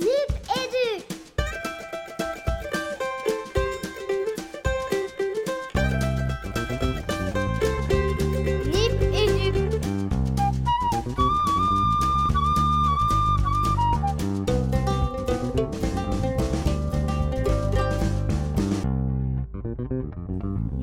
Edu. 0.00 1.02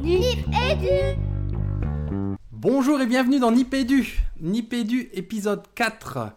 Nip 0.03 0.45
Edu. 0.71 1.19
Bonjour 2.51 2.99
et 2.99 3.05
bienvenue 3.05 3.39
dans 3.39 3.51
Nipédu, 3.51 4.19
Nipédu 4.41 5.09
épisode 5.13 5.63
4. 5.75 6.31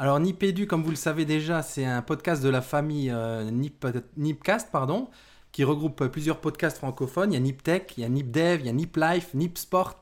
Alors 0.00 0.18
Nipédu, 0.18 0.66
comme 0.66 0.82
vous 0.82 0.88
le 0.88 0.96
savez 0.96 1.26
déjà, 1.26 1.60
c'est 1.60 1.84
un 1.84 2.00
podcast 2.00 2.42
de 2.42 2.48
la 2.48 2.62
famille 2.62 3.10
euh, 3.10 3.50
Nip, 3.50 3.86
Nipcast, 4.16 4.70
pardon, 4.72 5.10
qui 5.52 5.62
regroupe 5.62 6.06
plusieurs 6.06 6.40
podcasts 6.40 6.78
francophones. 6.78 7.32
Il 7.32 7.34
y 7.34 7.36
a 7.36 7.40
Niptech, 7.40 7.98
il 7.98 8.00
y 8.00 8.04
a 8.04 8.08
Nipdev, 8.08 8.60
il 8.60 8.66
y 8.66 8.68
a 8.70 8.72
Niplife, 8.72 9.34
Nipsport, 9.34 9.98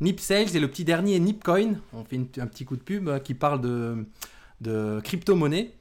Nipsales 0.00 0.56
et 0.56 0.60
le 0.60 0.68
petit 0.68 0.84
dernier 0.84 1.20
Nipcoin. 1.20 1.74
On 1.92 2.04
fait 2.04 2.18
un 2.38 2.46
petit 2.46 2.64
coup 2.64 2.74
de 2.76 2.80
pub 2.80 3.06
euh, 3.06 3.18
qui 3.18 3.34
parle 3.34 3.60
de, 3.60 5.00
crypto-monnaie. 5.02 5.74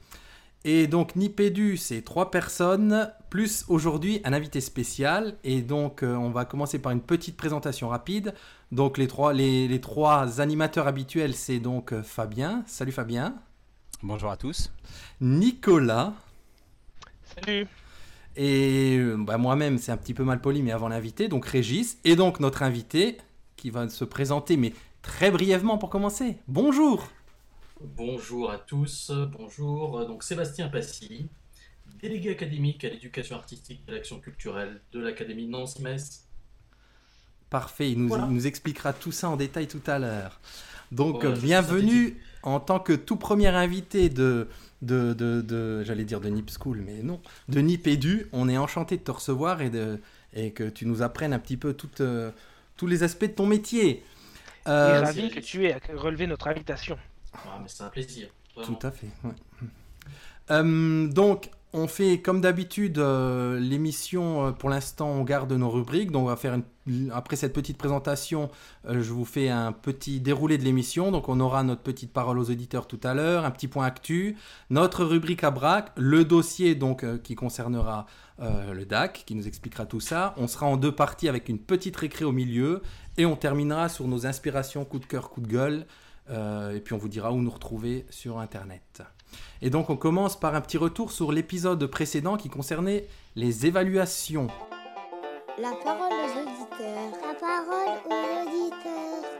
Et 0.66 0.88
donc 0.88 1.16
Nipédu, 1.16 1.78
c'est 1.78 2.02
trois 2.02 2.32
personnes, 2.32 3.14
plus 3.30 3.64
aujourd'hui 3.70 4.20
un 4.26 4.34
invité 4.34 4.60
spécial. 4.60 5.38
Et 5.46 5.62
donc 5.62 6.04
euh, 6.04 6.16
on 6.16 6.32
va 6.32 6.44
commencer 6.44 6.80
par 6.80 6.92
une 6.92 7.00
petite 7.00 7.38
présentation 7.38 7.88
rapide. 7.88 8.34
Donc 8.74 8.98
les 8.98 9.08
trois, 9.08 9.32
les, 9.32 9.80
trois 9.80 10.42
animateurs 10.42 10.86
habituels, 10.86 11.34
c'est 11.34 11.60
donc 11.60 11.94
euh, 11.94 12.04
Fabien. 12.04 12.66
Salut 12.68 12.92
Fabien. 12.92 13.36
Bonjour 14.04 14.32
à 14.32 14.36
tous. 14.36 14.70
Nicolas. 15.22 16.14
Salut. 17.24 17.68
Et 18.36 18.98
euh, 18.98 19.16
bah, 19.18 19.38
moi-même, 19.38 19.78
c'est 19.78 19.94
un 19.94 19.98
petit 19.98 20.14
peu 20.14 20.26
mal 20.26 20.42
poli, 20.42 20.62
mais 20.62 20.72
avant 20.74 20.90
l'invité, 20.90 21.30
donc 21.30 21.46
Régis. 21.46 21.98
Et 22.04 22.18
donc 22.18 22.42
notre 22.42 22.64
invité, 22.64 23.18
qui 23.56 23.70
va 23.70 23.88
se 23.88 24.04
présenter, 24.04 24.58
mais 24.58 24.74
très 25.02 25.32
brièvement 25.32 25.78
pour 25.78 25.90
commencer. 25.90 26.36
Bonjour. 26.50 27.08
Bonjour 27.82 28.52
à 28.52 28.58
tous, 28.58 29.10
bonjour. 29.32 30.06
Donc 30.06 30.24
Sébastien 30.24 30.68
Passy, 30.68 31.30
délégué 32.02 32.32
académique 32.32 32.84
à 32.84 32.90
l'éducation 32.90 33.38
artistique 33.38 33.84
et 33.88 33.92
à 33.92 33.94
l'action 33.94 34.20
culturelle 34.20 34.82
de 34.92 35.00
l'Académie 35.00 35.48
Nancy-Metz. 35.48 36.28
Parfait, 37.50 37.92
il 37.92 38.00
nous, 38.00 38.08
Voilà. 38.10 38.26
il 38.28 38.34
nous 38.34 38.48
expliquera 38.48 38.92
tout 38.92 39.14
ça 39.14 39.30
en 39.30 39.38
détail 39.38 39.68
tout 39.68 39.82
à 39.88 39.98
l'heure. 39.98 40.42
Donc, 40.92 41.24
Voilà, 41.24 41.40
bienvenue 41.40 42.18
en 42.44 42.60
tant 42.60 42.80
que 42.80 42.94
tout 42.94 43.16
premier 43.16 43.48
invité 43.48 44.10
de, 44.10 44.48
de, 44.82 45.14
de, 45.14 45.42
de- 45.42 45.84
j'allais 45.84 46.04
dire 46.06 46.20
de 46.22 46.30
Nip 46.30 46.50
School, 46.52 46.82
mais 46.86 47.02
non, 47.02 47.22
de 47.50 47.60
Nip 47.62 47.88
Edu. 47.88 48.28
On 48.34 48.48
est 48.50 48.58
enchanté 48.58 48.98
de 48.98 49.04
te 49.04 49.12
recevoir 49.12 49.62
et, 49.62 49.70
de, 49.70 50.00
et 50.34 50.52
que 50.52 50.64
tu 50.70 50.86
nous 50.86 51.02
apprennes 51.02 51.34
un 51.34 51.40
petit 51.40 51.58
peu 51.58 51.74
toutes, 51.74 52.02
euh, 52.02 52.32
tous 52.78 52.88
les 52.88 53.04
aspects 53.04 53.26
de 53.26 53.32
ton 53.32 53.46
métier. 53.48 53.90
Et 53.90 54.04
Euh, 54.70 55.02
ravi 55.02 55.30
que 55.30 55.40
tu 55.42 55.66
aies 55.66 55.78
relevé 55.96 56.26
notre 56.28 56.48
invitation. 56.48 56.98
Ah, 57.34 57.60
mais 57.62 57.68
c'est 57.68 57.84
un 57.84 57.90
plaisir. 57.90 58.28
vraiment. 58.56 58.76
Tout 58.76 58.88
à 58.88 58.92
fait. 58.92 59.08
ouais. 59.24 59.32
Euh, 60.52 61.08
donc, 61.08 61.50
on 61.74 61.88
fait 61.88 62.22
comme 62.22 62.40
d'habitude 62.40 63.00
euh, 63.00 63.60
l'émission. 63.60 64.48
euh, 64.48 64.52
pour 64.52 64.70
l'instant, 64.70 65.10
on 65.10 65.24
garde 65.24 65.52
nos 65.52 65.70
rubriques. 65.70 66.12
Donc, 66.12 66.24
on 66.24 66.30
va 66.30 66.36
faire 66.36 66.60
après 67.12 67.38
cette 67.38 67.54
petite 67.54 67.78
présentation, 67.78 68.52
euh, 68.88 69.02
je 69.02 69.14
vous 69.14 69.26
fais 69.26 69.50
un 69.50 69.72
petit 69.72 70.20
déroulé 70.20 70.58
de 70.58 70.64
l'émission. 70.64 71.12
Donc, 71.12 71.30
on 71.30 71.40
aura 71.40 71.64
notre 71.64 71.82
petite 71.82 72.14
parole 72.14 72.38
aux 72.38 72.52
auditeurs 72.52 72.88
tout 72.88 73.00
à 73.04 73.14
l'heure, 73.14 73.46
un 73.46 73.52
petit 73.52 73.68
point 73.68 73.86
actu, 73.86 74.38
notre 74.70 75.04
rubrique 75.04 75.44
à 75.44 75.52
braque, 75.52 75.92
le 75.96 76.26
dossier 76.26 76.76
donc 76.76 77.06
qui 77.24 77.36
concernera 77.36 78.06
le 78.40 78.84
DAC, 78.84 79.24
qui 79.26 79.36
nous 79.36 79.48
expliquera 79.48 79.86
tout 79.86 80.02
ça. 80.02 80.34
On 80.38 80.48
sera 80.48 80.66
en 80.66 80.76
deux 80.76 80.92
parties 80.92 81.30
avec 81.30 81.48
une 81.48 81.60
petite 81.60 81.96
récré 81.96 82.26
au 82.26 82.34
milieu, 82.34 82.82
et 83.18 83.26
on 83.26 83.36
terminera 83.36 83.88
sur 83.88 84.08
nos 84.08 84.26
inspirations, 84.26 84.84
coup 84.84 85.00
de 85.00 85.06
cœur, 85.06 85.30
coup 85.30 85.40
de 85.40 85.48
gueule. 85.48 85.86
Et 86.30 86.82
puis 86.82 86.94
on 86.94 86.98
vous 86.98 87.10
dira 87.10 87.32
où 87.32 87.42
nous 87.42 87.52
retrouver 87.52 88.06
sur 88.10 88.40
Internet. 88.40 89.04
Et 89.62 89.70
donc 89.70 89.90
on 89.90 89.98
commence 89.98 90.40
par 90.40 90.56
un 90.56 90.62
petit 90.62 90.78
retour 90.78 91.12
sur 91.12 91.32
l'épisode 91.32 91.86
précédent 91.88 92.38
qui 92.38 92.50
concernait 92.50 93.08
les 93.36 93.66
évaluations. 93.66 94.48
La 95.60 95.72
parole 95.84 96.12
aux 96.12 96.42
auditeurs. 96.42 97.12
La 97.22 97.34
parole 97.40 98.00
aux 98.06 98.42
auditeurs. 98.42 99.34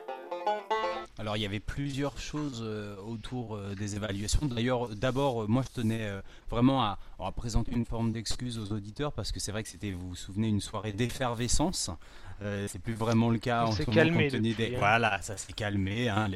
Alors 1.18 1.38
il 1.38 1.42
y 1.42 1.46
avait 1.46 1.60
plusieurs 1.60 2.18
choses 2.20 2.62
euh, 2.64 2.96
autour 3.08 3.56
euh, 3.56 3.76
des 3.76 3.96
évaluations. 3.96 4.46
D'ailleurs, 4.46 4.90
d'abord, 4.90 5.44
euh, 5.44 5.48
moi 5.48 5.64
je 5.64 5.82
tenais 5.82 6.12
vraiment 6.50 6.84
à, 6.84 7.00
à 7.20 7.32
présenter 7.32 7.72
une 7.72 7.86
forme 7.86 8.12
d'excuse 8.12 8.60
aux 8.60 8.74
auditeurs 8.74 9.14
parce 9.14 9.32
que 9.32 9.40
c'est 9.40 9.52
vrai 9.52 9.64
que 9.64 9.70
c'était, 9.70 9.92
vous 9.92 10.10
vous 10.10 10.16
souvenez, 10.16 10.50
une 10.50 10.62
soirée 10.62 10.92
d'effervescence. 10.92 11.90
Euh, 12.42 12.66
c'est 12.68 12.80
plus 12.80 12.94
vraiment 12.94 13.30
le 13.30 13.38
cas 13.38 13.66
On 13.66 13.68
en 13.68 13.72
s'est 13.72 13.84
ce 13.86 13.90
moment 13.92 13.96
calmé 14.04 14.24
compte 14.24 14.32
tenu 14.32 14.50
depuis, 14.50 14.70
des- 14.70 14.76
hein. 14.76 14.80
Voilà, 14.80 15.22
ça 15.22 15.38
s'est 15.38 15.54
calmé. 15.54 16.10
hein, 16.10 16.30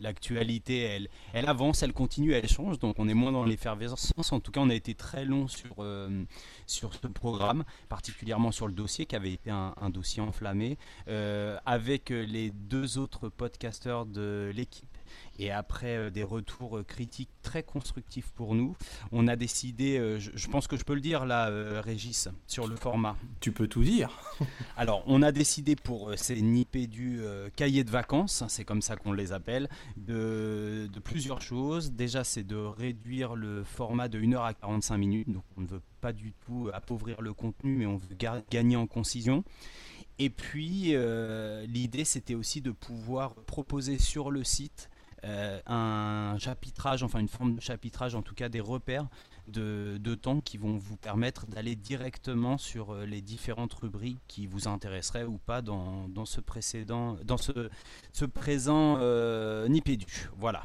l'actualité, 0.00 0.80
elle, 0.82 1.08
elle 1.32 1.46
avance, 1.48 1.82
elle 1.82 1.92
continue, 1.92 2.32
elle 2.32 2.48
change. 2.48 2.78
Donc 2.78 2.96
on 2.98 3.08
est 3.08 3.14
moins 3.14 3.32
dans 3.32 3.44
l'effervescence. 3.44 4.32
En 4.32 4.40
tout 4.40 4.50
cas, 4.52 4.60
on 4.60 4.70
a 4.70 4.74
été 4.74 4.94
très 4.94 5.24
long 5.24 5.48
sur, 5.48 5.74
euh, 5.78 6.24
sur 6.66 6.94
ce 6.94 7.06
programme, 7.06 7.64
particulièrement 7.88 8.52
sur 8.52 8.66
le 8.66 8.72
dossier 8.72 9.06
qui 9.06 9.16
avait 9.16 9.32
été 9.32 9.50
un, 9.50 9.74
un 9.80 9.90
dossier 9.90 10.22
enflammé. 10.22 10.78
Euh, 11.08 11.58
avec 11.66 12.10
les 12.10 12.50
deux 12.50 12.98
autres 12.98 13.28
podcasteurs 13.28 14.06
de 14.06 14.50
l'équipe 14.54 14.86
et 15.38 15.50
après 15.50 15.96
euh, 15.96 16.10
des 16.10 16.22
retours 16.22 16.78
euh, 16.78 16.82
critiques 16.84 17.30
très 17.42 17.62
constructifs 17.62 18.30
pour 18.32 18.54
nous, 18.54 18.76
on 19.12 19.26
a 19.28 19.36
décidé, 19.36 19.98
euh, 19.98 20.18
je, 20.18 20.30
je 20.34 20.48
pense 20.48 20.66
que 20.66 20.76
je 20.76 20.84
peux 20.84 20.94
le 20.94 21.00
dire 21.00 21.24
là, 21.26 21.50
Régis, 21.80 22.28
sur 22.46 22.66
le 22.66 22.76
format. 22.76 23.16
Tu 23.40 23.52
peux 23.52 23.68
tout 23.68 23.82
dire. 23.82 24.10
Alors, 24.76 25.02
on 25.06 25.22
a 25.22 25.32
décidé 25.32 25.76
pour 25.76 26.12
ces 26.16 26.40
Nipédu 26.40 27.20
euh, 27.20 27.48
cahiers 27.56 27.84
de 27.84 27.90
vacances, 27.90 28.42
hein, 28.42 28.48
c'est 28.48 28.64
comme 28.64 28.82
ça 28.82 28.96
qu'on 28.96 29.12
les 29.12 29.32
appelle, 29.32 29.68
de, 29.96 30.88
de 30.92 31.00
plusieurs 31.00 31.40
choses. 31.40 31.92
Déjà, 31.92 32.24
c'est 32.24 32.44
de 32.44 32.56
réduire 32.56 33.34
le 33.34 33.64
format 33.64 34.08
de 34.08 34.18
1 34.20 34.32
heure 34.34 34.44
à 34.44 34.54
45 34.54 34.98
minutes. 34.98 35.30
Donc, 35.30 35.44
on 35.56 35.62
ne 35.62 35.66
veut 35.66 35.82
pas 36.00 36.12
du 36.12 36.32
tout 36.46 36.70
appauvrir 36.72 37.20
le 37.22 37.32
contenu, 37.32 37.76
mais 37.76 37.86
on 37.86 37.96
veut 37.96 38.14
ga- 38.18 38.42
gagner 38.50 38.76
en 38.76 38.86
concision. 38.86 39.44
Et 40.18 40.28
puis, 40.28 40.94
euh, 40.94 41.64
l'idée, 41.66 42.04
c'était 42.04 42.34
aussi 42.34 42.60
de 42.60 42.72
pouvoir 42.72 43.34
proposer 43.34 43.98
sur 43.98 44.30
le 44.30 44.44
site 44.44 44.89
euh, 45.24 45.60
un 45.66 46.36
chapitrage, 46.38 47.02
enfin 47.02 47.18
une 47.20 47.28
forme 47.28 47.56
de 47.56 47.60
chapitrage, 47.60 48.14
en 48.14 48.22
tout 48.22 48.34
cas 48.34 48.48
des 48.48 48.60
repères 48.60 49.06
de, 49.48 49.98
de 49.98 50.14
temps 50.14 50.40
qui 50.40 50.58
vont 50.58 50.76
vous 50.76 50.96
permettre 50.96 51.46
d'aller 51.46 51.76
directement 51.76 52.58
sur 52.58 52.94
euh, 52.94 53.04
les 53.04 53.20
différentes 53.20 53.74
rubriques 53.74 54.20
qui 54.28 54.46
vous 54.46 54.68
intéresseraient 54.68 55.24
ou 55.24 55.38
pas 55.38 55.62
dans, 55.62 56.08
dans 56.08 56.26
ce 56.26 56.40
précédent, 56.40 57.16
dans 57.24 57.36
ce, 57.36 57.70
ce 58.12 58.24
présent 58.24 58.96
euh, 59.00 59.68
Nipédu. 59.68 60.30
Voilà. 60.38 60.62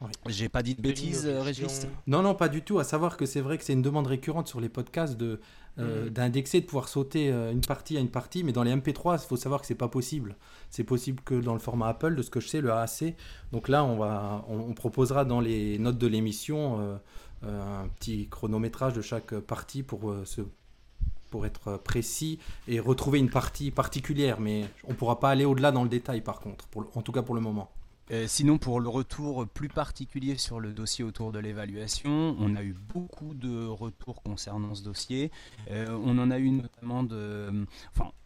Oui. 0.00 0.10
J'ai 0.26 0.50
pas 0.50 0.62
dit 0.62 0.74
de 0.74 0.82
bêtises, 0.82 1.26
euh, 1.26 1.42
Régis? 1.42 1.86
Non, 2.06 2.20
non, 2.20 2.34
pas 2.34 2.50
du 2.50 2.60
tout. 2.60 2.78
À 2.78 2.84
savoir 2.84 3.16
que 3.16 3.24
c'est 3.24 3.40
vrai 3.40 3.56
que 3.56 3.64
c'est 3.64 3.72
une 3.72 3.80
demande 3.80 4.06
récurrente 4.06 4.46
sur 4.46 4.60
les 4.60 4.68
podcasts 4.68 5.16
de 5.16 5.40
euh, 5.78 6.04
Mhm. 6.04 6.10
d'indexer, 6.10 6.60
de 6.60 6.66
pouvoir 6.66 6.88
sauter 6.88 7.30
euh, 7.30 7.52
une 7.52 7.60
partie 7.60 7.96
à 7.96 8.00
une 8.00 8.08
partie, 8.08 8.42
mais 8.44 8.52
dans 8.52 8.62
les 8.62 8.70
MP3, 8.74 9.22
il 9.22 9.26
faut 9.26 9.36
savoir 9.36 9.60
que 9.60 9.66
c'est 9.66 9.74
pas 9.74 9.88
possible. 9.88 10.36
C'est 10.70 10.84
possible 10.84 11.20
que 11.24 11.34
dans 11.34 11.52
le 11.52 11.58
format 11.60 11.88
Apple, 11.88 12.14
de 12.14 12.22
ce 12.22 12.30
que 12.30 12.40
je 12.40 12.48
sais, 12.48 12.60
le 12.60 12.70
AAC. 12.72 13.14
Donc 13.52 13.68
là, 13.68 13.84
on 13.84 13.96
va, 13.96 14.44
on, 14.48 14.58
on 14.58 14.72
proposera 14.74 15.24
dans 15.24 15.40
les 15.40 15.78
notes 15.78 15.98
de 15.98 16.06
l'émission 16.06 16.80
euh, 16.80 16.96
euh, 17.44 17.84
un 17.84 17.88
petit 17.88 18.28
chronométrage 18.28 18.94
de 18.94 19.02
chaque 19.02 19.34
partie 19.40 19.82
pour 19.82 20.14
se 20.24 20.42
pour 21.30 21.44
être 21.44 21.76
précis 21.78 22.38
et 22.68 22.78
retrouver 22.78 23.18
une 23.18 23.30
partie 23.30 23.72
particulière, 23.72 24.40
mais 24.40 24.64
on 24.86 24.94
pourra 24.94 25.18
pas 25.18 25.28
aller 25.30 25.44
au-delà 25.44 25.72
dans 25.72 25.82
le 25.82 25.88
détail 25.88 26.20
par 26.20 26.38
contre, 26.40 26.68
pour 26.68 26.86
en 26.96 27.02
tout 27.02 27.10
cas 27.12 27.22
pour 27.22 27.34
le 27.34 27.40
moment. 27.40 27.68
Euh, 28.12 28.26
sinon, 28.28 28.58
pour 28.58 28.78
le 28.78 28.88
retour 28.88 29.48
plus 29.48 29.68
particulier 29.68 30.36
sur 30.36 30.60
le 30.60 30.72
dossier 30.72 31.02
autour 31.02 31.32
de 31.32 31.40
l'évaluation, 31.40 32.36
on 32.38 32.54
a 32.54 32.62
eu 32.62 32.72
beaucoup 32.72 33.34
de 33.34 33.66
retours 33.66 34.22
concernant 34.22 34.74
ce 34.76 34.84
dossier. 34.84 35.32
Euh, 35.70 35.98
on 36.04 36.16
en 36.18 36.30
a 36.30 36.38
eu 36.38 36.50
notamment 36.50 37.04
euh, 37.10 37.64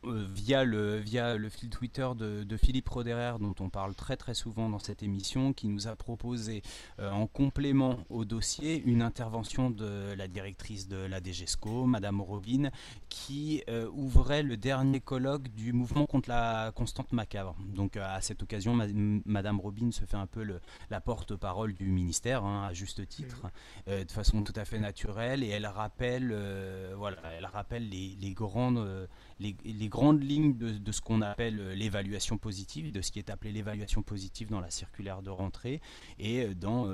via, 0.05 0.65
le, 0.65 1.03
fil 1.49 1.71
Twitter 1.71 2.07
de, 2.15 2.57
Philippe 2.59 2.91
Roderer, 2.91 3.37
dont 3.41 3.55
on 3.61 3.71
parle 3.71 3.95
très 3.95 4.19
très 4.19 4.35
souvent 4.35 4.69
dans 4.69 4.79
cette 4.79 5.03
émission, 5.03 5.55
qui 5.55 5.69
nous 5.69 5.89
a 5.89 5.97
proposé 5.97 6.63
en 6.99 7.27
complément 7.27 7.97
au 8.11 8.25
dossier 8.25 8.83
une 8.85 9.01
intervention 9.01 9.71
de 9.71 10.13
la 10.15 10.29
directrice 10.29 10.89
de 10.89 10.97
la 10.97 11.21
DGESCO, 11.23 11.87
Madame 11.87 12.21
Robin, 12.21 12.71
qui 13.09 13.63
ouvrait 13.93 14.43
le 14.43 14.57
dernier 14.57 15.01
colloque 15.01 15.49
du 15.55 15.73
mouvement 15.73 16.07
contre 16.07 16.29
la 16.29 16.73
constante 16.75 17.13
macabre. 17.13 17.57
Donc 17.75 17.97
à 17.97 18.21
cette 18.21 18.43
occasion, 18.43 18.75
ma- 18.75 18.87
Madame 19.25 19.61
Robin 19.61 19.70
Robin 19.71 19.93
se 19.93 20.05
fait 20.05 20.17
un 20.17 20.27
peu 20.27 20.43
le, 20.43 20.61
la 20.91 21.01
porte-parole 21.01 21.75
du 21.75 21.87
ministère, 21.87 22.45
hein, 22.45 22.67
à 22.69 22.73
juste 22.73 23.07
titre, 23.07 23.47
euh, 23.87 24.05
de 24.05 24.11
façon 24.11 24.43
tout 24.43 24.53
à 24.57 24.65
fait 24.65 24.81
naturelle, 24.81 25.45
et 25.45 25.49
elle 25.49 25.67
rappelle, 25.67 26.31
euh, 26.33 26.93
voilà, 26.97 27.19
elle 27.39 27.47
rappelle 27.47 27.89
les, 27.89 28.17
les 28.21 28.35
grandes, 28.35 29.09
les, 29.39 29.57
les, 29.65 29.89
grandes 29.89 30.23
lignes 30.25 30.57
de, 30.57 30.71
de 30.73 30.93
ce 30.93 31.01
qu'on 31.01 31.23
appelle 31.23 31.71
l'évaluation 31.75 32.37
positive, 32.37 32.91
de 32.91 33.01
ce 33.01 33.13
qui 33.13 33.21
est 33.21 33.31
appelé 33.31 33.53
l'évaluation 33.53 34.03
positive 34.03 34.51
dans 34.51 34.61
la 34.61 34.71
circulaire 34.71 35.23
de 35.23 35.31
rentrée, 35.31 35.81
et 36.19 36.53
dans 36.57 36.89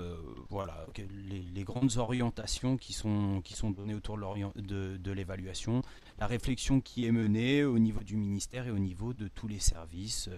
voilà, 0.51 0.87
les, 0.99 1.41
les, 1.41 1.65
grandes 1.65 1.97
orientations 1.97 2.77
qui 2.77 2.93
sont, 2.93 3.41
qui 3.43 3.55
sont 3.55 3.71
données 3.71 3.95
autour 3.95 4.19
de, 4.19 4.99
de 4.99 5.13
l'évaluation, 5.13 5.81
la 6.19 6.27
réflexion 6.27 6.83
qui 6.83 7.07
est 7.07 7.13
menée 7.13 7.65
au 7.65 7.79
niveau 7.79 8.03
du 8.05 8.17
ministère 8.17 8.67
et 8.67 8.71
au 8.71 8.79
niveau 8.79 9.15
de 9.15 9.29
tous 9.29 9.49
les 9.49 9.61
services. 9.61 10.29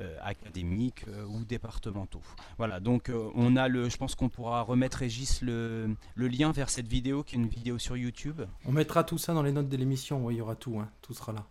Euh, 0.00 0.16
académiques 0.22 1.04
euh, 1.08 1.26
ou 1.26 1.44
départementaux. 1.44 2.22
Voilà, 2.56 2.80
donc 2.80 3.10
euh, 3.10 3.28
on 3.34 3.54
a 3.56 3.68
le, 3.68 3.90
je 3.90 3.98
pense 3.98 4.14
qu'on 4.14 4.30
pourra 4.30 4.62
remettre 4.62 4.98
Régis 4.98 5.42
le, 5.42 5.94
le, 6.14 6.28
lien 6.28 6.52
vers 6.52 6.70
cette 6.70 6.88
vidéo 6.88 7.22
qui 7.22 7.36
est 7.36 7.38
une 7.38 7.48
vidéo 7.48 7.76
sur 7.76 7.98
YouTube. 7.98 8.40
On 8.64 8.72
mettra 8.72 9.04
tout 9.04 9.18
ça 9.18 9.34
dans 9.34 9.42
les 9.42 9.52
notes 9.52 9.68
de 9.68 9.76
l'émission, 9.76 10.30
il 10.30 10.38
y 10.38 10.40
aura 10.40 10.54
tout, 10.54 10.78
hein, 10.78 10.88
tout 11.02 11.12
sera 11.12 11.32
là. 11.32 11.44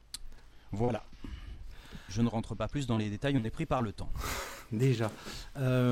Voilà. 0.72 1.04
Je 2.08 2.24
ne 2.24 2.28
rentre 2.28 2.56
pas 2.56 2.68
plus 2.68 2.88
dans 2.88 2.98
les 2.98 3.12
détails, 3.12 3.38
on 3.40 3.46
est 3.46 3.52
pris 3.52 3.68
par 3.68 3.84
le 3.84 3.92
temps. 3.92 4.10
Déjà. 4.72 5.12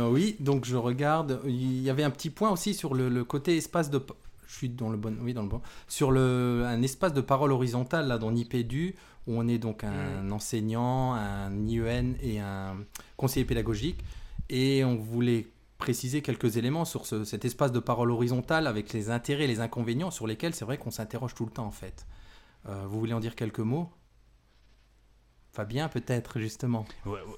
oui, 0.10 0.36
donc 0.40 0.66
je 0.66 0.78
regarde. 0.78 1.42
Il 1.46 1.82
y 1.84 1.92
avait 1.92 2.04
un 2.04 2.12
petit 2.12 2.32
point 2.32 2.50
aussi 2.50 2.74
sur 2.74 2.96
le, 2.96 3.08
le 3.08 3.24
côté 3.24 3.56
espace 3.56 3.92
de. 3.92 4.04
Je 4.48 4.54
suis 4.56 4.70
dans 4.70 4.90
le 4.90 4.98
bon. 4.98 5.16
Oui, 5.22 5.36
dans 5.36 5.44
le 5.44 5.50
bon. 5.50 5.62
Sur 5.88 6.10
le, 6.10 6.64
un 6.66 6.82
espace 6.82 7.14
de 7.14 7.22
parole 7.22 7.52
horizontale, 7.52 8.08
là, 8.08 8.18
dans 8.18 8.32
Nipédu, 8.32 8.96
où 9.28 9.38
on 9.38 9.48
est 9.48 9.58
donc 9.58 9.84
un 9.84 10.24
mm. 10.24 10.34
enseignant, 10.34 11.14
un 11.14 11.68
IEN 11.68 12.14
et 12.22 12.40
un 12.40 12.78
conseiller 13.18 13.46
pédagogique. 13.46 14.00
Et 14.50 14.84
on 14.84 14.96
voulait 14.96 15.48
préciser 15.78 16.22
quelques 16.22 16.58
éléments 16.58 16.86
sur 16.86 17.06
cet 17.06 17.46
espace 17.46 17.72
de 17.72 17.80
parole 17.80 18.12
horizontale 18.12 18.68
avec 18.68 18.94
les 18.94 19.10
intérêts 19.10 19.44
et 19.44 19.48
les 19.48 19.60
inconvénients 19.60 20.12
sur 20.12 20.26
lesquels 20.26 20.56
c'est 20.56 20.66
vrai 20.66 20.78
qu'on 20.78 20.92
s'interroge 20.92 21.36
tout 21.36 21.46
le 21.46 21.52
temps 21.52 21.66
en 21.66 21.72
fait. 21.72 22.08
Euh, 22.68 22.86
vous 22.88 23.00
voulez 23.00 23.14
en 23.14 23.20
dire 23.20 23.36
quelques 23.36 23.60
mots? 23.60 23.90
Fabien, 25.58 25.90
peut-être, 25.90 26.40
justement. 26.40 26.86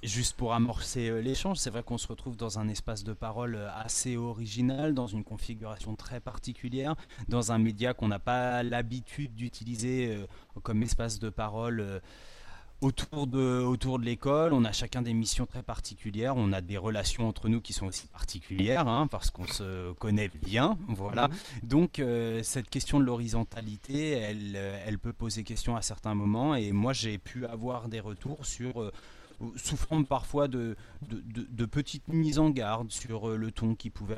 juste 0.03 0.35
pour 0.35 0.53
amorcer 0.53 1.07
euh, 1.07 1.21
l'échange, 1.21 1.55
c'est 1.55 1.69
vrai 1.69 1.83
qu'on 1.83 1.97
se 1.97 2.05
retrouve 2.05 2.35
dans 2.35 2.59
un 2.59 2.67
espace 2.67 3.05
de 3.05 3.13
parole 3.13 3.55
euh, 3.55 3.69
assez 3.73 4.17
original, 4.17 4.93
dans 4.93 5.07
une 5.07 5.23
configuration 5.23 5.95
très 5.95 6.19
particulière, 6.19 6.95
dans 7.29 7.53
un 7.53 7.59
média 7.59 7.93
qu'on 7.93 8.09
n'a 8.09 8.19
pas 8.19 8.61
l'habitude 8.61 9.35
d'utiliser 9.35 10.13
euh, 10.13 10.27
comme 10.63 10.83
espace 10.83 11.19
de 11.19 11.29
parole 11.29 12.01
autour 12.81 13.27
de, 13.27 13.61
autour 13.61 13.99
de 13.99 14.05
l'école, 14.05 14.53
on 14.53 14.63
a 14.63 14.71
chacun 14.71 15.01
des 15.01 15.13
missions 15.13 15.45
très 15.45 15.63
particulières, 15.63 16.37
on 16.37 16.53
a 16.53 16.61
des 16.61 16.77
relations 16.77 17.27
entre 17.27 17.49
nous 17.49 17.59
qui 17.61 17.73
sont 17.73 17.87
aussi 17.87 18.07
particulières, 18.07 18.87
hein, 18.87 19.07
parce 19.07 19.29
qu'on 19.29 19.47
se 19.47 19.91
connaît 19.93 20.31
bien, 20.45 20.77
voilà. 20.87 21.27
Mhm. 21.27 21.35
Donc 21.63 21.99
euh, 21.99 22.41
cette 22.43 22.69
question 22.69 22.99
de 22.99 23.05
l'horizontalité, 23.05 24.11
elle, 24.11 24.53
euh, 24.55 24.83
elle 24.85 24.97
peut 24.97 25.13
poser 25.13 25.43
question 25.43 25.75
à 25.75 25.81
certains 25.81 26.15
moments, 26.15 26.55
et 26.55 26.71
moi 26.71 26.93
j'ai 26.93 27.17
pu 27.17 27.45
avoir 27.45 27.89
des 27.89 27.99
retours 27.99 28.45
sur... 28.45 28.81
Euh, 28.81 28.91
souffrant 29.55 30.03
parfois 30.03 30.47
de, 30.47 30.75
petites 31.71 32.07
mises 32.07 32.39
en 32.39 32.49
garde 32.49 32.91
sur 32.91 33.29
le 33.29 33.51
ton 33.51 33.75
qui 33.75 33.89
pouvait 33.89 34.17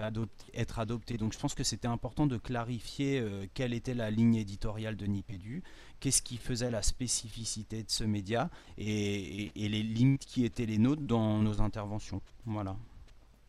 être 0.54 0.80
adopté. 0.80 1.18
Donc 1.18 1.34
je 1.34 1.40
pense 1.40 1.54
que 1.54 1.64
c'était 1.64 1.88
important 1.88 2.28
de 2.28 2.38
clarifier 2.38 3.24
quelle 3.54 3.74
était 3.74 3.94
la 3.94 4.10
ligne 4.12 4.36
éditoriale 4.36 4.96
de 4.96 5.06
Nipédu 5.06 5.64
qu'est-ce 6.02 6.22
qui 6.22 6.36
faisait 6.36 6.72
la 6.72 6.82
spécificité 6.82 7.84
de 7.84 7.90
ce 7.90 8.04
média 8.04 8.50
et, 8.78 9.52
les 9.56 9.84
limites 9.84 10.26
qui 10.26 10.44
étaient 10.44 10.66
les 10.66 10.78
nôtres 10.78 11.04
dans 11.04 11.38
nos 11.38 11.62
interventions. 11.62 12.22
Voilà. 12.46 12.76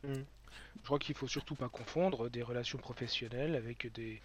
Hmm. 0.04 0.22
Je 0.76 0.84
crois 0.84 0.98
qu'il 0.98 1.16
faut 1.16 1.26
surtout 1.26 1.56
pas 1.56 1.68
confondre 1.68 2.28
des 2.28 2.42
relations 2.42 2.78
professionnelles 2.78 3.56
avec 3.56 3.92
des, 3.92 4.20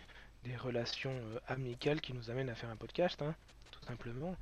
relations 0.59 1.11
euh, 1.11 1.39
amicales 1.47 1.99
qui 1.99 2.13
nous 2.13 2.29
amènent 2.29 2.49
à 2.49 2.55
faire 2.55 2.69
un 2.69 2.77
podcast, 2.77 3.21
hein, 3.21 3.35
tout 3.71 3.83
simplement. 3.85 4.35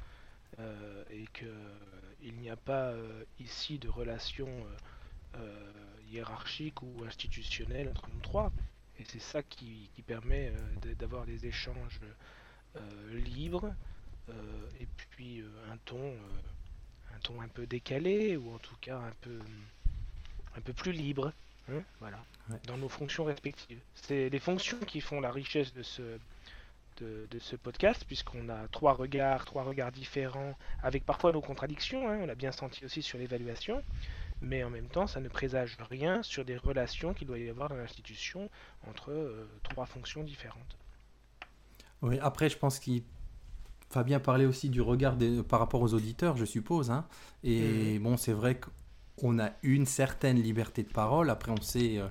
Euh, 0.60 1.04
et 1.10 1.25
qu'il 1.34 1.48
euh, 1.48 2.31
n'y 2.40 2.50
a 2.50 2.56
pas 2.56 2.94
ici 3.40 3.78
de 3.78 3.90
relations 3.90 4.66
hiérarchiques 6.10 6.81
ou 6.81 7.04
institutionnelles 7.06 7.90
entre 7.90 8.10
nous 8.13 8.22
trois. 8.22 8.52
Et 9.00 9.04
c'est 9.04 9.19
ça 9.19 9.44
qui, 9.44 9.90
qui 9.94 10.02
permet 10.02 10.54
d'avoir 10.98 11.25
des 11.25 11.46
échanges 11.46 12.00
euh, 12.78 13.19
libre 13.19 13.74
euh, 14.30 14.34
et 14.81 14.88
puis 14.98 15.40
euh, 15.40 15.48
un 15.72 15.78
ton 15.86 16.13
un 17.13 17.19
ton 17.19 17.40
un 17.40 17.48
peu 17.48 17.66
décalé 17.66 18.36
ou 18.36 18.54
en 18.54 18.57
tout 18.57 18.75
cas 18.81 18.98
un 18.98 19.13
peu 19.22 19.40
un 20.57 20.62
peu 20.62 20.74
plus 20.74 20.92
libre 20.92 21.31
hein, 21.69 21.81
voilà 22.02 22.22
dans 22.68 22.78
nos 22.78 22.90
fonctions 22.90 23.24
respectives 23.24 23.80
c'est 23.94 24.30
les 24.30 24.40
fonctions 24.40 24.80
qui 24.80 25.00
font 25.00 25.22
la 25.22 25.31
richesse 25.31 25.74
de 25.74 25.84
ce 25.84 26.19
de, 26.97 27.39
ce 27.39 27.56
podcast 27.56 28.03
puisqu'on 28.06 28.50
a 28.50 28.68
trois 28.69 28.94
regards 28.94 29.45
trois 29.45 29.63
regards 29.63 29.92
différents 29.92 30.56
avec 30.81 31.06
parfois 31.06 31.31
nos 31.31 31.42
contradictions 31.42 32.09
hein, 32.09 32.18
on 32.21 32.25
l'a 32.25 32.36
bien 32.36 32.51
senti 32.51 32.86
aussi 32.86 33.01
sur 33.01 33.18
l'évaluation 33.18 33.83
mais 34.42 34.63
en 34.63 34.69
même 34.69 34.88
temps 34.88 35.07
ça 35.07 35.19
ne 35.19 35.27
présage 35.27 35.77
rien 35.89 36.24
sur 36.24 36.45
des 36.45 36.57
relations 36.57 37.13
qu'il 37.13 37.27
doit 37.27 37.39
y 37.39 37.50
avoir 37.50 37.69
dans 37.69 37.75
l'institution 37.75 38.50
entre 38.88 39.47
trois 39.63 39.86
fonctions 39.86 40.24
différentes 40.24 40.77
oui, 42.01 42.19
après, 42.21 42.50
je 42.50 42.57
pense 42.57 42.80
qu'il. 42.80 43.03
Fabien 43.89 44.19
parlait 44.19 44.45
aussi 44.45 44.69
du 44.69 44.81
regard 44.81 45.15
par 45.47 45.59
rapport 45.59 45.81
aux 45.81 45.94
auditeurs, 45.94 46.36
je 46.38 46.44
suppose. 46.44 46.92
Hein. 46.92 47.06
Et 47.44 47.97
mhm. 47.97 48.03
bon, 48.03 48.18
c'est 48.18 48.33
vrai 48.33 48.59
qu'on 49.15 49.39
a 49.39 49.51
une 49.63 49.86
certaine 49.86 50.42
liberté 50.42 50.83
de 50.83 50.92
parole. 50.92 51.30
Après, 51.30 51.51
on 51.51 51.62
sait. 51.62 52.00
Euh, 52.00 52.07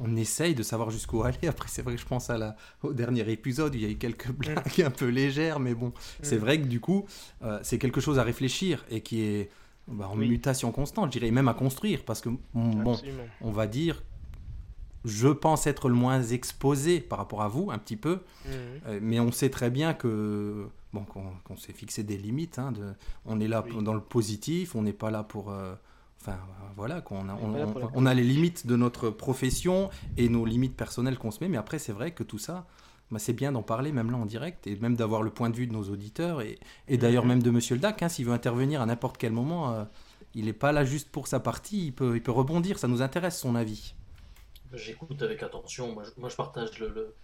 on 0.00 0.16
essaye 0.16 0.54
de 0.54 0.62
savoir 0.62 0.90
jusqu'où 0.90 1.22
aller. 1.22 1.38
Après, 1.48 1.68
c'est 1.68 1.82
vrai 1.82 1.94
que 1.94 2.00
je 2.00 2.06
pense 2.06 2.30
à 2.30 2.38
la, 2.38 2.56
au 2.82 2.92
dernier 2.92 3.30
épisode, 3.30 3.74
il 3.74 3.82
y 3.82 3.84
a 3.84 3.88
eu 3.88 3.96
quelques 3.96 4.30
blagues 4.30 4.82
un 4.84 4.90
peu 4.90 5.06
légères, 5.06 5.60
mais 5.60 5.74
bon, 5.74 5.92
c'est 6.22 6.36
mhm. 6.36 6.40
vrai 6.40 6.60
que 6.60 6.66
du 6.66 6.80
coup, 6.80 7.06
euh, 7.42 7.58
c'est 7.62 7.78
quelque 7.78 8.00
chose 8.00 8.18
à 8.18 8.22
réfléchir 8.22 8.84
et 8.90 9.00
qui 9.00 9.22
est 9.22 9.50
bah, 9.88 10.08
en 10.08 10.16
mutation 10.16 10.72
constante, 10.72 11.12
je 11.12 11.18
dirais 11.18 11.30
même 11.30 11.48
à 11.48 11.54
construire, 11.54 12.04
parce 12.04 12.20
que 12.20 12.30
bon, 12.54 12.96
on 13.40 13.50
va 13.52 13.66
dire 13.66 14.02
je 15.06 15.28
pense 15.28 15.68
être 15.68 15.88
le 15.88 15.94
moins 15.94 16.20
exposé 16.20 17.00
par 17.00 17.18
rapport 17.18 17.42
à 17.42 17.48
vous, 17.48 17.70
un 17.70 17.78
petit 17.78 17.96
peu. 17.96 18.20
Mhm. 18.44 18.52
Euh, 18.86 18.98
mais 19.00 19.20
on 19.20 19.30
sait 19.30 19.50
très 19.50 19.70
bien 19.70 19.94
que 19.94 20.66
bon, 20.92 21.04
qu'on 21.04 21.56
s'est 21.56 21.72
fixé 21.72 22.02
des 22.02 22.18
limites. 22.18 22.58
Hein, 22.58 22.72
de, 22.72 22.92
on 23.24 23.40
est 23.40 23.48
là 23.48 23.64
dans 23.80 23.94
le 23.94 24.00
positif, 24.00 24.74
on 24.74 24.82
n'est 24.82 24.92
pas 24.92 25.10
là 25.10 25.22
pour. 25.22 25.50
Euh, 25.50 25.74
enfin, 26.26 26.38
voilà, 26.76 27.00
qu'on 27.00 27.28
a, 27.28 27.38
on, 27.94 28.06
a 28.06 28.14
les 28.14 28.22
limites 28.22 28.66
de 28.66 28.76
notre 28.76 29.10
profession 29.10 29.90
et 30.16 30.28
nos 30.28 30.44
limites 30.44 30.76
personnelles 30.76 31.18
qu'on 31.18 31.30
se 31.30 31.42
met. 31.42 31.48
Mais 31.48 31.56
après, 31.56 31.78
c'est 31.78 31.92
vrai 31.92 32.10
que 32.10 32.22
tout 32.22 32.38
ça, 32.38 32.66
bah, 33.10 33.18
c'est 33.18 33.32
bien 33.32 33.52
d'en 33.52 33.62
parler, 33.62 33.92
même 33.92 34.10
là 34.10 34.18
en 34.18 34.26
direct, 34.26 34.66
et 34.66 34.76
même 34.76 34.96
d'avoir 34.96 35.22
le 35.22 35.30
point 35.30 35.50
de 35.50 35.56
vue 35.56 35.66
de 35.66 35.72
nos 35.72 35.84
auditeurs, 35.84 36.42
et, 36.42 36.58
et 36.88 36.98
d'ailleurs 36.98 37.24
mhm. 37.24 37.28
même 37.30 37.42
de 37.42 37.50
Monsieur 37.50 37.76
le 37.76 37.80
DAC, 37.80 38.02
hein, 38.02 38.08
s'il 38.08 38.26
veut 38.26 38.32
intervenir 38.32 38.82
à 38.82 38.86
n'importe 38.86 39.16
quel 39.16 39.32
moment, 39.32 39.72
euh, 39.72 39.84
il 40.34 40.46
n'est 40.46 40.52
pas 40.52 40.72
là 40.72 40.84
juste 40.84 41.08
pour 41.10 41.28
sa 41.28 41.40
partie, 41.40 41.86
il 41.86 41.92
peut, 41.92 42.16
il 42.16 42.22
peut 42.22 42.32
rebondir, 42.32 42.78
ça 42.78 42.88
nous 42.88 43.00
intéresse 43.00 43.38
son 43.38 43.54
avis. 43.54 43.94
J'écoute 44.72 45.22
avec 45.22 45.42
attention. 45.42 45.94
Moi, 45.94 46.02
je, 46.04 46.10
moi, 46.20 46.28
je 46.28 46.36
partage 46.36 46.78
le, 46.78 47.14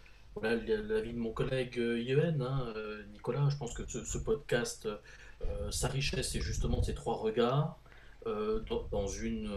l'avis 0.41 1.13
de 1.13 1.19
mon 1.19 1.33
collègue 1.33 1.79
euh, 1.79 2.01
Yuen, 2.01 2.41
hein, 2.41 2.73
euh, 2.77 3.03
Nicolas. 3.13 3.49
Je 3.51 3.57
pense 3.57 3.75
que 3.75 3.83
ce, 3.87 4.19
podcast, 4.19 4.89
euh, 5.43 5.71
sa 5.71 5.89
richesse, 5.89 6.33
c'est 6.33 6.41
justement 6.41 6.83
ces 6.83 6.95
trois 6.95 7.17
regards 7.17 7.79
dans, 8.25 9.07
une, 9.07 9.51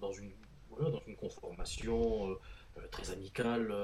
dans, 0.00 0.12
une, 0.12 0.30
dans 0.78 1.02
une 1.06 1.16
conformation 1.16 2.36
très 2.90 3.10
amicale 3.10 3.74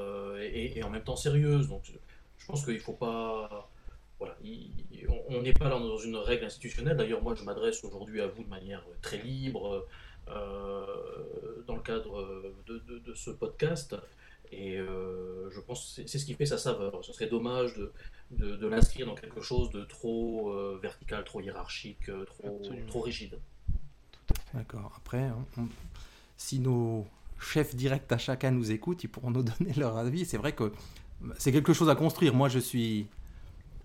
et, 0.41 0.83
en 0.83 0.91
même 0.91 1.05
temps 1.05 1.17
sérieuse. 1.17 1.69
Donc, 1.69 1.93
je 2.39 2.47
pense 2.47 2.65
qu'il 2.65 2.75
ne 2.75 2.79
faut 2.81 2.93
pas. 2.93 3.71
Voilà, 4.19 4.37
on 5.29 5.43
n'est 5.43 5.53
pas 5.53 5.69
dans 5.69 5.99
une 5.99 6.17
règle 6.17 6.45
institutionnelle. 6.45 6.97
D'ailleurs, 6.97 7.23
moi, 7.23 7.35
je 7.35 7.43
m'adresse 7.43 7.83
aujourd'hui 7.85 8.21
à 8.21 8.29
vous 8.29 8.45
de 8.45 8.49
manière 8.49 8.85
très 9.03 9.19
libre. 9.19 9.87
Euh, 10.29 11.63
dans 11.67 11.77
le 11.77 11.83
cadre 11.83 12.55
de, 12.67 12.79
de, 12.79 13.15
ce 13.15 13.31
podcast. 13.31 13.95
Et 14.53 14.79
euh, 14.79 15.51
je 15.51 15.61
pense 15.61 15.97
que 15.97 16.07
c'est 16.07 16.19
ce 16.19 16.25
qui 16.25 16.35
fait 16.35 16.47
sa 16.47 16.57
saveur. 16.59 17.05
Ce 17.05 17.13
serait 17.13 17.27
dommage 17.27 17.75
de, 18.31 18.57
de, 18.57 18.67
l'inscrire 18.67 19.07
dans 19.07 19.15
quelque 19.15 19.41
chose 19.43 19.71
de 19.71 19.85
trop 19.85 20.51
euh, 20.51 20.79
vertical, 20.81 21.25
trop 21.25 21.41
hiérarchique, 21.41 22.11
trop, 22.27 22.63
trop 22.87 23.01
rigide. 23.01 23.39
D'accord. 24.55 24.93
Après, 24.97 25.31
si 26.37 26.59
nos 26.59 27.07
chefs 27.39 27.75
directs 27.75 28.11
à 28.11 28.19
chacun 28.19 28.51
nous 28.51 28.71
écoutent, 28.71 29.05
ils 29.05 29.09
pourront 29.09 29.31
nous 29.31 29.43
donner 29.59 29.73
leur 29.77 29.97
avis. 29.99 30.25
C'est 30.25 30.39
vrai 30.39 30.53
que 30.53 30.73
c'est 31.39 31.53
quelque 31.53 31.73
chose 31.73 31.91
à 31.91 31.95
construire. 31.95 32.35
Moi, 32.35 32.49
je 32.49 32.59
suis. 32.59 33.07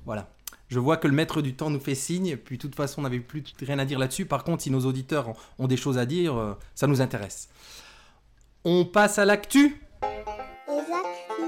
Voilà 0.05 0.29
je 0.69 0.79
vois 0.79 0.97
que 0.97 1.07
le 1.07 1.13
maître 1.13 1.41
du 1.41 1.55
temps 1.55 1.69
nous 1.69 1.79
fait 1.79 1.95
signe, 1.95 2.37
puis 2.37 2.57
de 2.57 2.61
toute 2.61 2.75
façon, 2.75 3.01
on 3.01 3.03
n'avait 3.03 3.19
plus 3.19 3.43
rien 3.59 3.79
à 3.79 3.85
dire 3.85 3.97
là-dessus. 3.97 4.25
Par 4.25 4.43
contre, 4.43 4.63
si 4.63 4.71
nos 4.71 4.85
auditeurs 4.85 5.33
ont 5.57 5.67
des 5.67 5.77
choses 5.77 5.97
à 5.97 6.05
dire, 6.05 6.37
euh, 6.37 6.53
ça 6.75 6.85
nous 6.87 7.01
intéresse. 7.01 7.49
On 8.63 8.85
passe 8.85 9.17
à 9.17 9.25
l'actu 9.25 9.81
Les 10.71 10.77
actus 10.77 11.39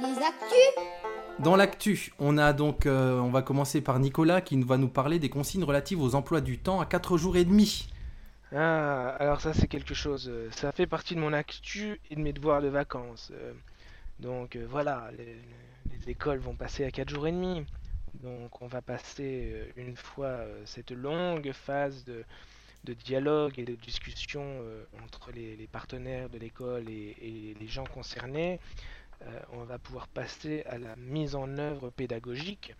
Les 0.00 0.16
actus 0.24 1.38
Dans 1.38 1.54
l'actu, 1.54 2.12
on 2.18 2.36
a 2.36 2.52
donc, 2.52 2.86
euh, 2.86 3.20
on 3.20 3.30
va 3.30 3.42
commencer 3.42 3.80
par 3.80 4.00
Nicolas 4.00 4.40
qui 4.40 4.60
va 4.62 4.76
nous 4.76 4.88
parler 4.88 5.20
des 5.20 5.28
consignes 5.28 5.64
relatives 5.64 6.02
aux 6.02 6.16
emplois 6.16 6.40
du 6.40 6.58
temps 6.58 6.80
à 6.80 6.86
4 6.86 7.16
jours 7.16 7.36
et 7.36 7.44
demi. 7.44 7.86
Ah, 8.54 9.16
alors 9.18 9.40
ça 9.40 9.54
c'est 9.54 9.66
quelque 9.68 9.94
chose, 9.94 10.28
euh, 10.28 10.50
ça 10.52 10.72
fait 10.72 10.86
partie 10.86 11.14
de 11.14 11.20
mon 11.20 11.32
actu 11.32 12.00
et 12.10 12.16
de 12.16 12.20
mes 12.20 12.32
devoirs 12.34 12.60
de 12.60 12.68
vacances. 12.68 13.30
euh. 13.32 13.54
donc 14.20 14.56
euh, 14.56 14.66
voilà, 14.68 15.10
les, 15.18 15.36
les 15.90 16.10
écoles 16.10 16.38
vont 16.38 16.54
passer 16.54 16.84
à 16.84 16.90
4 16.90 17.08
jours 17.10 17.26
et 17.26 17.32
demi. 17.32 17.64
Donc 18.22 18.60
on 18.62 18.66
va 18.66 18.82
passer 18.82 19.72
une 19.76 19.96
fois 19.96 20.40
cette 20.66 20.90
longue 20.90 21.50
phase 21.52 22.04
de, 22.04 22.24
dialogue 22.94 23.58
et 23.58 23.64
de 23.64 23.74
discussion 23.74 24.60
entre 25.04 25.32
les, 25.32 25.66
partenaires 25.72 26.28
de 26.28 26.38
l'école 26.38 26.88
et, 26.90 27.56
les 27.58 27.66
gens 27.66 27.84
concernés. 27.84 28.60
On 29.52 29.64
va 29.64 29.78
pouvoir 29.78 30.08
passer 30.08 30.62
à 30.66 30.78
la 30.78 30.94
mise 30.96 31.34
en 31.34 31.56
œuvre 31.58 31.90
pédagogique 31.90 32.74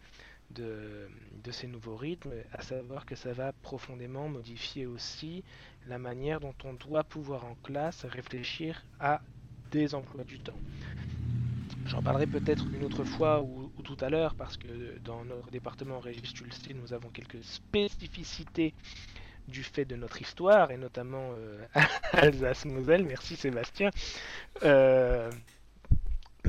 de, 0.54 1.08
ces 1.50 1.66
nouveaux 1.66 1.96
rythmes, 1.96 2.32
à 2.52 2.62
savoir 2.62 3.04
que 3.04 3.14
ça 3.14 3.32
va 3.32 3.52
profondément 3.52 4.28
modifier 4.28 4.86
aussi 4.86 5.44
la 5.86 5.98
manière 5.98 6.40
dont 6.40 6.54
on 6.64 6.72
doit 6.74 7.04
pouvoir 7.04 7.44
en 7.44 7.54
classe 7.62 8.04
réfléchir 8.04 8.84
à 9.00 9.20
des 9.70 9.94
emplois 9.94 10.24
du 10.24 10.38
temps. 10.38 10.58
J'en 11.86 12.02
parlerai 12.02 12.26
peut-être 12.26 12.64
une 12.72 12.84
autre 12.84 13.04
fois 13.04 13.42
ou, 13.42 13.72
ou 13.76 13.82
tout 13.82 13.96
à 14.00 14.08
l'heure 14.08 14.34
parce 14.34 14.56
que 14.56 14.98
dans 15.04 15.24
notre 15.24 15.50
département 15.50 15.98
Régis, 15.98 16.32
nous 16.74 16.92
avons 16.92 17.08
quelques 17.08 17.42
spécificités 17.42 18.72
du 19.48 19.62
fait 19.62 19.84
de 19.84 19.96
notre 19.96 20.20
histoire 20.20 20.70
et 20.70 20.76
notamment 20.76 21.32
euh, 21.36 21.64
Alsace-Moselle. 22.12 23.04
Merci 23.04 23.36
Sébastien. 23.36 23.90
Euh, 24.62 25.30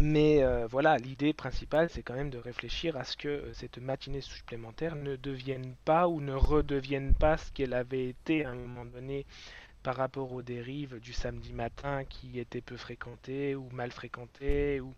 mais 0.03 0.43
euh, 0.43 0.67
voilà, 0.67 0.97
l'idée 0.97 1.31
principale, 1.31 1.89
c'est 1.89 2.03
quand 2.03 2.13
même 2.13 2.29
de 2.29 2.37
réfléchir 2.37 2.97
à 2.97 3.05
ce 3.05 3.15
que 3.15 3.29
euh, 3.29 3.53
cette 3.53 3.77
matinée 3.77 4.19
supplémentaire 4.19 4.97
ne 4.97 5.15
devienne 5.15 5.75
pas 5.85 6.09
ou 6.09 6.19
ne 6.19 6.33
redevienne 6.33 7.13
pas 7.13 7.37
ce 7.37 7.49
qu'elle 7.53 7.73
avait 7.73 8.09
été 8.09 8.43
à 8.43 8.49
un 8.49 8.55
moment 8.55 8.83
donné 8.83 9.25
par 9.81 9.95
rapport 9.95 10.33
aux 10.33 10.41
dérives 10.41 10.99
du 10.99 11.13
samedi 11.13 11.53
matin 11.53 12.03
qui 12.03 12.37
étaient 12.37 12.59
peu 12.59 12.75
fréquentées 12.75 13.55
ou 13.55 13.69
mal 13.69 13.93
fréquentées 13.93 14.81
ou, 14.81 14.93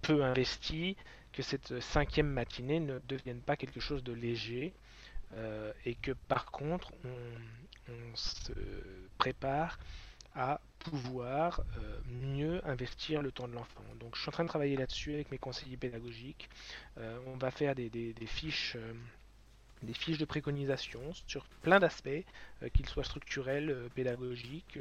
peu 0.00 0.24
investies, 0.24 0.96
que 1.34 1.42
cette 1.42 1.78
cinquième 1.80 2.28
matinée 2.28 2.80
ne 2.80 3.00
devienne 3.08 3.42
pas 3.42 3.56
quelque 3.56 3.80
chose 3.80 4.02
de 4.02 4.12
léger 4.12 4.72
euh, 5.34 5.70
et 5.84 5.96
que 5.96 6.12
par 6.12 6.46
contre 6.46 6.92
on, 7.04 7.92
on 7.92 8.16
se 8.16 8.52
prépare 9.18 9.78
à 10.34 10.60
pouvoir 10.88 11.62
euh, 11.78 11.98
mieux 12.06 12.66
investir 12.66 13.22
le 13.22 13.30
temps 13.30 13.48
de 13.48 13.54
l'enfant. 13.54 13.82
Donc 14.00 14.16
je 14.16 14.20
suis 14.20 14.28
en 14.28 14.32
train 14.32 14.44
de 14.44 14.48
travailler 14.48 14.76
là-dessus 14.76 15.14
avec 15.14 15.30
mes 15.30 15.38
conseillers 15.38 15.76
pédagogiques. 15.76 16.48
Euh, 16.98 17.18
on 17.26 17.36
va 17.36 17.50
faire 17.50 17.74
des, 17.74 17.90
fiches, 18.26 18.76
euh, 18.76 18.92
des 19.82 19.92
fiches 19.94 20.18
de 20.18 20.24
préconisation 20.24 21.00
sur 21.26 21.44
plein 21.62 21.78
d'aspects, 21.78 22.24
qu'ils 22.72 22.86
soient 22.86 23.04
structurels, 23.04 23.88
pédagogiques, 23.94 24.78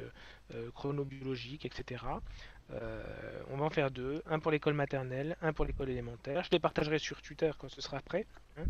chronobiologiques, 0.73 1.65
etc. 1.65 2.03
On 3.49 3.57
va 3.57 3.65
en 3.65 3.69
faire 3.69 3.91
deux, 3.91 4.23
un 4.25 4.39
pour 4.39 4.51
l'école 4.51 4.73
maternelle, 4.73 5.37
un 5.41 5.53
pour 5.53 5.65
l'école 5.65 5.89
élémentaire. 5.89 6.43
Je 6.43 6.49
les 6.51 6.59
partagerai 6.59 6.99
sur 6.99 7.21
Twitter 7.21 7.51
quand 7.57 7.69
ce 7.69 7.81
sera 7.81 7.99
prêt. 8.01 8.25
hein. 8.57 8.63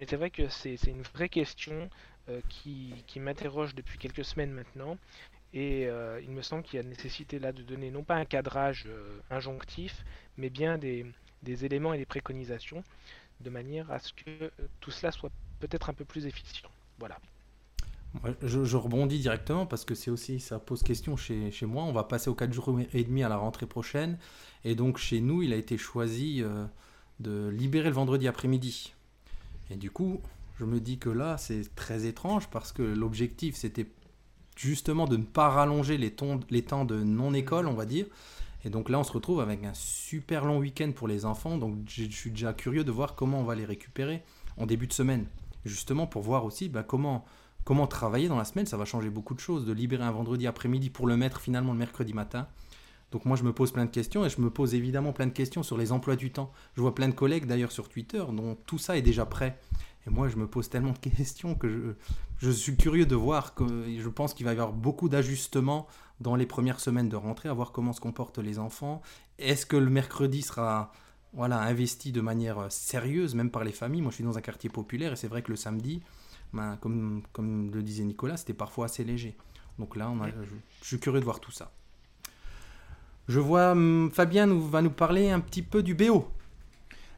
Mais 0.00 0.06
c'est 0.08 0.16
vrai 0.16 0.30
que 0.30 0.48
c'est 0.48 0.82
une 0.86 1.02
vraie 1.02 1.28
question 1.28 1.90
qui 2.48 2.94
m'interroge 3.16 3.74
depuis 3.74 3.98
quelques 3.98 4.24
semaines 4.24 4.52
maintenant. 4.52 4.96
Et 5.54 5.86
euh, 5.86 6.20
il 6.20 6.32
me 6.32 6.42
semble 6.42 6.64
qu'il 6.64 6.78
y 6.78 6.80
a 6.80 6.82
nécessité 6.82 7.38
là 7.38 7.52
de 7.52 7.62
donner 7.62 7.92
non 7.92 8.02
pas 8.02 8.16
un 8.16 8.24
cadrage 8.24 8.86
euh, 8.88 9.20
injonctif, 9.30 10.04
mais 10.36 10.50
bien 10.50 10.78
des, 10.78 11.06
éléments 11.46 11.94
et 11.94 11.98
des 11.98 12.06
préconisations, 12.06 12.82
de 13.40 13.50
manière 13.50 13.88
à 13.92 14.00
ce 14.00 14.12
que 14.12 14.30
euh, 14.42 14.50
tout 14.80 14.90
cela 14.90 15.12
soit 15.12 15.30
peut-être 15.60 15.90
un 15.90 15.94
peu 15.94 16.04
plus 16.04 16.26
efficient. 16.26 16.68
Voilà. 16.98 17.18
Je, 18.42 18.76
rebondis 18.76 19.20
directement 19.20 19.64
parce 19.64 19.84
que 19.84 19.94
c'est 19.94 20.10
aussi, 20.10 20.40
ça 20.40 20.58
pose 20.58 20.82
question 20.82 21.16
chez, 21.16 21.52
chez 21.52 21.66
moi. 21.66 21.84
On 21.84 21.92
va 21.92 22.02
passer 22.02 22.30
aux 22.30 22.34
4 22.34 22.52
jours 22.52 22.80
et 22.92 23.04
demi 23.04 23.22
à 23.22 23.28
la 23.28 23.36
rentrée 23.36 23.66
prochaine. 23.66 24.18
Et 24.64 24.74
donc 24.74 24.98
chez 24.98 25.20
nous, 25.20 25.42
il 25.42 25.52
a 25.52 25.56
été 25.56 25.76
choisi 25.78 26.44
de 27.18 27.48
libérer 27.48 27.88
le 27.88 27.94
vendredi 27.94 28.28
après-midi. 28.28 28.94
Et 29.70 29.74
du 29.74 29.90
coup, 29.90 30.20
je 30.60 30.64
me 30.64 30.78
dis 30.78 30.98
que 30.98 31.10
là, 31.10 31.38
c'est 31.38 31.74
très 31.74 32.06
étrange 32.06 32.48
parce 32.50 32.70
que 32.70 32.82
l'objectif, 32.82 33.56
c'était 33.56 33.88
justement 34.56 35.06
de 35.06 35.16
ne 35.16 35.24
pas 35.24 35.48
rallonger 35.48 35.98
les, 35.98 36.10
temps 36.12 36.84
de 36.84 37.02
non-école, 37.02 37.66
on 37.66 37.74
va 37.74 37.86
dire. 37.86 38.06
Et 38.64 38.70
donc 38.70 38.88
là, 38.88 38.98
on 38.98 39.04
se 39.04 39.12
retrouve 39.12 39.40
avec 39.40 39.64
un 39.64 39.74
super 39.74 40.44
long 40.44 40.58
week-end 40.58 40.90
pour 40.94 41.08
les 41.08 41.24
enfants. 41.24 41.58
Donc 41.58 41.76
je 41.86 42.04
je 42.04 42.16
suis 42.16 42.30
déjà 42.30 42.52
curieux 42.52 42.84
de 42.84 42.90
voir 42.90 43.14
comment 43.14 43.40
on 43.40 43.44
va 43.44 43.54
les 43.54 43.64
récupérer 43.64 44.22
en 44.56 44.66
début 44.66 44.86
de 44.86 44.92
semaine. 44.92 45.26
Justement 45.64 46.06
pour 46.06 46.22
voir 46.22 46.44
aussi 46.44 46.68
bah, 46.68 46.82
comment, 46.82 47.24
comment 47.64 47.86
travailler 47.86 48.28
dans 48.28 48.38
la 48.38 48.44
semaine. 48.44 48.66
Ça 48.66 48.76
va 48.76 48.84
changer 48.84 49.10
beaucoup 49.10 49.34
de 49.34 49.40
choses. 49.40 49.66
De 49.66 49.72
libérer 49.72 50.04
un 50.04 50.12
vendredi 50.12 50.46
après-midi 50.46 50.90
pour 50.90 51.06
le 51.06 51.16
mettre 51.16 51.40
finalement 51.40 51.72
le 51.72 51.78
mercredi 51.78 52.14
matin. 52.14 52.46
Donc 53.14 53.26
moi, 53.26 53.36
je 53.36 53.44
me 53.44 53.52
pose 53.52 53.70
plein 53.70 53.84
de 53.84 53.90
questions 53.90 54.24
et 54.24 54.28
je 54.28 54.40
me 54.40 54.50
pose 54.50 54.74
évidemment 54.74 55.12
plein 55.12 55.26
de 55.26 55.32
questions 55.32 55.62
sur 55.62 55.78
les 55.78 55.92
emplois 55.92 56.16
du 56.16 56.32
temps. 56.32 56.50
Je 56.74 56.80
vois 56.80 56.96
plein 56.96 57.08
de 57.08 57.14
collègues 57.14 57.46
d'ailleurs 57.46 57.70
sur 57.70 57.88
Twitter 57.88 58.24
dont 58.32 58.56
tout 58.66 58.78
ça 58.78 58.96
est 58.96 59.02
déjà 59.02 59.24
prêt. 59.24 59.56
Et 60.06 60.10
moi, 60.10 60.28
je 60.28 60.36
me 60.36 60.46
pose 60.46 60.68
tellement 60.68 60.92
de 60.92 60.98
questions 60.98 61.54
que 61.54 61.68
je, 61.68 61.78
je 62.38 62.50
suis 62.50 62.76
curieux 62.76 63.06
de 63.06 63.14
voir 63.16 63.54
que 63.54 63.64
je 63.98 64.08
pense 64.08 64.34
qu'il 64.34 64.44
va 64.44 64.52
y 64.52 64.54
avoir 64.54 64.72
beaucoup 64.72 65.08
d'ajustements 65.08 65.86
dans 66.20 66.36
les 66.36 66.46
premières 66.46 66.78
semaines 66.80 67.08
de 67.08 67.16
rentrée, 67.16 67.48
à 67.48 67.54
voir 67.54 67.72
comment 67.72 67.92
se 67.92 68.00
comportent 68.00 68.38
les 68.38 68.58
enfants. 68.58 69.00
Est-ce 69.38 69.64
que 69.66 69.76
le 69.76 69.90
mercredi 69.90 70.42
sera 70.42 70.92
voilà, 71.32 71.60
investi 71.62 72.12
de 72.12 72.20
manière 72.20 72.58
euh, 72.58 72.66
sérieuse, 72.68 73.34
même 73.34 73.50
par 73.50 73.64
les 73.64 73.72
familles? 73.72 74.02
Moi, 74.02 74.10
je 74.10 74.16
suis 74.16 74.24
dans 74.24 74.36
un 74.38 74.42
quartier 74.42 74.70
populaire 74.70 75.12
et 75.12 75.16
c'est 75.16 75.26
vrai 75.28 75.42
que 75.42 75.50
le 75.50 75.56
samedi, 75.56 76.02
ben, 76.52 76.76
comme, 76.76 77.22
comme 77.32 77.70
le 77.72 77.82
disait 77.82 78.04
Nicolas, 78.04 78.36
c'était 78.36 78.54
parfois 78.54 78.84
assez 78.86 79.04
léger. 79.04 79.36
Donc 79.78 79.96
là, 79.96 80.08
on 80.10 80.20
a- 80.22 80.28
je, 80.28 80.54
je 80.82 80.86
suis 80.86 81.00
curieux 81.00 81.20
de 81.20 81.24
voir 81.24 81.40
tout 81.40 81.50
ça. 81.50 81.72
Je 83.26 83.40
vois 83.40 83.70
hum, 83.72 84.10
Fabien 84.12 84.46
nous, 84.46 84.60
va 84.68 84.82
nous 84.82 84.90
parler 84.90 85.30
un 85.30 85.40
petit 85.40 85.62
peu 85.62 85.82
du 85.82 85.94
BO. 85.94 86.28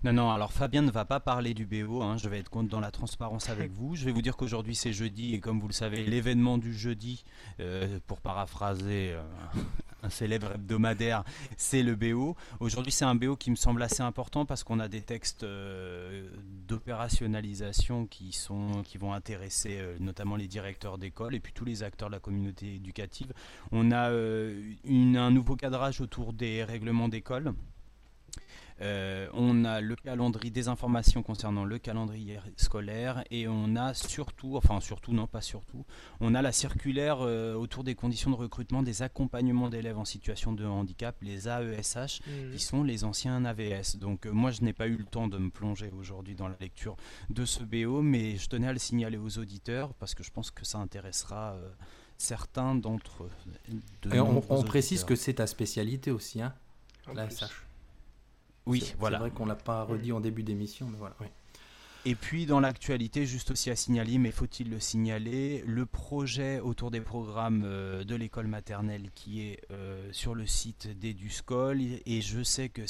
Non, 0.06 0.12
non, 0.12 0.30
alors 0.30 0.52
Fabien 0.52 0.82
ne 0.82 0.92
va 0.92 1.04
pas 1.04 1.18
parler 1.18 1.52
du 1.52 1.66
BO, 1.66 2.00
hein, 2.00 2.16
je 2.16 2.28
vais 2.28 2.38
être 2.38 2.62
dans 2.62 2.78
la 2.78 2.92
transparence 2.92 3.48
avec 3.48 3.72
vous. 3.72 3.96
Je 3.96 4.04
vais 4.04 4.12
vous 4.12 4.22
dire 4.22 4.36
qu'aujourd'hui 4.36 4.76
c'est 4.76 4.92
jeudi 4.92 5.34
et 5.34 5.40
comme 5.40 5.58
vous 5.58 5.66
le 5.66 5.72
savez, 5.72 6.04
l'événement 6.04 6.58
du 6.58 6.72
jeudi, 6.72 7.24
euh, 7.58 7.98
pour 8.06 8.20
paraphraser 8.20 9.14
euh, 9.14 9.22
un 10.04 10.08
célèbre 10.08 10.52
hebdomadaire, 10.54 11.24
c'est 11.56 11.82
le 11.82 11.96
BO. 11.96 12.36
Aujourd'hui 12.60 12.92
c'est 12.92 13.04
un 13.04 13.16
BO 13.16 13.34
qui 13.34 13.50
me 13.50 13.56
semble 13.56 13.82
assez 13.82 14.00
important 14.00 14.46
parce 14.46 14.62
qu'on 14.62 14.78
a 14.78 14.86
des 14.86 15.00
textes 15.00 15.42
euh, 15.42 16.28
d'opérationnalisation 16.68 18.06
qui, 18.06 18.38
qui 18.84 18.98
vont 18.98 19.12
intéresser 19.12 19.80
notamment 19.98 20.36
les 20.36 20.46
directeurs 20.46 20.98
d'école 20.98 21.34
et 21.34 21.40
puis 21.40 21.52
tous 21.52 21.64
les 21.64 21.82
acteurs 21.82 22.10
de 22.10 22.14
la 22.14 22.20
communauté 22.20 22.76
éducative. 22.76 23.32
On 23.72 23.90
a 23.90 24.12
un 24.12 25.30
nouveau 25.32 25.56
cadrage 25.56 26.00
autour 26.00 26.32
des 26.32 26.62
règlements 26.62 27.08
d'école. 27.08 27.54
Euh, 28.82 29.28
on 29.32 29.64
a 29.64 29.80
le 29.80 29.96
calendrier 29.96 30.50
des 30.50 30.68
informations 30.68 31.22
concernant 31.22 31.64
le 31.64 31.78
calendrier 31.78 32.38
scolaire 32.56 33.24
et 33.30 33.48
on 33.48 33.74
a 33.76 33.94
surtout, 33.94 34.56
enfin 34.56 34.80
surtout 34.80 35.12
non 35.12 35.26
pas 35.26 35.40
surtout, 35.40 35.84
on 36.20 36.34
a 36.34 36.42
la 36.42 36.52
circulaire 36.52 37.18
euh, 37.20 37.54
autour 37.54 37.84
des 37.84 37.94
conditions 37.94 38.30
de 38.30 38.36
recrutement 38.36 38.82
des 38.82 39.02
accompagnements 39.02 39.68
d'élèves 39.68 39.98
en 39.98 40.04
situation 40.04 40.52
de 40.52 40.64
handicap, 40.64 41.16
les 41.22 41.48
AESH, 41.48 42.20
qui 42.52 42.58
sont 42.58 42.82
les 42.82 43.04
anciens 43.04 43.44
AVS. 43.44 43.96
Donc 43.96 44.26
euh, 44.26 44.30
moi 44.30 44.50
je 44.50 44.62
n'ai 44.62 44.72
pas 44.72 44.88
eu 44.88 44.96
le 44.96 45.04
temps 45.04 45.28
de 45.28 45.38
me 45.38 45.50
plonger 45.50 45.90
aujourd'hui 45.98 46.34
dans 46.34 46.48
la 46.48 46.56
lecture 46.60 46.96
de 47.30 47.44
ce 47.44 47.64
BO, 47.64 48.02
mais 48.02 48.36
je 48.36 48.48
tenais 48.48 48.68
à 48.68 48.72
le 48.72 48.78
signaler 48.78 49.16
aux 49.16 49.38
auditeurs 49.38 49.94
parce 49.94 50.14
que 50.14 50.22
je 50.22 50.30
pense 50.30 50.50
que 50.50 50.64
ça 50.64 50.78
intéressera 50.78 51.54
euh, 51.54 51.70
certains 52.18 52.74
d'entre 52.74 53.28
de 54.02 54.14
Et 54.14 54.20
on, 54.20 54.62
précise 54.62 55.04
que 55.04 55.16
c'est 55.16 55.34
ta 55.34 55.46
spécialité 55.46 56.10
aussi, 56.10 56.42
hein. 56.42 56.54
Oui, 58.66 58.80
C'est- 58.80 58.96
voilà. 58.98 59.18
C'est 59.18 59.20
vrai 59.22 59.30
qu'on 59.30 59.46
l'a 59.46 59.54
pas 59.54 59.84
redit 59.84 60.12
en 60.12 60.20
début 60.20 60.42
d'émission, 60.42 60.86
mais 60.90 60.98
voilà. 60.98 61.14
oui. 61.20 61.26
Et 62.08 62.14
puis 62.14 62.46
dans 62.46 62.60
l'actualité, 62.60 63.26
juste 63.26 63.50
aussi 63.50 63.68
à 63.68 63.74
signaler, 63.74 64.18
mais 64.18 64.30
faut-il 64.30 64.70
le 64.70 64.78
signaler, 64.78 65.64
le 65.66 65.86
projet 65.86 66.60
autour 66.60 66.92
des 66.92 67.00
programmes 67.00 67.62
euh, 67.64 68.04
de 68.04 68.14
l'école 68.14 68.46
maternelle 68.46 69.10
qui 69.16 69.40
est 69.42 69.60
euh, 69.72 70.08
sur 70.12 70.36
le 70.36 70.46
site 70.46 70.86
d'Eduscol. 71.00 71.80
Et 72.06 72.20
je 72.20 72.44
sais 72.44 72.68
que 72.68 72.86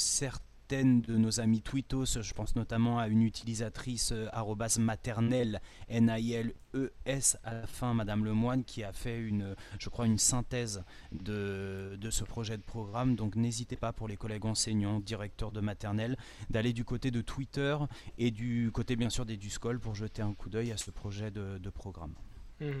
de 0.69 1.15
nos 1.15 1.39
amis 1.39 1.61
Twittos, 1.61 2.21
je 2.21 2.33
pense 2.33 2.55
notamment 2.55 2.99
à 2.99 3.07
une 3.07 3.21
utilisatrice 3.21 4.11
euh, 4.11 4.27
arrobas 4.33 4.77
maternelle, 4.79 5.61
N-I-L-E-S 5.87 7.37
à 7.43 7.53
la 7.53 7.67
fin, 7.67 7.93
Madame 7.93 8.25
Lemoine, 8.25 8.65
qui 8.65 8.83
a 8.83 8.91
fait 8.91 9.17
une, 9.17 9.55
je 9.79 9.89
crois, 9.89 10.05
une 10.05 10.17
synthèse 10.17 10.83
de, 11.13 11.97
de 11.99 12.09
ce 12.09 12.25
projet 12.25 12.57
de 12.57 12.63
programme. 12.63 13.15
Donc 13.15 13.35
n'hésitez 13.35 13.77
pas 13.77 13.93
pour 13.93 14.09
les 14.09 14.17
collègues 14.17 14.45
enseignants, 14.45 14.99
directeurs 14.99 15.51
de 15.51 15.61
maternelle, 15.61 16.17
d'aller 16.49 16.73
du 16.73 16.83
côté 16.83 17.11
de 17.11 17.21
Twitter 17.21 17.77
et 18.17 18.31
du 18.31 18.69
côté 18.73 18.97
bien 18.97 19.09
sûr 19.09 19.25
des 19.25 19.37
Duscol 19.37 19.79
pour 19.79 19.95
jeter 19.95 20.21
un 20.21 20.33
coup 20.33 20.49
d'œil 20.49 20.73
à 20.73 20.77
ce 20.77 20.91
projet 20.91 21.31
de, 21.31 21.69
programme. 21.69 22.13
Mhm. 22.59 22.77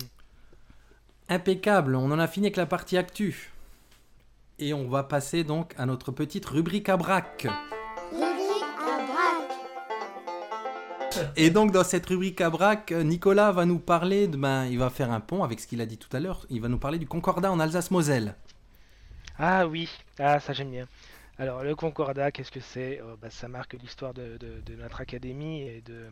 Impeccable, 1.29 1.95
on 1.95 2.11
en 2.11 2.19
a 2.19 2.27
fini 2.27 2.47
avec 2.47 2.57
la 2.57 2.65
partie 2.65 2.97
actu. 2.97 3.51
Et 4.59 4.73
on 4.73 4.89
va 4.89 5.03
passer 5.03 5.43
donc 5.43 5.73
à 5.77 5.85
notre 5.85 6.11
petite 6.11 6.45
rubrique 6.45 6.89
à 6.89 6.97
braque. 6.97 7.47
Et 11.35 11.49
donc, 11.49 11.71
dans 11.71 11.83
cette 11.83 12.05
rubrique 12.05 12.41
à 12.41 12.49
braque, 12.49 12.91
Nicolas 12.91 13.51
va 13.51 13.65
nous 13.65 13.79
parler, 13.79 14.27
de, 14.27 14.37
ben, 14.37 14.65
il 14.65 14.79
va 14.79 14.89
faire 14.89 15.11
un 15.11 15.19
pont 15.19 15.43
avec 15.43 15.59
ce 15.59 15.67
qu'il 15.67 15.81
a 15.81 15.85
dit 15.85 15.97
tout 15.97 16.15
à 16.15 16.19
l'heure, 16.19 16.45
il 16.49 16.61
va 16.61 16.67
nous 16.67 16.79
parler 16.79 16.99
du 16.99 17.07
Concordat 17.07 17.51
en 17.51 17.59
Alsace-Moselle. 17.59 18.35
Ah 19.39 19.67
oui, 19.67 19.89
ah 20.19 20.39
ça 20.39 20.53
j'aime 20.53 20.71
bien. 20.71 20.87
Alors 21.39 21.63
le 21.63 21.75
Concordat, 21.75 22.31
qu'est-ce 22.31 22.51
que 22.51 22.59
c'est? 22.59 22.99
Euh, 22.99 23.15
bah, 23.21 23.29
Ça 23.29 23.47
marque 23.47 23.73
l'histoire 23.73 24.13
de, 24.13 24.39
notre 24.75 25.01
académie 25.01 25.61
et 25.61 25.81
de, 25.81 26.09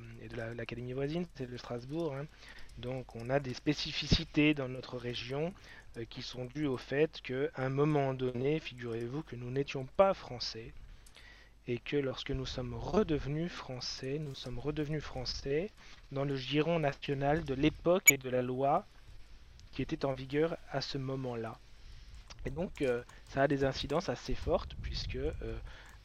l'académie 0.55 0.93
voisine, 0.93 1.25
c'est 1.35 1.49
le 1.49 1.57
Strasbourg. 1.57 2.13
hein. 2.13 2.25
Donc 2.77 3.15
on 3.15 3.29
a 3.31 3.39
des 3.39 3.55
spécificités 3.55 4.53
dans 4.53 4.67
notre 4.67 4.97
région 4.97 5.53
euh, 5.97 6.05
qui 6.07 6.21
sont 6.21 6.45
dues 6.45 6.67
au 6.67 6.77
fait 6.77 7.21
qu'à 7.23 7.49
un 7.55 7.69
moment 7.69 8.13
donné, 8.13 8.59
figurez-vous 8.59 9.23
que 9.23 9.35
nous 9.35 9.49
n'étions 9.49 9.87
pas 9.97 10.13
français 10.13 10.73
et 11.67 11.79
que 11.79 11.97
lorsque 11.97 12.31
nous 12.31 12.45
sommes 12.45 12.73
redevenus 12.75 13.51
français, 13.51 14.19
nous 14.19 14.35
sommes 14.35 14.59
redevenus 14.59 15.03
français 15.03 15.71
dans 16.11 16.25
le 16.25 16.35
giron 16.35 16.79
national 16.79 17.43
de 17.45 17.53
l'époque 17.53 18.11
et 18.11 18.17
de 18.17 18.29
la 18.29 18.41
loi 18.41 18.87
qui 19.71 19.81
était 19.81 20.05
en 20.05 20.13
vigueur 20.13 20.57
à 20.69 20.81
ce 20.81 20.97
moment-là. 20.97 21.59
Et 22.45 22.51
donc, 22.51 22.81
euh, 22.81 23.03
ça 23.27 23.43
a 23.43 23.47
des 23.47 23.63
incidences 23.63 24.09
assez 24.09 24.35
fortes, 24.35 24.75
puisque 24.81 25.15
euh, 25.15 25.59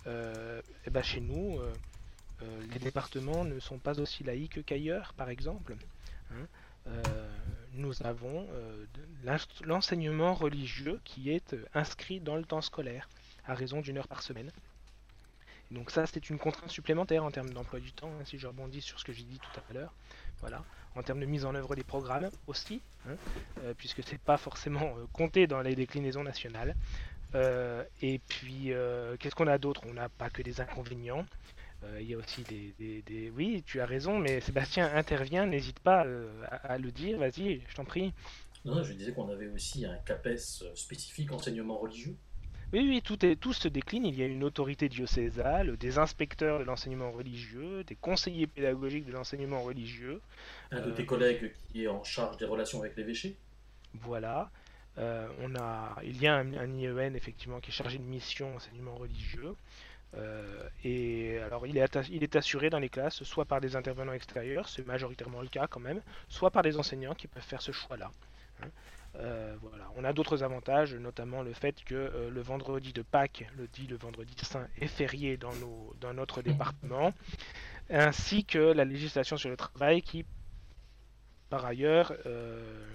euh, 0.06 0.62
eh 0.86 0.90
ben, 0.90 1.02
chez 1.02 1.20
nous, 1.20 1.60
les 2.72 2.78
départements 2.78 3.44
ne 3.44 3.60
sont 3.60 3.78
pas 3.78 4.00
aussi 4.00 4.24
laïques 4.24 4.64
qu'ailleurs, 4.64 5.12
par 5.14 5.28
exemple. 5.30 5.76
hein. 6.30 6.46
Nous 7.72 8.02
avons 8.04 8.48
l'enseignement 9.62 10.34
religieux 10.34 11.00
qui 11.04 11.30
est 11.30 11.54
inscrit 11.74 12.20
dans 12.20 12.36
le 12.36 12.44
temps 12.44 12.62
scolaire, 12.62 13.08
à 13.44 13.54
raison 13.54 13.80
d'une 13.80 13.98
heure 13.98 14.08
par 14.08 14.22
semaine. 14.22 14.50
Donc 15.70 15.90
ça, 15.90 16.04
c'est 16.06 16.30
une 16.30 16.38
contrainte 16.38 16.70
supplémentaire 16.70 17.24
en 17.24 17.30
termes 17.30 17.50
d'emploi 17.50 17.78
du 17.78 17.92
temps, 17.92 18.10
hein, 18.20 18.24
si 18.24 18.38
je 18.38 18.46
rebondis 18.46 18.80
sur 18.80 18.98
ce 18.98 19.04
que 19.04 19.12
j'ai 19.12 19.22
dit 19.22 19.38
tout 19.38 19.60
à 19.70 19.72
l'heure. 19.72 19.92
Voilà. 20.40 20.64
En 20.96 21.02
termes 21.02 21.20
de 21.20 21.26
mise 21.26 21.44
en 21.44 21.54
œuvre 21.54 21.76
des 21.76 21.84
programmes 21.84 22.28
aussi, 22.48 22.80
hein, 23.08 23.14
euh, 23.62 23.74
puisque 23.76 24.02
c'est 24.02 24.18
pas 24.18 24.36
forcément 24.36 24.94
euh, 24.98 25.06
compté 25.12 25.46
dans 25.46 25.60
les 25.60 25.76
déclinaisons 25.76 26.24
nationales. 26.24 26.74
Euh, 27.36 27.84
et 28.02 28.18
puis, 28.18 28.72
euh, 28.72 29.16
qu'est-ce 29.18 29.36
qu'on 29.36 29.46
a 29.46 29.58
d'autre? 29.58 29.82
On 29.86 29.94
n'a 29.94 30.08
pas 30.08 30.30
que 30.30 30.42
des 30.42 30.60
inconvénients. 30.60 31.24
Il 31.98 32.06
y 32.06 32.12
a 32.12 32.18
aussi 32.18 32.42
des, 32.42 33.32
Oui, 33.34 33.62
tu 33.64 33.80
as 33.80 33.86
raison, 33.86 34.18
mais 34.18 34.42
Sébastien 34.42 34.94
intervient, 34.94 35.46
n'hésite 35.46 35.80
pas 35.80 36.04
à, 36.50 36.56
à 36.56 36.76
le 36.76 36.92
dire, 36.92 37.18
vas-y, 37.18 37.62
je 37.66 37.74
t'en 37.74 37.86
prie. 37.86 38.12
Non, 38.66 38.82
je 38.82 38.92
disais 38.92 39.12
qu'on 39.12 39.30
avait 39.30 39.48
aussi 39.48 39.86
un 39.86 39.96
CAPES 40.04 40.62
spécifique 40.74 41.32
enseignement 41.32 41.78
religieux. 41.78 42.16
Oui, 42.72 42.86
oui, 42.88 43.02
tout, 43.02 43.24
est, 43.26 43.34
tout 43.36 43.52
se 43.52 43.66
décline. 43.68 44.04
Il 44.06 44.16
y 44.18 44.22
a 44.22 44.26
une 44.26 44.44
autorité 44.44 44.88
diocésale, 44.88 45.76
des 45.76 45.98
inspecteurs 45.98 46.60
de 46.60 46.64
l'enseignement 46.64 47.10
religieux, 47.10 47.82
des 47.84 47.96
conseillers 47.96 48.46
pédagogiques 48.46 49.06
de 49.06 49.12
l'enseignement 49.12 49.62
religieux. 49.62 50.20
Un 50.70 50.80
de 50.80 50.90
Euh. 50.90 50.94
tes 50.94 51.04
collègues 51.06 51.52
qui 51.72 51.84
est 51.84 51.88
en 51.88 52.04
charge 52.04 52.36
des 52.36 52.44
relations 52.44 52.80
avec 52.80 52.96
l'évêché. 52.96 53.36
Voilà. 53.94 54.50
Euh, 54.98 55.28
on 55.40 55.54
a, 55.56 55.96
il 56.04 56.20
y 56.20 56.26
a 56.28 56.36
un, 56.36 56.52
un 56.54 56.72
IEN 56.76 57.14
effectivement 57.14 57.60
qui 57.60 57.70
est 57.70 57.74
chargé 57.74 57.98
de 57.98 58.04
mission 58.04 58.54
enseignement 58.54 58.94
religieux. 58.94 59.54
Euh, 60.16 60.68
et 60.84 61.38
alors 61.38 61.66
il 61.68 61.76
est, 61.78 61.84
atta- 61.84 62.08
il 62.10 62.22
est 62.24 62.34
assuré 62.34 62.68
dans 62.68 62.80
les 62.80 62.88
classes 62.88 63.22
soit 63.22 63.44
par 63.44 63.60
des 63.60 63.76
intervenants 63.76 64.12
extérieurs, 64.12 64.68
c'est 64.68 64.84
majoritairement 64.84 65.40
le 65.40 65.46
cas 65.48 65.68
quand 65.68 65.78
même, 65.78 66.02
soit 66.28 66.50
par 66.50 66.62
des 66.64 66.76
enseignants 66.76 67.14
qui 67.14 67.28
peuvent 67.28 67.44
faire 67.44 67.62
ce 67.62 67.70
choix-là. 67.70 68.10
hein. 68.62 68.66
Euh, 69.16 69.56
voilà. 69.60 69.90
On 69.96 70.04
a 70.04 70.12
d'autres 70.12 70.42
avantages, 70.44 70.94
notamment 70.94 71.42
le 71.42 71.52
fait 71.52 71.82
que 71.84 71.94
euh, 71.94 72.30
le 72.30 72.40
vendredi 72.40 72.92
de 72.92 73.02
Pâques, 73.02 73.44
le 73.56 73.66
dit 73.68 73.86
le 73.86 73.96
vendredi 73.96 74.34
saint, 74.44 74.68
est 74.78 74.86
férié 74.86 75.36
dans, 75.36 75.54
nos, 75.56 75.94
dans 76.00 76.14
notre 76.14 76.42
département, 76.42 77.12
ainsi 77.90 78.44
que 78.44 78.58
la 78.58 78.84
législation 78.84 79.36
sur 79.36 79.50
le 79.50 79.56
travail 79.56 80.02
qui, 80.02 80.24
par 81.48 81.64
ailleurs, 81.64 82.12
euh, 82.26 82.86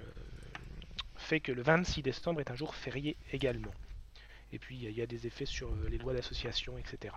fait 1.17 1.39
que 1.41 1.51
le 1.51 1.61
26 1.61 2.01
décembre 2.01 2.39
est 2.39 2.49
un 2.51 2.55
jour 2.55 2.75
férié 2.75 3.17
également. 3.33 3.73
Et 4.53 4.59
puis 4.59 4.77
il 4.77 4.91
y 4.91 5.01
a- 5.01 5.05
des 5.07 5.27
effets 5.27 5.45
sur 5.45 5.69
les 5.89 5.97
lois 5.97 6.13
d'association, 6.13 6.77
etc. 6.77 7.13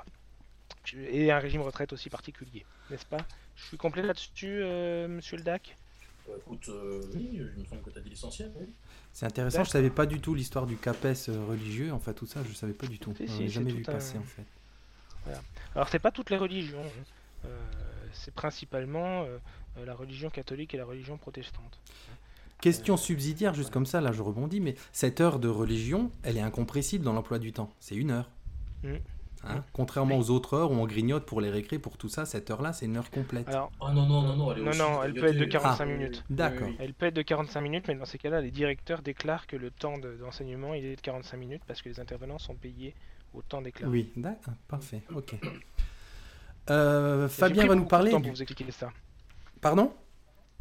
Et 0.95 1.31
un 1.31 1.39
régime 1.39 1.61
retraite 1.61 1.93
aussi 1.93 2.11
particulier, 2.11 2.65
n'est-ce 2.91 3.07
pas? 3.07 3.19
Je 3.55 3.65
suis 3.65 3.77
complet 3.77 4.03
là-dessus, 4.03 4.65
monsieur 5.09 5.37
le 5.37 5.43
DAC 5.45 5.77
Bah, 6.27 6.35
écoute, 6.39 6.69
oui, 7.15 7.29
il 7.35 7.61
me 7.61 7.65
semble 7.67 7.83
que 7.83 7.91
tu 7.91 7.99
as 7.99 8.01
dit 8.01 8.11
l'essentiel. 8.11 8.51
oui. 8.59 8.67
C'est 9.19 9.27
intéressant, 9.27 9.65
je 9.65 9.71
savais 9.71 9.91
pas 9.91 10.07
du 10.07 10.21
tout 10.21 10.33
l'histoire 10.33 10.65
du 10.65 10.77
CAPES 10.77 11.29
euh, 11.29 11.45
religieux, 11.49 11.93
enfin 11.93 12.13
tout 12.13 12.27
ça, 12.27 12.41
je 12.49 12.55
savais 12.55 12.73
pas 12.73 12.87
du 12.87 13.01
tout. 13.01 13.13
Si, 13.17 13.27
Je 13.27 13.33
si, 13.33 13.49
jamais 13.49 13.73
vu 13.73 13.83
un- 13.89 13.91
passer 13.91 14.17
en 14.17 14.23
fait. 14.23 14.45
Alors 15.75 15.89
c'est 15.89 15.99
pas 15.99 16.13
toutes 16.13 16.31
les 16.31 16.37
religions, 16.37 16.79
hein. 16.85 17.03
Euh, 17.47 17.59
c'est 18.13 18.33
principalement 18.33 19.25
euh, 19.25 19.39
la 19.85 19.93
religion 19.97 20.31
catholique 20.31 20.73
et 20.73 20.77
la 20.77 20.85
religion 20.85 21.17
protestante. 21.17 21.81
Question 22.61 22.97
subsidiaire, 22.97 23.55
juste 23.55 23.71
comme 23.73 23.87
ça, 23.87 24.01
là 24.01 24.13
je 24.13 24.23
rebondis, 24.23 24.61
mais 24.61 24.77
cette 24.93 25.21
heure 25.21 25.41
de 25.41 25.49
religion, 25.49 26.13
elle 26.23 26.37
est 26.37 26.41
incompressible 26.41 27.05
dans 27.05 27.13
l'emploi 27.13 27.41
du 27.41 27.53
temps. 27.53 27.73
C'est 27.81 27.97
une 27.97 28.13
heure. 28.13 28.31
Mm. 28.85 28.99
Hein 29.45 29.63
Contrairement 29.73 30.17
aux 30.19 30.31
autres 30.31 30.55
heures 30.55 30.71
où 30.73 30.75
on 30.75 30.87
grignote 30.87 31.25
pour 31.25 31.41
les 31.41 31.51
récrés, 31.51 31.79
pour 31.79 31.97
tout 31.97 32.09
ça, 32.09 32.27
cette 32.27 32.51
heure-là, 32.51 32.73
c'est 32.73 32.87
une 32.87 32.97
heure 32.97 33.11
complète. 33.11 33.49
Alors, 33.49 33.71
Ah 33.81 33.93
non, 33.93 34.07
non, 34.07 34.23
non, 34.23 34.37
non, 34.37 34.53
elle 34.53 34.59
est 34.59 34.65
Non, 34.65 34.75
non, 34.77 35.03
elle 35.05 35.15
peut 35.15 35.27
être 35.27 35.35
de 35.35 35.45
grignotée. 35.45 35.51
45 35.59 35.85
Ah. 35.85 35.87
minutes. 35.87 36.25
D'accord. 36.31 36.67
Oui, 36.69 36.75
oui. 36.77 36.77
Elle 36.85 36.95
peut 36.95 37.07
être 37.07 37.15
de 37.15 37.23
45 37.23 37.61
minutes, 37.61 37.85
mais 37.89 37.95
dans 37.95 38.05
ces 38.05 38.19
cas-là, 38.19 38.41
les 38.41 38.51
directeurs 38.51 39.01
déclarent 39.03 39.47
que 39.47 39.57
le 39.57 39.71
temps 39.71 39.97
de- 39.99 40.17
d'enseignement 40.17 40.75
il 40.75 40.85
est 40.85 40.97
de 40.97 41.01
45 41.01 41.37
minutes 41.37 41.63
parce 41.67 41.83
que 41.83 41.89
les 41.89 42.01
intervenants 42.01 42.39
sont 42.39 42.55
payés 42.57 42.95
au 43.35 43.43
temps 43.43 43.63
déclaré. 43.63 43.91
Oui, 43.93 44.13
d'accord, 44.17 44.55
parfait, 44.67 45.03
ok. 45.15 45.35
Euh, 46.71 47.29
Fabien 47.29 47.67
va 47.67 47.75
nous 47.75 47.83
beaucoup 47.83 47.85
de 47.87 47.91
parler. 47.91 48.11
temps 48.11 48.21
pour 48.21 48.31
vous 48.31 48.43
expliquer 48.43 48.71
ça. 48.73 48.91
Pardon? 49.61 49.93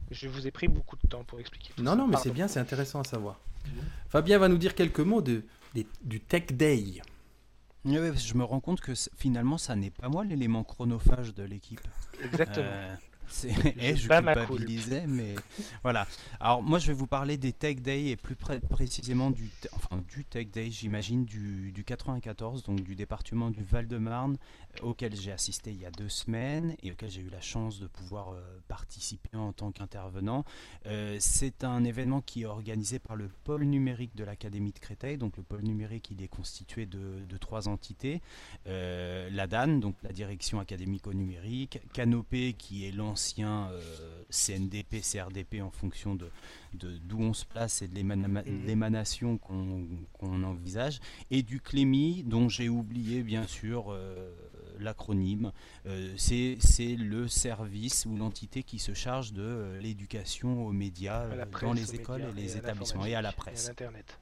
Je 0.09 0.27
vous 0.29 0.47
ai 0.47 0.51
pris 0.51 0.67
beaucoup 0.69 0.95
de 0.95 1.07
temps 1.07 1.23
pour 1.25 1.39
expliquer. 1.39 1.73
tout 1.75 1.83
Non, 1.83 1.91
ça. 1.91 1.97
non, 1.97 2.07
mais 2.07 2.17
c'est 2.17 2.31
bien, 2.31 2.47
c'est 2.47 2.59
intéressant 2.61 3.01
à 3.01 3.03
savoir. 3.03 3.39
Mhm. 3.65 3.71
Fabien 4.07 4.37
va 4.37 4.47
nous 4.47 4.57
dire 4.57 4.73
quelques 4.73 5.01
mots 5.01 5.21
de, 5.21 5.43
des- 5.73 5.85
du 6.01 6.21
Tech 6.21 6.45
Day. 6.53 7.01
Je 7.87 8.33
me 8.33 8.43
rends 8.43 8.59
compte 8.59 8.81
que 8.81 8.91
finalement, 9.15 9.57
ça 9.57 9.75
n'est 9.75 9.91
pas 9.91 10.09
moi 10.09 10.25
l'élément 10.25 10.63
chronophage 10.63 11.33
de 11.33 11.43
l'équipe. 11.43 11.81
Exactement. 12.23 12.65
Eh, 13.79 13.95
je 13.95 14.07
coulpe. 14.07 14.25
culpabilisais, 14.25 15.05
mais 15.07 15.35
voilà. 15.83 16.07
Alors 16.39 16.61
moi, 16.63 16.79
je 16.79 16.87
vais 16.87 16.93
vous 16.93 17.07
parler 17.07 17.37
des 17.37 17.53
Tech 17.53 17.77
Day 17.77 18.07
et 18.07 18.15
plus 18.15 18.35
précisément 18.35 19.31
du, 19.31 19.49
enfin, 19.73 20.03
du 20.09 20.25
Tech 20.25 20.47
Day, 20.47 20.71
j'imagine, 20.71 21.25
du, 21.25 21.71
du 21.71 21.83
94, 21.83 22.63
donc 22.63 22.81
du 22.81 22.95
département 22.95 23.49
du 23.49 23.63
Val-de-Marne, 23.63 24.37
auquel 24.81 25.15
j'ai 25.15 25.31
assisté 25.31 25.71
il 25.71 25.81
y 25.81 25.85
a 25.85 25.91
deux 25.91 26.09
semaines 26.09 26.75
et 26.83 26.91
auquel 26.91 27.09
j'ai 27.09 27.21
eu 27.21 27.29
la 27.29 27.41
chance 27.41 27.79
de 27.79 27.87
pouvoir 27.87 28.31
euh, 28.31 28.41
participer 28.67 29.37
en 29.37 29.53
tant 29.53 29.71
qu'intervenant. 29.71 30.43
Euh, 30.85 31.17
c'est 31.19 31.63
un 31.63 31.83
événement 31.83 32.21
qui 32.21 32.43
est 32.43 32.45
organisé 32.45 32.99
par 32.99 33.15
le 33.15 33.29
pôle 33.43 33.63
numérique 33.63 34.15
de 34.15 34.23
l'Académie 34.23 34.71
de 34.71 34.79
Créteil. 34.79 35.17
Donc 35.17 35.37
le 35.37 35.43
pôle 35.43 35.61
numérique, 35.61 36.09
il 36.11 36.21
est 36.21 36.27
constitué 36.27 36.85
de, 36.85 37.25
de 37.27 37.37
trois 37.37 37.67
entités. 37.67 38.21
Euh, 38.67 39.29
la 39.31 39.47
DAN, 39.47 39.79
donc 39.79 39.95
la 40.03 40.11
direction 40.11 40.59
académique 40.59 41.07
au 41.07 41.13
numérique, 41.13 41.79
Canopé, 41.93 42.53
qui 42.57 42.85
est 42.85 42.91
l'ancien 43.17 43.69
euh, 43.71 44.23
CNDP, 44.29 45.01
CRDP 45.01 45.61
en 45.63 45.71
fonction 45.71 46.13
de 46.13 46.29
d'où 46.73 47.19
on 47.19 47.33
se 47.33 47.45
place 47.45 47.81
et 47.81 47.87
de 47.87 47.95
Mhm. 47.95 48.65
l'émanation 48.67 49.37
qu'on 49.39 50.43
envisage, 50.43 50.99
et 51.31 51.41
du 51.41 51.59
CLEMI, 51.59 52.23
dont 52.23 52.47
j'ai 52.49 52.69
oublié 52.69 53.23
bien 53.23 53.47
sûr 53.47 53.87
euh, 53.91 54.29
l'acronyme. 54.79 55.51
Euh, 55.87 56.13
c'est 56.17 56.57
c'est 56.59 56.95
le 56.95 57.27
service 57.27 58.05
ou 58.05 58.15
l'entité 58.15 58.61
qui 58.61 58.77
se 58.77 58.93
charge 58.93 59.33
de 59.33 59.41
euh, 59.41 59.79
l'éducation 59.79 60.67
aux 60.67 60.71
médias 60.71 61.21
presse, 61.47 61.61
dans 61.63 61.73
les 61.73 61.95
écoles 61.95 62.21
médias 62.21 62.37
et 62.37 62.41
les 62.43 62.57
établissements 62.57 63.05
et 63.05 63.15
à 63.15 63.23
la 63.23 63.31
presse 63.31 63.63
Et 63.63 63.65
à 63.65 63.69
l'Internet. 63.71 64.19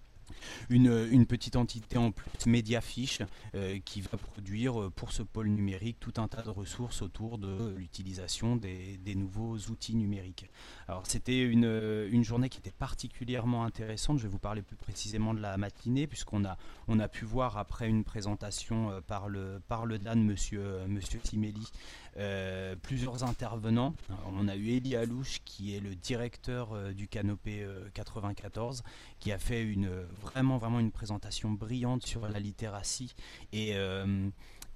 Une, 0.70 1.26
petite 1.26 1.56
entité 1.56 1.98
en 1.98 2.12
plus, 2.12 2.46
Mediafiche, 2.46 3.22
euh, 3.56 3.80
qui 3.84 4.02
va 4.02 4.18
produire 4.18 4.82
euh, 4.82 4.90
pour 4.90 5.12
ce 5.12 5.24
pôle 5.24 5.48
numérique 5.48 5.98
tout 6.00 6.14
un 6.18 6.28
tas 6.28 6.42
de 6.42 6.50
ressources 6.50 7.02
autour 7.02 7.38
de 7.38 7.74
l'utilisation 7.78 8.56
des, 8.56 9.00
nouveaux 9.16 9.58
outils 9.70 9.96
numériques. 9.96 10.50
Alors 10.88 11.04
c'était 11.08 11.42
une, 11.42 12.24
journée 12.24 12.50
qui 12.50 12.60
était 12.60 12.72
particulièrement 12.72 13.66
intéressante, 13.66 14.18
je 14.18 14.24
vais 14.24 14.30
vous 14.30 14.40
parler 14.40 14.62
plus 14.62 14.76
précisément 14.76 15.34
de 15.34 15.40
la 15.40 15.58
matinée, 15.58 16.08
puisqu'on 16.08 16.44
a, 16.46 16.58
on 16.88 17.00
a 17.00 17.08
pu 17.08 17.26
voir 17.26 17.58
après 17.58 17.88
une 17.88 18.04
présentation 18.04 18.92
euh, 18.92 19.02
par 19.02 19.30
le, 19.30 19.62
par 19.68 19.86
le 19.86 20.00
DAN, 20.00 20.16
monsieur, 20.18 20.86
monsieur 20.88 21.20
Timelli, 21.20 21.72
euh, 22.18 22.76
plusieurs 22.82 23.24
intervenants. 23.24 23.94
On 24.38 24.48
a 24.48 24.56
eu 24.56 24.70
Elie 24.70 24.96
Alouche, 24.96 25.42
qui 25.44 25.76
est 25.76 25.80
le 25.80 25.96
directeur 25.96 26.74
euh, 26.74 26.94
du 26.94 27.08
Canopé 27.08 27.62
euh, 27.64 27.90
94, 27.94 28.84
qui 29.20 29.32
a 29.32 29.38
fait 29.38 29.64
une 29.64 29.90
vraiment 30.22 30.58
vraiment 30.58 30.80
une 30.80 30.92
présentation 30.92 31.52
brillante 31.52 32.06
sur 32.06 32.28
la 32.28 32.40
littératie 32.40 33.14
euh, 33.54 34.30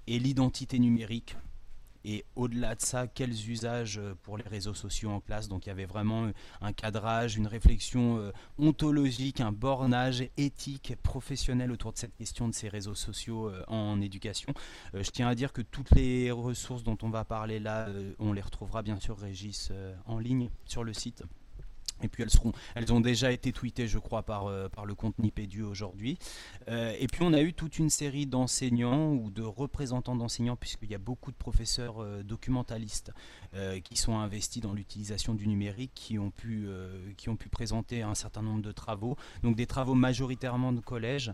et 0.06 0.18
l'identité 0.18 0.78
numérique 0.78 1.36
et 2.04 2.24
au-delà 2.36 2.74
de 2.74 2.80
ça, 2.80 3.06
quels 3.06 3.50
usages 3.50 3.98
euh, 3.98 4.14
pour 4.22 4.36
les 4.36 4.44
réseaux 4.44 4.74
sociaux 4.74 5.10
en 5.10 5.20
classe. 5.20 5.48
Donc 5.48 5.66
il 5.66 5.68
y 5.68 5.72
avait 5.72 5.84
vraiment 5.84 6.30
un 6.60 6.72
cadrage, 6.72 7.36
une 7.36 7.46
réflexion 7.46 8.18
euh, 8.18 8.32
ontologique, 8.58 9.40
un 9.40 9.52
bornage 9.52 10.24
éthique, 10.36 10.94
professionnel 11.02 11.70
autour 11.72 11.92
de 11.92 11.98
cette 11.98 12.16
question 12.16 12.48
de 12.48 12.54
ces 12.54 12.68
réseaux 12.68 12.94
sociaux 12.94 13.48
euh, 13.48 13.64
en 13.68 14.00
éducation. 14.00 14.52
je 14.94 15.10
tiens 15.10 15.28
à 15.28 15.34
dire 15.34 15.52
que 15.52 15.62
toutes 15.62 15.90
les 15.92 16.30
ressources 16.30 16.82
dont 16.82 16.98
on 17.02 17.10
va 17.10 17.24
parler 17.24 17.58
là, 17.58 17.88
on 18.18 18.32
les 18.32 18.40
retrouvera 18.40 18.82
bien 18.82 18.98
sûr, 18.98 19.18
Régis, 19.18 19.72
en 20.06 20.18
ligne 20.18 20.50
sur 20.64 20.84
le 20.84 20.92
site. 20.92 21.24
Et 22.02 22.08
puis 22.08 22.22
elles 22.22 22.30
seront, 22.30 22.52
elles 22.74 22.92
ont 22.92 23.00
déjà 23.00 23.32
été 23.32 23.52
tweetées, 23.52 23.86
je 23.86 23.98
crois, 23.98 24.22
par, 24.22 24.46
euh, 24.46 24.68
par 24.68 24.86
le 24.86 24.94
compte 24.94 25.18
Nipédu 25.18 25.62
aujourd'hui. 25.62 26.18
Euh, 26.68 26.94
et 26.98 27.06
puis 27.06 27.22
on 27.22 27.32
a 27.32 27.40
eu 27.40 27.52
toute 27.52 27.78
une 27.78 27.90
série 27.90 28.26
d'enseignants 28.26 29.12
ou 29.12 29.30
de 29.30 29.42
représentants 29.42 30.16
d'enseignants, 30.16 30.56
puisqu'il 30.56 30.90
y 30.90 30.94
a 30.94 30.98
beaucoup 30.98 31.30
de 31.30 31.36
professeurs 31.36 32.02
euh, 32.02 32.22
documentalistes 32.22 33.12
qui 33.82 33.96
sont 33.96 34.16
investis 34.16 34.62
dans 34.62 34.72
l'utilisation 34.72 35.34
du 35.34 35.48
numérique, 35.48 35.90
qui 35.92 36.20
ont 36.20 36.30
pu, 36.30 36.68
qui 37.16 37.28
ont 37.30 37.36
pu 37.36 37.48
présenter 37.48 38.02
un 38.02 38.14
certain 38.14 38.42
nombre 38.42 38.62
de 38.62 38.70
travaux. 38.70 39.16
Donc 39.42 39.56
des 39.56 39.66
travaux 39.66 39.94
majoritairement 39.94 40.72
de 40.72 40.78
collège, 40.78 41.32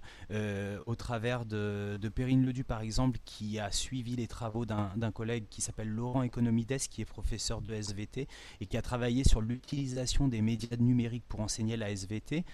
au 0.87 0.95
travers 0.95 1.45
de, 1.45 1.99
de 2.01 2.09
Perrine 2.09 2.47
Ledu 2.47 2.65
par 2.65 2.81
exemple, 2.81 3.19
qui 3.27 3.59
a 3.59 3.71
suivi 3.71 4.17
les 4.17 4.29
travaux 4.29 4.65
d'un 4.65 5.13
collègue 5.13 5.45
qui 5.51 5.61
s'appelle 5.61 5.91
Laurent 5.91 6.23
Economides, 6.23 6.79
qui 6.89 7.03
est 7.03 7.05
professeur 7.05 7.61
de 7.61 7.75
SVT 7.75 8.29
et 8.61 8.67
qui 8.67 8.77
a 8.77 8.83
travaillé 8.83 9.25
sur 9.25 9.43
l'utilisation 9.43 10.29
des 10.29 10.41
médias 10.41 10.56
médias 10.57 10.77
numériques 10.79 11.25
pour 11.29 11.41
enseigner 11.41 11.77
la 11.77 11.91
SVT 11.91 12.45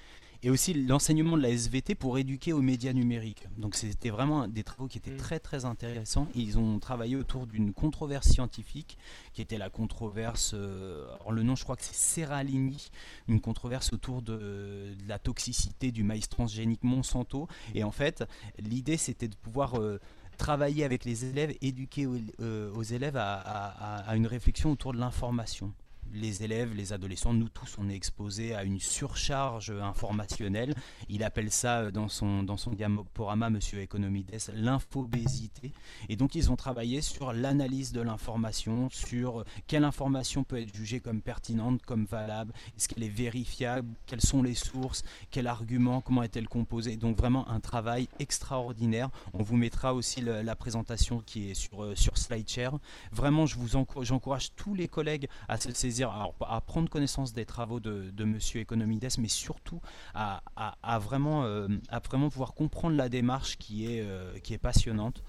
et 0.45 0.51
aussi 0.51 0.75
l'enseignement 0.75 1.37
de 1.37 1.43
la 1.43 1.51
SVT 1.51 1.95
pour 1.95 2.19
éduquer 2.19 2.53
aux 2.53 2.63
médias 2.63 2.93
numériques. 2.93 3.47
Donc 3.59 3.77
c'était 3.77 4.11
vraiment 4.11 4.49
des 4.49 4.65
travaux 4.65 4.89
qui 4.89 4.99
étaient 4.99 5.13
mm. 5.13 5.19
très 5.19 5.39
très 5.39 5.65
intéressants. 5.65 6.27
ils 6.35 6.59
ont 6.59 6.81
travaillé 6.81 7.15
autour 7.15 7.47
d'une 7.47 7.73
controverse 7.73 8.29
scientifique 8.29 8.99
qui 9.33 9.41
était 9.41 9.59
la 9.59 9.71
controverse, 9.71 10.53
euh, 10.55 11.07
alors 11.21 11.33
le 11.33 11.43
nom 11.45 11.55
je 11.55 11.63
crois 11.63 11.77
que 11.77 11.85
c'est 11.85 11.95
Serralini, 11.95 12.91
une 13.29 13.41
controverse 13.41 13.93
autour 13.93 14.21
de, 14.21 14.95
la 15.07 15.19
toxicité 15.19 15.93
du 15.93 16.03
maïs 16.03 16.29
transgénique 16.29 16.83
Monsanto. 16.83 17.47
Et 17.75 17.85
en 17.85 17.93
fait 17.93 18.25
l'idée 18.59 18.97
c'était 18.97 19.29
de 19.29 19.37
pouvoir... 19.37 19.79
Euh, 19.81 20.01
travailler 20.39 20.83
avec 20.83 21.05
les 21.05 21.27
élèves, 21.27 21.55
éduquer 21.61 22.07
aux, 22.07 22.17
euh, 22.41 22.83
élèves 22.91 23.17
à, 23.17 24.13
une 24.17 24.27
réflexion 24.27 24.73
autour 24.73 24.93
de 24.93 24.99
l'information 24.99 25.73
les 26.15 26.43
élèves, 26.43 26.75
les 26.75 26.93
adolescents, 26.93 27.33
nous 27.33 27.49
tous, 27.49 27.77
on 27.79 27.89
est 27.89 27.95
exposés 27.95 28.55
à 28.55 28.65
une 28.65 28.81
surcharge 28.81 29.71
informationnelle. 29.71 30.75
Il 31.09 31.25
appelle 31.25 31.51
ça 31.51 31.81
euh, 31.81 31.91
dans 31.91 32.09
son, 32.09 32.43
dans 32.43 32.57
son 32.57 32.73
diaporama, 32.73 33.51
Monsieur 33.51 33.81
Economides, 33.81 34.31
l'infobésité. 34.55 35.73
Et 36.09 36.17
donc, 36.17 36.35
ils 36.35 36.51
ont 36.51 36.57
travaillé 36.57 37.01
sur 37.01 37.33
l'analyse 37.33 37.93
de 37.93 38.01
l'information, 38.01 38.89
sur 38.91 39.45
quelle 39.67 39.85
information 39.85 40.45
peut 40.45 40.61
être 40.61 40.75
jugée 40.75 41.01
comme 41.01 41.23
pertinente, 41.23 41.83
comme 41.83 42.05
valable, 42.05 42.53
est-ce 42.77 42.89
qu'elle 42.89 43.03
est 43.03 43.09
vérifiable, 43.09 43.89
quelles 44.07 44.21
sont 44.21 44.43
les 44.43 44.55
sources, 44.55 45.03
quel 45.31 45.47
argument, 45.47 46.01
comment 46.01 46.23
est-elle 46.23 46.49
composée? 46.49 46.97
Donc, 46.97 47.17
vraiment 47.17 47.49
un 47.49 47.61
travail 47.61 48.09
extraordinaire. 48.19 49.11
On 49.33 49.43
vous 49.43 49.57
mettra 49.57 49.95
aussi 49.95 50.21
la 50.21 50.57
présentation 50.57 51.23
qui 51.25 51.51
est 51.51 51.55
sur, 51.55 51.85
euh, 51.85 51.95
sur 51.95 52.19
SlideShare. 52.19 52.79
Vraiment, 53.13 53.47
je 53.47 53.57
j'encourage 54.03 54.55
tous 54.55 54.75
les 54.75 54.89
collègues 54.89 55.29
à 55.49 55.59
se 55.59 55.73
saisir 55.73 56.02
à 56.03 56.61
prendre 56.61 56.89
connaissance 56.89 57.33
des 57.33 57.45
travaux 57.45 57.81
de, 57.81 58.11
de 58.11 58.25
Monsieur 58.25 58.61
Economides, 58.61 59.07
mais 59.19 59.29
surtout 59.29 59.81
à, 60.15 60.99
vraiment, 60.99 61.45
euh, 61.45 61.69
à 61.89 62.01
vraiment 62.01 62.31
pouvoir 62.31 62.55
comprendre 62.55 62.97
la 62.97 63.09
démarche 63.09 63.59
qui 63.59 63.87
est, 63.87 64.01
euh, 64.03 64.39
qui 64.39 64.55
est 64.55 64.59
passionnante. 64.59 65.23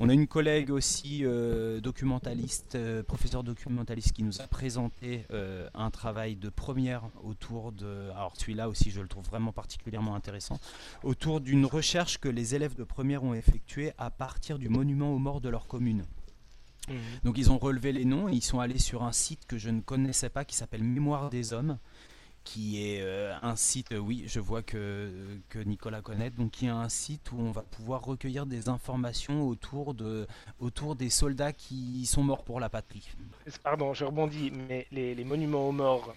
On 0.00 0.08
a 0.08 0.12
une 0.12 0.26
collègue 0.26 0.70
aussi 0.70 1.24
euh, 1.24 1.80
documentaliste, 1.80 2.76
professeur 3.04 3.44
documentaliste, 3.44 4.12
qui 4.12 4.22
nous 4.22 4.40
a 4.40 4.46
présenté 4.46 5.26
un 5.74 5.90
travail 5.90 6.36
de 6.36 6.48
première 6.48 7.02
autour 7.22 7.72
de, 7.72 8.10
alors 8.10 8.32
celui-là 8.36 8.68
aussi 8.68 8.90
je 8.90 9.00
le 9.00 9.08
trouve 9.08 9.24
vraiment 9.24 9.52
particulièrement 9.52 10.14
intéressant, 10.14 10.58
autour 11.02 11.40
d'une 11.40 11.66
recherche 11.66 12.18
que 12.18 12.28
les 12.28 12.54
élèves 12.54 12.74
de 12.74 12.84
première 12.84 13.24
ont 13.24 13.34
effectuée 13.34 13.92
à 13.98 14.10
partir 14.10 14.58
du 14.58 14.68
monument 14.68 15.12
aux 15.12 15.18
morts 15.18 15.40
de 15.40 15.48
leur 15.48 15.66
commune. 15.66 16.04
Mhm. 16.88 16.96
Donc 17.24 17.38
ils 17.38 17.50
ont 17.50 17.58
relevé 17.58 17.92
les 17.92 18.04
noms 18.04 18.28
et 18.28 18.32
ils 18.32 18.42
sont 18.42 18.60
allés 18.60 18.78
sur 18.78 19.02
un 19.02 19.12
site 19.12 19.46
que 19.46 19.58
je 19.58 19.70
ne 19.70 19.80
connaissais 19.80 20.28
pas 20.28 20.44
qui 20.44 20.56
s'appelle 20.56 20.82
Mémoire 20.82 21.30
des 21.30 21.52
Hommes 21.52 21.78
qui 22.44 22.86
est 22.86 23.00
euh, 23.00 23.34
un 23.42 23.56
site, 23.56 23.92
euh, 23.92 23.98
oui, 23.98 24.24
je 24.26 24.38
vois 24.38 24.62
que, 24.62 25.10
que 25.48 25.58
Nicolas 25.58 26.02
connaît, 26.02 26.30
donc 26.30 26.52
qui 26.52 26.66
est 26.66 26.70
un 26.70 26.88
site 26.90 27.32
où 27.32 27.36
on 27.40 27.50
va 27.50 27.62
pouvoir 27.62 28.02
recueillir 28.04 28.46
des 28.46 28.68
informations 28.68 29.48
autour, 29.48 29.94
de, 29.94 30.26
autour 30.60 30.94
des 30.94 31.10
soldats 31.10 31.52
qui 31.52 32.04
sont 32.06 32.22
morts 32.22 32.44
pour 32.44 32.60
la 32.60 32.68
patrie. 32.68 33.10
Pardon, 33.62 33.94
je 33.94 34.04
rebondis, 34.04 34.52
mais 34.68 34.86
les, 34.92 35.24
monuments 35.24 35.68
aux 35.68 35.72
morts 35.72 36.14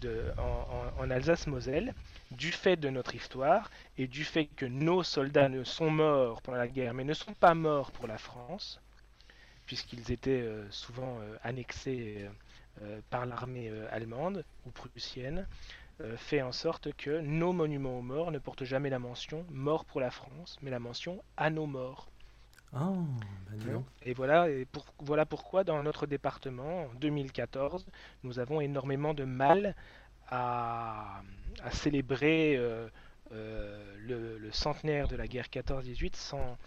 de, 0.00 0.22
en, 0.98 1.10
Alsace-Moselle, 1.10 1.92
du 2.30 2.52
fait 2.52 2.76
de 2.76 2.88
notre 2.88 3.14
histoire 3.14 3.70
et 3.98 4.06
du 4.06 4.24
fait 4.24 4.46
que 4.46 4.66
nos 4.66 5.02
soldats 5.02 5.48
ne 5.48 5.64
sont 5.64 5.90
morts 5.90 6.40
pendant 6.42 6.58
la 6.58 6.68
guerre, 6.68 6.94
mais 6.94 7.04
ne 7.04 7.14
sont 7.14 7.34
pas 7.34 7.54
morts 7.54 7.90
pour 7.90 8.06
la 8.06 8.18
France, 8.18 8.80
puisqu'ils 9.66 10.12
étaient 10.12 10.42
euh, 10.42 10.70
souvent 10.70 11.18
euh, 11.20 11.36
annexés 11.42 12.28
euh, 12.82 13.00
par 13.10 13.26
l'armée 13.26 13.70
allemande 13.90 14.44
ou 14.66 14.70
prussienne, 14.70 15.46
fait 16.16 16.42
en 16.42 16.50
sorte 16.50 16.92
que 16.96 17.20
nos 17.20 17.52
monuments 17.52 18.00
aux 18.00 18.02
morts 18.02 18.32
ne 18.32 18.40
portent 18.40 18.64
jamais 18.64 18.90
la 18.90 18.98
mention 18.98 19.46
mort 19.48 19.84
pour 19.84 20.00
la 20.00 20.10
France, 20.10 20.58
mais 20.60 20.72
la 20.72 20.80
mention 20.80 21.22
à 21.36 21.50
nos 21.50 21.66
morts. 21.66 22.08
Ah, 22.72 22.90
bah 23.50 23.80
et 24.02 24.12
voilà, 24.12 24.50
et 24.50 24.64
pour, 24.64 24.86
voilà 24.98 25.24
pourquoi 25.24 25.62
dans 25.62 25.80
notre 25.84 26.08
département, 26.08 26.86
en 26.86 26.94
2014, 26.94 27.86
nous 28.24 28.40
avons 28.40 28.60
énormément 28.60 29.14
de 29.14 29.22
mal 29.22 29.76
à, 30.26 31.22
célébrer 31.70 32.56
le, 33.30 34.38
le, 34.38 34.50
centenaire 34.50 35.06
de 35.06 35.14
la 35.14 35.28
guerre 35.28 35.46
14-18 35.46 36.16
sans, 36.16 36.58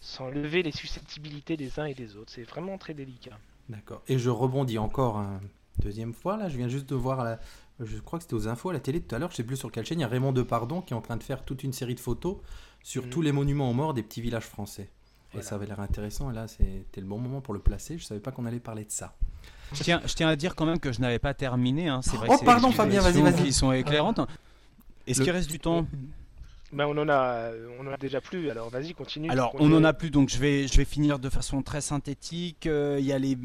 sans 0.00 0.28
lever 0.28 0.62
les 0.62 0.72
susceptibilités 0.72 1.56
des 1.56 1.80
uns 1.80 1.86
et 1.86 1.94
des 1.94 2.16
autres. 2.16 2.32
C'est 2.32 2.44
vraiment 2.44 2.78
très 2.78 2.94
délicat. 2.94 3.38
D'accord. 3.68 4.02
Et 4.08 4.18
je 4.18 4.30
rebondis 4.30 4.78
encore 4.78 5.16
une 5.16 5.40
deuxième 5.80 6.14
fois 6.14 6.36
là. 6.36 6.48
Je 6.48 6.56
viens 6.56 6.68
juste 6.68 6.88
de 6.88 6.94
voir, 6.94 7.38
je 7.80 7.98
crois 7.98 8.18
que 8.18 8.24
c'était 8.24 8.34
aux 8.34 8.48
infos 8.48 8.70
à 8.70 8.72
la 8.72 8.80
télé 8.80 9.00
tout 9.00 9.14
à 9.14 9.18
l'heure. 9.18 9.30
Je 9.30 9.36
sais 9.36 9.44
plus 9.44 9.56
sur 9.56 9.70
quelle 9.70 9.84
chaîne. 9.84 9.98
Il 9.98 10.02
y 10.02 10.04
a 10.04 10.08
Raymond 10.08 10.32
Depardon 10.32 10.80
qui 10.80 10.94
est 10.94 10.96
en 10.96 11.02
train 11.02 11.16
de 11.16 11.22
faire 11.22 11.44
toute 11.44 11.64
une 11.64 11.72
série 11.72 11.94
de 11.94 12.00
photos 12.00 12.36
sur 12.82 13.06
mm. 13.06 13.10
tous 13.10 13.22
les 13.22 13.32
monuments 13.32 13.70
aux 13.70 13.74
morts 13.74 13.94
des 13.94 14.02
petits 14.02 14.20
villages 14.20 14.46
français. 14.46 14.90
Et 15.36 15.42
ça 15.42 15.56
avait 15.56 15.66
l'air 15.66 15.80
intéressant. 15.80 16.30
Et 16.30 16.34
là, 16.34 16.48
c'était 16.48 17.00
le 17.00 17.06
bon 17.06 17.18
moment 17.18 17.42
pour 17.42 17.52
le 17.52 17.60
placer. 17.60 17.98
Je 17.98 18.04
savais 18.04 18.20
pas 18.20 18.32
qu'on 18.32 18.46
allait 18.46 18.60
parler 18.60 18.84
de 18.84 18.90
ça. 18.90 19.14
Je 19.74 19.82
tiens, 19.82 20.00
je 20.06 20.14
tiens 20.14 20.28
à 20.28 20.36
dire 20.36 20.54
quand 20.54 20.64
même 20.64 20.80
que 20.80 20.90
je 20.90 21.00
n'avais 21.00 21.18
pas 21.18 21.34
terminé. 21.34 21.88
Hein. 21.88 22.00
C'est 22.02 22.16
vrai 22.16 22.28
oh, 22.30 22.38
pardon, 22.42 22.72
Fabien, 22.72 23.02
vas-y, 23.02 23.20
vas-y. 23.20 23.44
Qui 23.44 23.52
sont 23.52 23.70
éclairantes. 23.72 24.20
Est-ce 25.06 25.20
qu'il 25.20 25.30
reste 25.30 25.50
du 25.50 25.58
temps? 25.58 25.86
On 26.72 26.98
en 26.98 27.08
a, 27.08 27.50
on 27.78 27.86
en 27.86 27.92
a 27.92 27.96
déjà 27.96 28.20
plus. 28.20 28.50
Alors 28.50 28.68
vas-y, 28.70 28.94
continue. 28.94 29.30
Alors 29.30 29.54
on 29.58 29.72
en 29.72 29.84
a 29.84 29.92
plus, 29.92 30.10
donc 30.10 30.28
je 30.28 30.38
vais, 30.38 30.68
je 30.68 30.76
vais 30.76 30.84
finir 30.84 31.18
de 31.18 31.28
façon 31.28 31.62
très 31.62 31.80
synthétique. 31.80 32.66
Euh, 32.66 32.96
il 32.98 33.06
y 33.06 33.12
a 33.12 33.18
les, 33.18 33.38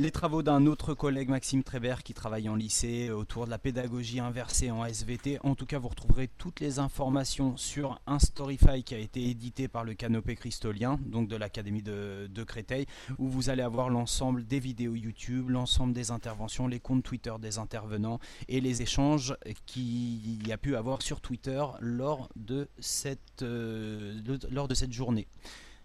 les 0.00 0.10
travaux 0.10 0.42
d'un 0.42 0.64
autre 0.64 0.94
collègue, 0.94 1.28
Maxime 1.28 1.62
Trébert, 1.62 2.02
qui 2.02 2.14
travaille 2.14 2.48
en 2.48 2.54
lycée 2.54 3.10
autour 3.10 3.44
de 3.44 3.50
la 3.50 3.58
pédagogie 3.58 4.18
inversée 4.18 4.70
en 4.70 4.82
SVT. 4.86 5.38
En 5.44 5.54
tout 5.54 5.66
cas, 5.66 5.78
vous 5.78 5.88
retrouverez 5.88 6.28
toutes 6.38 6.60
les 6.60 6.78
informations 6.78 7.58
sur 7.58 8.00
un 8.06 8.18
Storyfy 8.18 8.82
qui 8.82 8.94
a 8.94 8.98
été 8.98 9.28
édité 9.28 9.68
par 9.68 9.84
le 9.84 9.92
Canopé 9.92 10.36
Christolien, 10.36 10.98
donc 11.04 11.28
de 11.28 11.36
l'Académie 11.36 11.82
de, 11.82 12.44
Créteil, 12.44 12.86
où 13.18 13.28
vous 13.28 13.50
allez 13.50 13.62
avoir 13.62 13.90
l'ensemble 13.90 14.46
des 14.46 14.58
vidéos 14.58 14.94
YouTube, 14.94 15.50
l'ensemble 15.50 15.92
des 15.92 16.10
interventions, 16.10 16.66
les 16.66 16.80
comptes 16.80 17.02
Twitter 17.02 17.34
des 17.38 17.58
intervenants 17.58 18.20
et 18.48 18.62
les 18.62 18.80
échanges 18.80 19.36
qu'il 19.66 20.48
y 20.48 20.50
a 20.50 20.56
pu 20.56 20.76
avoir 20.76 21.02
sur 21.02 21.20
Twitter 21.20 21.62
lors 21.80 22.30
de 22.36 22.68
cette, 22.78 23.42
euh, 23.42 24.18
lors 24.50 24.66
de 24.66 24.74
cette 24.74 24.94
journée. 24.94 25.28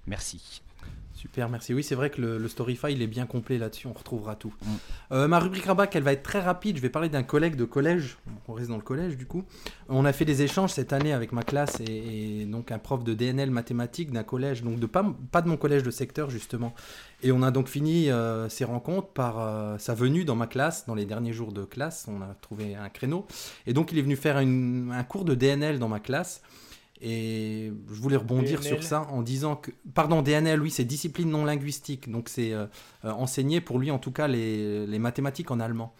Merci. 0.07 0.61
Super, 1.15 1.49
merci. 1.49 1.73
Oui, 1.73 1.81
c'est 1.81 1.95
vrai 1.95 2.11
que 2.11 2.21
le, 2.21 2.47
Storyfy, 2.47 2.91
il 2.91 3.01
est 3.01 3.07
bien 3.07 3.25
complet 3.25 3.57
là-dessus, 3.57 3.87
on 3.87 3.93
retrouvera 3.93 4.35
tout. 4.35 4.53
Mm. 4.61 4.67
Euh, 5.13 5.27
ma 5.27 5.39
rubrique 5.39 5.65
rabat, 5.65 5.87
elle 5.93 6.03
va 6.03 6.11
être 6.11 6.21
très 6.21 6.39
rapide. 6.41 6.75
Je 6.75 6.81
vais 6.81 6.89
parler 6.89 7.09
d'un 7.09 7.23
collègue 7.23 7.55
de 7.55 7.63
collège. 7.63 8.17
On 8.47 8.53
reste 8.53 8.69
dans 8.69 8.75
le 8.75 8.83
collège, 8.83 9.17
du 9.17 9.25
coup. 9.25 9.43
On 9.89 10.05
a 10.05 10.13
fait 10.13 10.25
des 10.25 10.43
échanges 10.43 10.71
cette 10.71 10.93
année 10.93 11.13
avec 11.13 11.31
ma 11.31 11.41
classe 11.41 11.79
et, 11.79 12.45
donc 12.45 12.71
un 12.71 12.77
prof 12.77 13.03
de 13.03 13.13
DNL 13.13 13.49
mathématiques 13.49 14.11
d'un 14.11 14.23
collège, 14.23 14.61
donc 14.61 14.77
de 14.77 14.85
pas, 14.85 15.03
pas 15.31 15.41
de 15.41 15.47
mon 15.47 15.57
collège 15.57 15.81
de 15.81 15.89
secteur, 15.89 16.29
justement. 16.29 16.75
Et 17.23 17.31
on 17.31 17.41
a 17.41 17.49
donc 17.49 17.69
fini 17.69 18.11
euh, 18.11 18.47
ces 18.49 18.65
rencontres 18.65 19.07
par 19.07 19.39
euh, 19.39 19.77
sa 19.79 19.95
venue 19.95 20.25
dans 20.25 20.35
ma 20.35 20.45
classe, 20.47 20.85
dans 20.85 20.95
les 20.95 21.05
derniers 21.05 21.33
jours 21.33 21.53
de 21.53 21.63
classe. 21.63 22.07
On 22.07 22.21
a 22.21 22.35
trouvé 22.41 22.75
un 22.75 22.89
créneau. 22.89 23.25
Et 23.65 23.73
donc, 23.73 23.91
il 23.91 23.97
est 23.97 24.03
venu 24.03 24.15
faire 24.15 24.37
un 24.37 25.03
cours 25.05 25.25
de 25.25 25.33
DNL 25.33 25.79
dans 25.79 25.89
ma 25.89 25.99
classe. 25.99 26.43
Et 27.07 27.71
je 27.87 28.01
voulais 28.01 28.15
rebondir 28.15 28.63
sur 28.63 28.81
ça 28.81 29.03
en 29.11 29.21
disant 29.21 29.57
que, 29.57 29.69
pardon, 29.93 30.23
DNL, 30.23 30.59
oui, 30.59 30.71
c'est 30.71 30.85
discipline 30.85 31.29
non 31.29 31.45
linguistique, 31.45 32.09
donc 32.09 32.29
c'est 32.29 32.51
euh, 32.51 32.65
euh, 33.05 33.11
enseigner 33.11 33.61
pour 33.61 33.77
lui 33.77 33.91
en 33.91 33.99
tout 33.99 34.09
cas 34.09 34.27
les, 34.27 34.87
les, 34.87 34.97
mathématiques 34.97 35.51
en 35.51 35.59
allemand. 35.59 35.93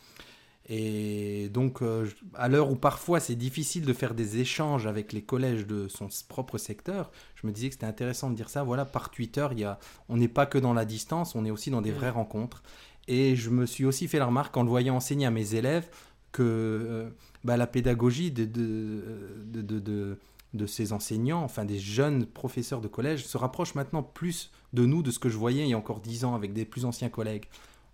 Et 0.68 1.50
donc, 1.50 1.84
euh, 1.84 2.08
à 2.34 2.48
l'heure 2.48 2.72
où 2.72 2.76
parfois 2.76 3.20
c'est 3.20 3.36
difficile 3.36 3.86
de 3.86 3.94
faire 3.94 4.15
des 4.15 4.39
échanges 4.39 4.88
avec 4.88 5.13
les 5.13 5.22
collèges 5.22 5.68
de 5.68 5.88
son 5.88 6.08
propre 6.28 6.58
secteur, 6.58 7.12
je 7.36 7.46
me 7.46 7.52
disais 7.52 7.68
que 7.68 7.76
c'était 7.76 7.86
intéressant 7.86 8.32
de 8.32 8.36
dire 8.36 8.50
ça. 8.50 8.63
Voilà, 8.63 8.84
par 8.84 9.12
Twitter, 9.12 9.48
il 9.52 9.60
y 9.60 9.63
a, 9.63 9.78
on 10.10 10.18
n'est 10.18 10.28
pas 10.28 10.48
que 10.48 10.58
dans 10.58 10.74
la 10.74 10.86
distance, 10.86 11.36
on 11.36 11.46
est 11.46 11.52
aussi 11.52 11.70
dans 11.70 11.84
des 11.84 11.91
vraies 11.91 12.10
rencontres. 12.10 12.63
Et 13.08 13.36
je 13.36 13.52
me 13.52 13.68
suis 13.68 13.86
aussi 13.86 14.08
fait 14.08 14.18
la 14.18 14.26
remarque 14.26 14.58
en 14.58 14.63
le 14.63 14.70
voyant 14.70 14.96
enseigner 14.96 15.28
à 15.28 15.32
mes 15.32 15.54
élèves 15.54 15.88
que 16.32 16.41
euh, 16.44 17.10
bah, 17.44 17.58
la 17.58 17.68
pédagogie 17.68 18.32
de, 18.32 18.46
de, 18.46 19.62
de, 19.62 19.80
de, 19.80 20.18
ces 20.65 20.94
enseignants, 20.94 21.44
enfin 21.44 21.65
des 21.65 21.80
jeunes 21.80 22.26
professeurs 22.26 22.82
de 22.82 22.88
collège, 22.88 23.26
se 23.26 23.38
rapproche 23.38 23.76
maintenant 23.76 24.04
plus 24.04 24.52
de 24.74 24.86
nous, 24.86 25.04
de 25.04 25.12
ce 25.12 25.20
que 25.20 25.30
je 25.30 25.38
voyais 25.38 25.63
il 25.63 25.70
y 25.70 25.74
a 25.74 25.78
encore 25.78 26.00
dix 26.00 26.24
ans 26.24 26.36
avec 26.36 26.54
des 26.54 26.65
plus 26.65 26.86
anciens 26.86 27.10
collègues. 27.10 27.46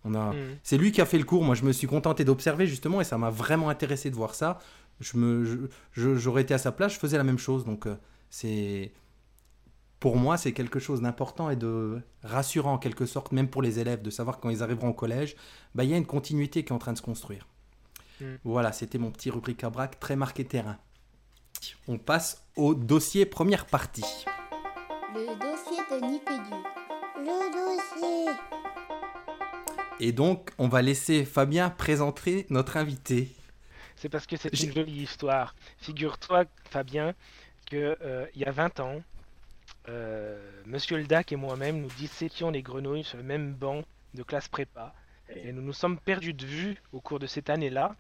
On 0.04 0.16
a... 0.16 0.34
Mm. 0.34 0.58
C'est 0.64 0.78
lui 0.78 0.92
qui 0.92 1.02
a 1.02 1.06
fait 1.06 1.18
le 1.18 1.24
cours. 1.24 1.44
Moi, 1.44 1.56
je 1.56 1.64
me 1.64 1.72
suis 1.72 1.88
contenté 1.88 2.24
d'observer 2.26 2.68
justement 2.68 3.02
et 3.02 3.04
ça 3.04 3.18
m'a 3.18 3.30
vraiment 3.30 3.70
intéressé 3.70 4.10
de 4.10 4.16
voir 4.16 4.36
ça. 4.36 4.60
Je 5.00 5.18
me, 5.18 5.70
j'aurais 5.94 6.44
été 6.44 6.54
à 6.54 6.58
sa 6.58 6.72
place, 6.72 6.94
je 6.94 7.00
faisais 7.00 7.18
la 7.18 7.24
même 7.24 7.40
chose. 7.40 7.66
Donc, 7.66 7.88
euh, 7.88 7.96
c'est 8.30 8.92
pour 10.00 10.18
moi, 10.18 10.38
c'est 10.38 10.52
quelque 10.52 10.80
chose 10.80 11.02
d'important 11.02 11.50
et 11.52 11.56
de 11.56 12.02
rassurant 12.24 12.74
en 12.74 12.78
quelque 12.80 13.06
sorte, 13.06 13.32
même 13.32 13.48
pour 13.48 13.62
les 13.62 13.80
élèves, 13.80 14.02
de 14.02 14.10
savoir 14.10 14.40
quand 14.40 14.50
ils 14.50 14.64
arriveront 14.64 14.90
au 14.90 14.94
collège, 14.94 15.36
bah, 15.76 15.84
il 15.84 15.92
y 15.92 15.94
a 15.94 15.98
une 15.98 16.08
continuité 16.08 16.64
qui 16.64 16.70
est 16.70 16.76
en 16.76 16.80
train 16.80 16.94
de 16.94 16.98
se 16.98 17.04
construire. 17.04 17.48
Mm. 18.20 18.26
Voilà, 18.44 18.72
c'était 18.72 18.98
mon 18.98 19.12
petit 19.12 19.30
rubrique 19.30 19.64
à 19.64 19.70
braque 19.70 20.00
très 20.00 20.16
marqué 20.16 20.44
terrain. 20.44 20.78
On 21.88 21.98
passe 21.98 22.44
au 22.56 22.74
dossier 22.74 23.26
première 23.26 23.66
partie. 23.66 24.26
Le 25.14 25.36
dossier 25.40 25.84
de 25.90 26.06
Nipédu. 26.06 26.56
Le 27.18 27.52
dossier. 27.52 28.34
Et 30.00 30.12
donc, 30.12 30.52
on 30.58 30.68
va 30.68 30.82
laisser 30.82 31.26
Fabien 31.26 31.70
présenter 31.70 32.46
notre 32.50 32.78
invité. 32.78 33.30
C'est 33.96 34.10
parce 34.10 34.26
que 34.26 34.36
c'est 34.36 34.60
une 34.64 34.74
jolie 34.74 35.04
histoire. 35.04 35.56
Figure-toi, 35.78 36.46
Fabien, 36.70 37.14
qu'il 37.66 37.96
euh, 38.02 38.26
y 38.36 38.46
a 38.46 38.52
20 38.52 38.80
ans, 38.80 39.02
euh, 39.90 40.40
Monsieur 40.66 40.98
Ldac 40.98 41.32
et 41.32 41.36
moi-même, 41.36 41.82
nous 41.82 41.90
dissétions 41.98 42.52
les 42.52 42.62
grenouilles 42.62 43.04
sur 43.04 43.18
le 43.18 43.24
même 43.24 43.54
banc 43.54 43.84
de 44.14 44.24
classe 44.24 44.48
prépa. 44.48 44.94
Et 45.36 45.52
nous 45.52 45.62
nous 45.62 45.74
sommes 45.74 45.98
perdus 45.98 46.34
de 46.34 46.46
vue 46.46 46.82
au 46.92 47.00
cours 47.00 47.20
de 47.20 47.28
cette 47.28 47.50
année-là, 47.50 47.96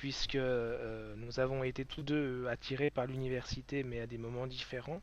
puisque 0.00 0.34
euh, 0.34 1.14
nous 1.16 1.40
avons 1.40 1.62
été 1.62 1.84
tous 1.84 2.02
deux 2.02 2.46
attirés 2.48 2.90
par 2.90 3.06
l'université, 3.06 3.82
mais 3.84 4.00
à 4.00 4.06
des 4.06 4.18
moments 4.18 4.46
différents. 4.46 5.00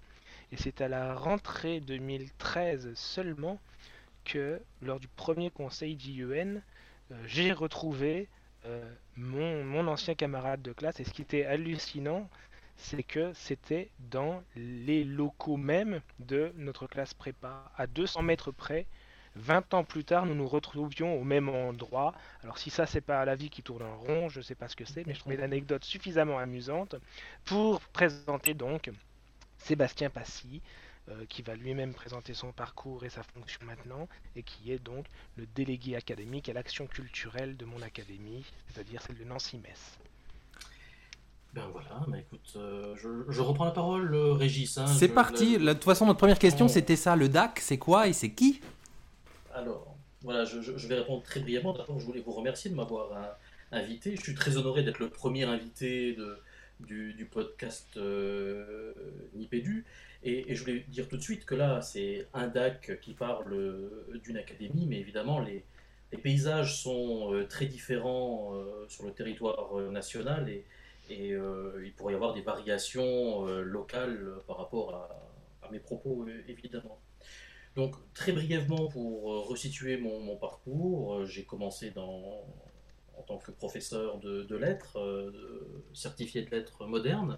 Et 0.51 0.58
c'est 0.58 0.82
à 0.82 0.88
la 0.88 1.15
rentrée 1.15 1.80
2013 1.80 2.93
seulement 2.93 3.60
que 4.25 4.62
lors 4.82 4.99
du 4.99 5.08
premier 5.08 5.49
conseil 5.49 5.95
d'IUN, 5.95 6.58
euh, 7.12 7.23
j'ai 7.25 7.54
retrouvé 7.54 8.27
euh, 8.65 8.93
mon, 9.15 9.63
mon, 9.63 9.88
ancien 9.88 10.13
camarade 10.13 10.62
de 10.62 10.73
classe. 10.73 10.99
Et 10.99 11.04
ce 11.06 11.12
qui 11.12 11.21
était 11.21 11.45
hallucinant, 11.45 12.30
c'est 12.75 13.04
que 13.04 13.32
c'était 13.34 13.89
dans 13.99 14.43
les 14.56 15.04
locaux 15.04 15.58
même 15.58 16.01
de 16.19 16.51
notre 16.58 16.86
classe 16.86 17.13
prépa, 17.13 17.71
à 17.77 17.88
200 17.88 18.23
mètres 18.23 18.51
près. 18.51 18.88
20 19.36 19.74
ans 19.74 19.84
plus 19.84 20.04
tard, 20.04 20.26
nous 20.26 20.36
nous 20.36 20.48
retrouvions 20.48 21.15
au 21.20 21.24
même 21.24 21.50
endroit. 21.50 22.13
Alors 22.44 22.58
si 22.58 22.70
ça 22.70 22.86
c'est 22.86 23.02
pas 23.02 23.24
la 23.26 23.36
vie 23.36 23.50
qui 23.50 23.63
tourne 23.63 23.84
en 23.84 23.98
rond, 23.98 24.30
je 24.30 24.41
sais 24.41 24.56
pas 24.56 24.67
ce 24.67 24.76
que 24.76 24.86
c'est, 24.86 25.06
mais 25.08 25.13
je 25.13 25.20
trouvais 25.20 25.38
l'anecdote 25.38 25.84
suffisamment 25.84 26.38
amusante 26.38 26.96
pour 27.46 27.82
présenter 27.82 28.54
donc 28.54 28.91
Sébastien 29.58 30.10
Passy, 30.10 30.62
euh, 31.10 31.26
qui 31.30 31.41
va 31.41 31.56
lui-même 31.56 31.94
présenter 31.94 32.34
son 32.34 32.52
parcours 32.52 33.06
et 33.06 33.10
sa 33.10 33.24
fonction 33.24 33.60
maintenant, 33.65 34.08
et 34.36 34.44
qui 34.44 34.72
est 34.72 34.80
donc 34.80 35.06
le 35.36 35.46
délégué 35.48 35.96
académique 35.96 36.50
à 36.50 36.54
l'action 36.54 36.88
culturelle 36.88 37.58
de 37.58 37.65
mon 37.65 37.82
académie, 37.82 38.46
c'est-à-dire 38.67 39.02
celle 39.02 39.17
de 39.17 39.24
Nancy-Metz. 39.24 39.98
Ben 41.54 41.67
voilà, 41.72 42.06
mais 42.08 42.20
écoute, 42.20 42.54
euh, 42.56 42.96
je, 42.96 43.41
reprends 43.41 43.65
la 43.65 43.72
parole, 43.72 44.13
euh, 44.13 44.34
Régis. 44.34 44.78
Hein, 44.78 44.88
c'est 44.88 45.10
parti, 45.10 45.58
de 45.58 45.74
toute 45.74 45.84
façon 45.84 46.06
notre 46.06 46.20
première 46.20 46.39
question 46.39 46.67
c'était 46.67 46.96
ça, 46.96 47.15
le 47.15 47.28
DAC, 47.28 47.60
c'est 47.60 47.78
quoi 47.78 48.08
et 48.08 48.13
c'est 48.13 48.32
qui? 48.32 48.62
Alors, 49.54 49.96
voilà, 50.22 50.46
je, 50.46 50.88
vais 50.88 50.96
répondre 50.96 51.24
très 51.24 51.40
brièvement. 51.40 51.74
D'abord, 51.74 52.00
je 52.00 52.06
voulais 52.06 52.22
vous 52.22 52.32
remercier 52.32 52.70
de 52.70 52.76
m'avoir 52.76 53.38
invité. 53.72 54.16
Je 54.16 54.22
suis 54.22 54.36
très 54.36 54.58
honoré 54.58 54.84
d'être 54.84 55.00
le 55.00 55.10
premier 55.10 55.44
invité 55.44 56.18
du, 56.80 57.28
podcast 57.32 58.00
Nipédu. 59.34 59.86
Et, 60.24 60.54
je 60.54 60.62
voulais 60.64 60.86
dire 60.88 61.08
tout 61.08 61.18
de 61.18 61.22
suite 61.22 61.46
que 61.46 61.56
là, 61.56 61.82
c'est 61.82 62.28
un 62.34 62.48
DAC 62.48 63.00
qui 63.02 63.14
parle 63.14 63.54
euh, 63.54 64.20
d'une 64.24 64.38
académie, 64.38 64.86
mais 64.88 65.00
évidemment, 65.00 65.40
les, 65.40 65.66
paysages 66.22 66.82
sont 66.84 67.34
euh, 67.34 67.48
très 67.48 67.66
différents 67.66 68.54
euh, 68.54 68.86
sur 68.90 69.06
le 69.06 69.14
territoire 69.14 69.76
national 69.92 70.50
et, 70.50 70.66
il 71.10 71.94
pourrait 71.98 72.14
y 72.14 72.16
avoir 72.16 72.34
des 72.34 72.42
variations 72.42 73.46
locales 73.46 74.32
par 74.48 74.58
rapport 74.58 74.96
à, 74.96 75.70
mes 75.70 75.80
propos, 75.80 76.26
évidemment. 76.48 77.00
Donc, 77.76 77.96
très 78.14 78.32
brièvement, 78.34 78.88
pour 78.88 79.48
resituer 79.48 79.98
mon, 79.98 80.36
parcours, 80.36 81.26
j'ai 81.26 81.46
commencé 81.46 81.94
en 81.98 83.22
tant 83.28 83.38
que 83.38 83.52
professeur 83.52 84.20
de, 84.20 84.56
lettres, 84.56 85.00
certifié 85.94 86.42
de 86.44 86.52
lettres 86.52 86.86
modernes. 86.86 87.38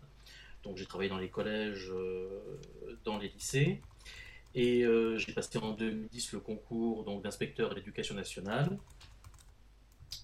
Donc 0.63 0.77
j'ai 0.77 0.85
travaillé 0.85 1.09
dans 1.09 1.17
les 1.17 1.29
collèges, 1.29 1.89
euh, 1.91 2.59
dans 3.03 3.17
les 3.17 3.27
lycées. 3.29 3.81
Et 4.55 4.83
euh, 4.83 5.17
j'ai 5.17 5.33
passé 5.33 5.57
en 5.57 5.73
2010 5.73 6.33
le 6.33 6.39
concours 6.39 7.03
d'inspecteur 7.21 7.71
à 7.71 7.75
l'éducation 7.75 8.15
nationale. 8.15 8.77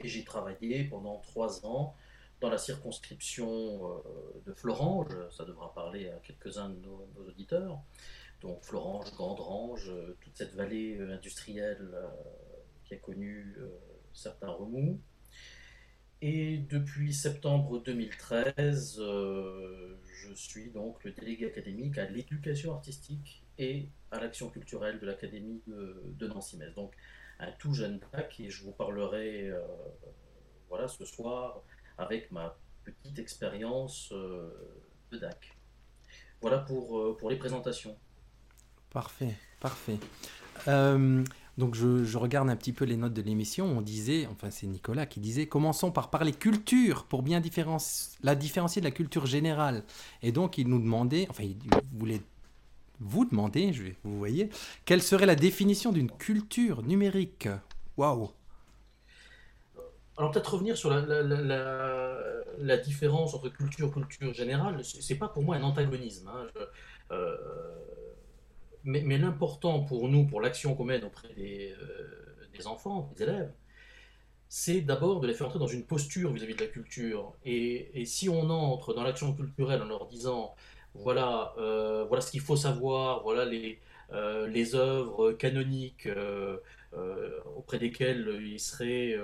Et 0.02 0.08
j'ai 0.08 0.24
travaillé 0.24 0.86
pendant 0.86 1.17
trois 1.17 1.65
ans 1.65 1.95
dans 2.39 2.50
la 2.50 2.58
circonscription 2.58 3.50
euh, 3.50 4.41
de 4.45 4.54
Florange. 4.54 5.13
Ça 5.32 5.43
devra 5.43 5.74
parler 5.74 6.08
à 6.10 6.15
quelques-uns 6.19 6.69
de 6.69 6.80
nos, 6.80 7.06
auditeurs. 7.28 7.80
Donc 8.41 8.63
Florange, 8.63 9.13
Gandrange, 9.15 9.91
toute 10.21 10.38
cette 10.38 10.56
vallée 10.56 10.99
industrielle 10.99 11.93
qui 12.86 12.93
a 12.93 12.97
connu 12.97 13.58
certains 14.13 14.49
remous. 14.49 14.99
Et 16.21 16.58
depuis 16.58 17.13
septembre 17.13 17.80
2013, 17.80 18.99
euh, 18.99 19.95
je 20.06 20.34
suis 20.34 20.69
donc 20.69 21.02
le 21.06 21.12
délégué 21.12 21.47
académique 21.47 21.97
à 21.97 22.10
l'éducation 22.10 22.73
artistique 22.73 23.45
et 23.58 23.88
à 24.12 24.19
l'action 24.19 24.49
culturelle 24.49 24.99
de 24.99 25.06
l'Académie 25.06 25.62
de, 25.65 26.28
Nancy-Metz. 26.28 26.75
Donc 26.75 26.93
un 27.39 27.52
tout 27.54 27.73
jeune 27.73 28.02
DAC 28.12 28.41
et 28.41 28.49
je 28.49 28.65
vous 28.65 28.73
parlerai 28.73 29.49
euh, 29.49 29.62
voilà, 30.67 30.89
ce 30.89 31.06
soir 31.06 31.63
avec 31.97 32.32
ma 32.32 32.58
petite 32.84 33.17
expérience 33.17 34.12
euh, 34.12 34.49
de 35.12 35.19
DAC. 35.19 35.58
Voilà 36.41 36.58
pour, 36.58 37.15
pour 37.15 37.30
les 37.30 37.38
présentations. 37.38 37.97
Parfait, 38.91 39.36
parfait. 39.60 39.99
Donc 41.60 41.75
je, 41.75 42.17
regarde 42.17 42.49
un 42.49 42.56
petit 42.56 42.71
peu 42.71 42.86
les 42.86 42.95
notes 42.95 43.13
de 43.13 43.21
l'émission. 43.21 43.65
On 43.65 43.82
disait, 43.82 44.28
enfin 44.32 44.49
c'est 44.49 44.65
Nicolas 44.65 45.06
qui 45.06 45.19
disait, 45.19 45.45
commençons 45.45 45.91
par 45.91 46.10
parler 46.10 46.32
culture 46.32 47.04
pour 47.04 47.21
bien 47.21 47.41
la 48.23 48.36
différencier 48.36 48.82
de 48.82 48.86
la 48.86 48.91
culture 48.91 49.25
générale. 49.25 49.84
Et 50.23 50.32
donc 50.32 50.58
il 50.58 50.69
nous 50.69 50.80
demandait, 50.80 51.28
enfin 51.30 51.43
il 51.43 51.58
voulait 51.91 52.21
vous 53.02 53.25
demander, 53.25 53.73
je 53.73 53.84
vous 54.04 54.17
voyez, 54.17 54.49
quelle 54.86 55.02
serait 55.02 55.25
la 55.25 55.36
définition 55.36 55.91
d'une 55.91 56.10
culture 56.10 56.82
numérique? 56.82 57.49
Waouh 57.97 58.30
alors 60.17 60.32
peut-être 60.32 60.54
revenir 60.54 60.75
sur 60.75 60.89
la, 60.89 62.78
différence 62.78 63.34
entre 63.34 63.47
culture 63.47 63.89
culture 63.89 64.34
générale, 64.34 64.84
c'est 64.84 65.15
pas 65.15 65.30
pour 65.30 65.43
moi 65.43 65.56
un 65.56 65.63
antagonisme. 65.63 66.28
Hein. 66.28 66.47
Euh, 67.12 67.38
mais, 68.83 69.17
l'important 69.17 69.81
pour 69.81 70.07
nous, 70.09 70.25
pour 70.25 70.41
l'action 70.41 70.75
qu'on 70.75 70.85
mène 70.85 71.03
auprès 71.03 71.33
des, 71.33 71.73
euh, 71.81 72.65
enfants, 72.65 73.11
des 73.15 73.23
élèves, 73.23 73.51
c'est 74.49 74.81
d'abord 74.81 75.19
de 75.21 75.27
les 75.27 75.33
faire 75.33 75.47
entrer 75.47 75.59
dans 75.59 75.67
une 75.67 75.85
posture 75.85 76.31
vis-à-vis 76.33 76.55
de 76.55 76.61
la 76.61 76.67
culture. 76.67 77.33
Et, 77.45 78.03
si 78.05 78.29
on 78.29 78.49
entre 78.49 78.93
dans 78.93 79.03
l'action 79.03 79.33
culturelle 79.33 79.81
en 79.81 79.85
leur 79.85 80.07
disant, 80.07 80.55
voilà, 80.93 81.53
euh, 81.57 82.05
voilà 82.05 82.21
ce 82.21 82.31
qu'il 82.31 82.41
faut 82.41 82.55
savoir, 82.55 83.23
voilà 83.23 83.45
les, 83.45 83.79
euh, 84.11 84.75
œuvres 84.75 85.33
canoniques 85.33 86.09
auprès 87.55 87.79
desquelles 87.79 88.39
il 88.41 88.59
serait 88.59 89.15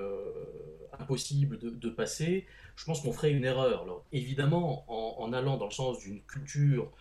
impossible 1.00 1.58
de, 1.60 1.90
passer, 1.90 2.46
je 2.76 2.86
pense 2.86 3.02
qu'on 3.02 3.12
ferait 3.12 3.32
une 3.32 3.46
erreur. 3.46 3.84
Alors, 3.84 4.06
évidemment, 4.12 4.86
en, 4.88 5.24
en 5.24 5.34
allant 5.34 5.58
dans 5.58 5.66
le 5.66 5.72
sens 5.72 6.00
d'une 6.00 6.22
culture 6.22 6.92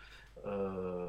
euh, 0.46 1.08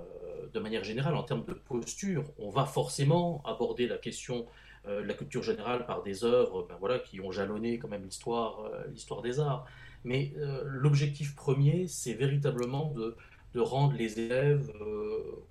de 0.54 0.60
manière 0.60 0.84
générale, 0.84 1.16
en 1.16 1.24
termes 1.24 1.46
de 1.46 1.54
posture, 1.54 2.24
on 2.38 2.50
va 2.50 2.66
forcément 2.66 3.42
aborder 3.46 3.88
la 3.88 3.98
question 3.98 4.46
euh, 4.88 5.02
de 5.02 5.08
la 5.08 5.14
culture 5.14 5.44
générale 5.44 5.86
par 5.86 6.04
des 6.04 6.24
œuvres 6.24 6.66
ben 6.70 6.76
voilà, 6.80 7.00
qui 7.00 7.20
ont 7.20 7.32
jalonné 7.32 7.78
quand 7.78 7.90
même 7.90 8.04
l'histoire 8.04 8.62
euh, 8.66 8.84
l'histoire 8.92 9.22
des 9.22 9.40
arts. 9.40 9.66
Mais 10.04 10.34
l'objectif 10.66 11.36
premier, 11.36 11.88
c'est 11.88 12.14
véritablement 12.14 12.94
de, 12.94 13.16
rendre 13.56 13.96
les 13.96 14.20
élèves 14.20 14.72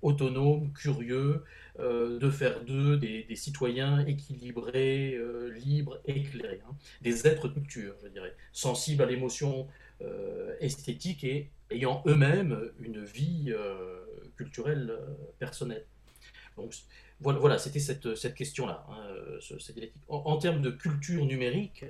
autonomes, 0.01 0.71
curieux, 0.71 1.43
de 1.77 2.29
faire 2.29 2.63
d'eux 2.63 2.95
des, 2.95 3.35
citoyens 3.35 4.05
équilibrés, 4.05 5.19
libres, 5.55 5.99
éclairés, 6.05 6.61
hein. 6.65 6.73
des 7.01 7.27
êtres 7.27 7.49
de 7.49 7.55
culture, 7.55 7.95
je 8.01 8.07
dirais, 8.07 8.33
sensibles 8.53 9.03
à 9.03 9.07
l'émotion 9.07 9.67
esthétique 10.59 11.23
et 11.23 11.49
ayant 11.71 12.03
eux-mêmes 12.05 12.71
une 12.79 13.03
vie 13.03 13.53
culturelle 14.35 14.97
personnelle. 15.39 15.85
Donc, 16.57 16.73
voilà, 17.19 17.57
c'était 17.57 17.79
cette, 17.79 18.15
cette 18.15 18.35
question-là. 18.35 18.85
Hein, 18.89 19.39
en, 20.07 20.37
termes 20.37 20.61
de 20.61 20.69
culture 20.69 21.25
numérique, 21.25 21.85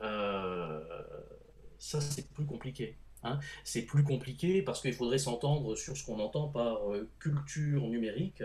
euh, 0.00 0.80
ça 1.78 2.00
c'est 2.00 2.28
plus 2.32 2.44
compliqué. 2.44 2.96
Hein. 3.24 3.40
C'est 3.64 3.82
plus 3.82 4.04
compliqué 4.04 4.62
parce 4.62 4.80
qu'il 4.80 4.94
faudrait 4.94 5.18
s'entendre 5.18 5.74
sur 5.76 5.96
ce 5.96 6.04
qu'on 6.04 6.20
entend 6.20 6.48
par 6.48 6.92
euh, 6.92 7.08
culture 7.18 7.82
numérique. 7.88 8.42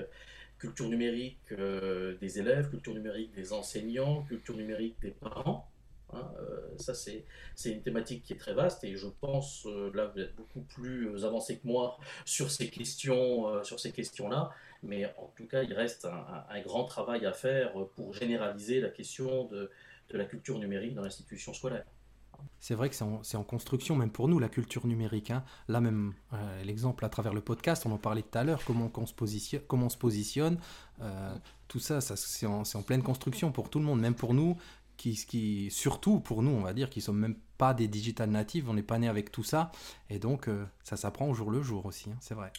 Culture 0.58 0.88
numérique 0.88 1.52
euh, 1.52 2.18
des 2.20 2.40
élèves, 2.40 2.70
culture 2.70 2.94
numérique 2.94 3.34
des 3.34 3.52
enseignants, 3.52 4.24
culture 4.24 4.56
numérique 4.56 4.96
des 5.02 5.12
parents. 5.12 5.70
Hein. 6.16 6.32
ça, 6.78 6.94
c'est 6.94 7.26
une 7.66 7.82
thématique 7.82 8.24
qui 8.24 8.34
est 8.34 8.38
très 8.38 8.54
vaste 8.54 8.84
et 8.84 8.96
je 8.96 9.08
pense, 9.08 9.68
là, 9.94 10.08
vous 10.08 10.20
êtes 10.20 10.36
beaucoup 10.36 10.62
plus 10.62 11.24
avancé 11.26 11.58
que 11.58 11.68
moi 11.68 11.98
sur 12.26 12.52
ces 12.52 12.70
questions, 12.70 13.64
sur 13.64 13.80
ces 13.80 13.92
questions-là. 13.92 14.52
Mais 14.84 15.06
en 15.18 15.32
tout 15.36 15.48
cas, 15.48 15.64
il 15.64 15.74
reste 15.74 16.06
un, 16.06 16.62
grand 16.62 16.84
travail 16.84 17.26
à 17.26 17.32
faire 17.32 17.74
pour 17.96 18.14
généraliser 18.14 18.82
la 18.82 18.90
question 18.90 19.46
de, 19.46 19.72
la 20.12 20.26
culture 20.26 20.60
numérique 20.60 20.94
dans 20.94 21.02
l'institution 21.02 21.54
scolaire. 21.54 21.86
C'est 22.60 22.76
vrai 22.76 22.90
que 22.90 22.96
c'est 22.96 23.38
en, 23.38 23.44
construction, 23.44 23.96
même 23.96 24.12
pour 24.12 24.28
nous, 24.28 24.38
la 24.38 24.50
culture 24.50 24.86
numérique. 24.86 25.32
Hein. 25.32 25.44
Là 25.70 25.80
même, 25.80 26.14
euh, 26.34 26.64
l'exemple 26.64 27.06
à 27.06 27.10
travers 27.10 27.34
le 27.34 27.42
podcast, 27.42 27.86
on 27.86 27.92
en 27.92 27.98
parlait 27.98 28.22
tout 28.22 28.38
à 28.38 28.44
l'heure, 28.44 28.64
comment, 28.66 28.92
on 28.96 29.06
se 29.06 29.14
positionne, 29.98 30.58
euh, 31.02 31.36
tout 31.68 31.80
ça 31.80 32.02
c'est 32.02 32.46
en, 32.46 32.64
pleine 32.86 33.02
construction 33.02 33.52
pour 33.52 33.70
tout 33.70 33.80
le 33.80 33.86
monde, 33.86 34.02
même 34.02 34.16
pour 34.16 34.34
nous, 34.34 34.58
qui, 34.98 35.70
surtout 35.72 36.20
pour 36.20 36.42
nous, 36.44 36.52
on 36.52 36.62
va 36.62 36.74
dire, 36.74 36.90
qui 36.90 37.02
sommes 37.02 37.20
même 37.20 37.36
pas 37.58 37.74
des 37.74 37.88
digital 37.88 38.30
natives, 38.30 38.70
on 38.70 38.74
n'est 38.74 38.84
pas 38.84 38.98
né 39.00 39.08
avec 39.08 39.32
tout 39.32 39.44
ça, 39.44 39.72
et 40.10 40.20
donc 40.20 40.48
euh, 40.48 40.66
ça 40.84 40.98
s'apprend 40.98 41.30
au 41.30 41.34
jour 41.34 41.52
le 41.52 41.62
jour 41.62 41.86
aussi, 41.86 42.10
hein, 42.10 42.18
c'est 42.22 42.34
vrai. 42.34 42.52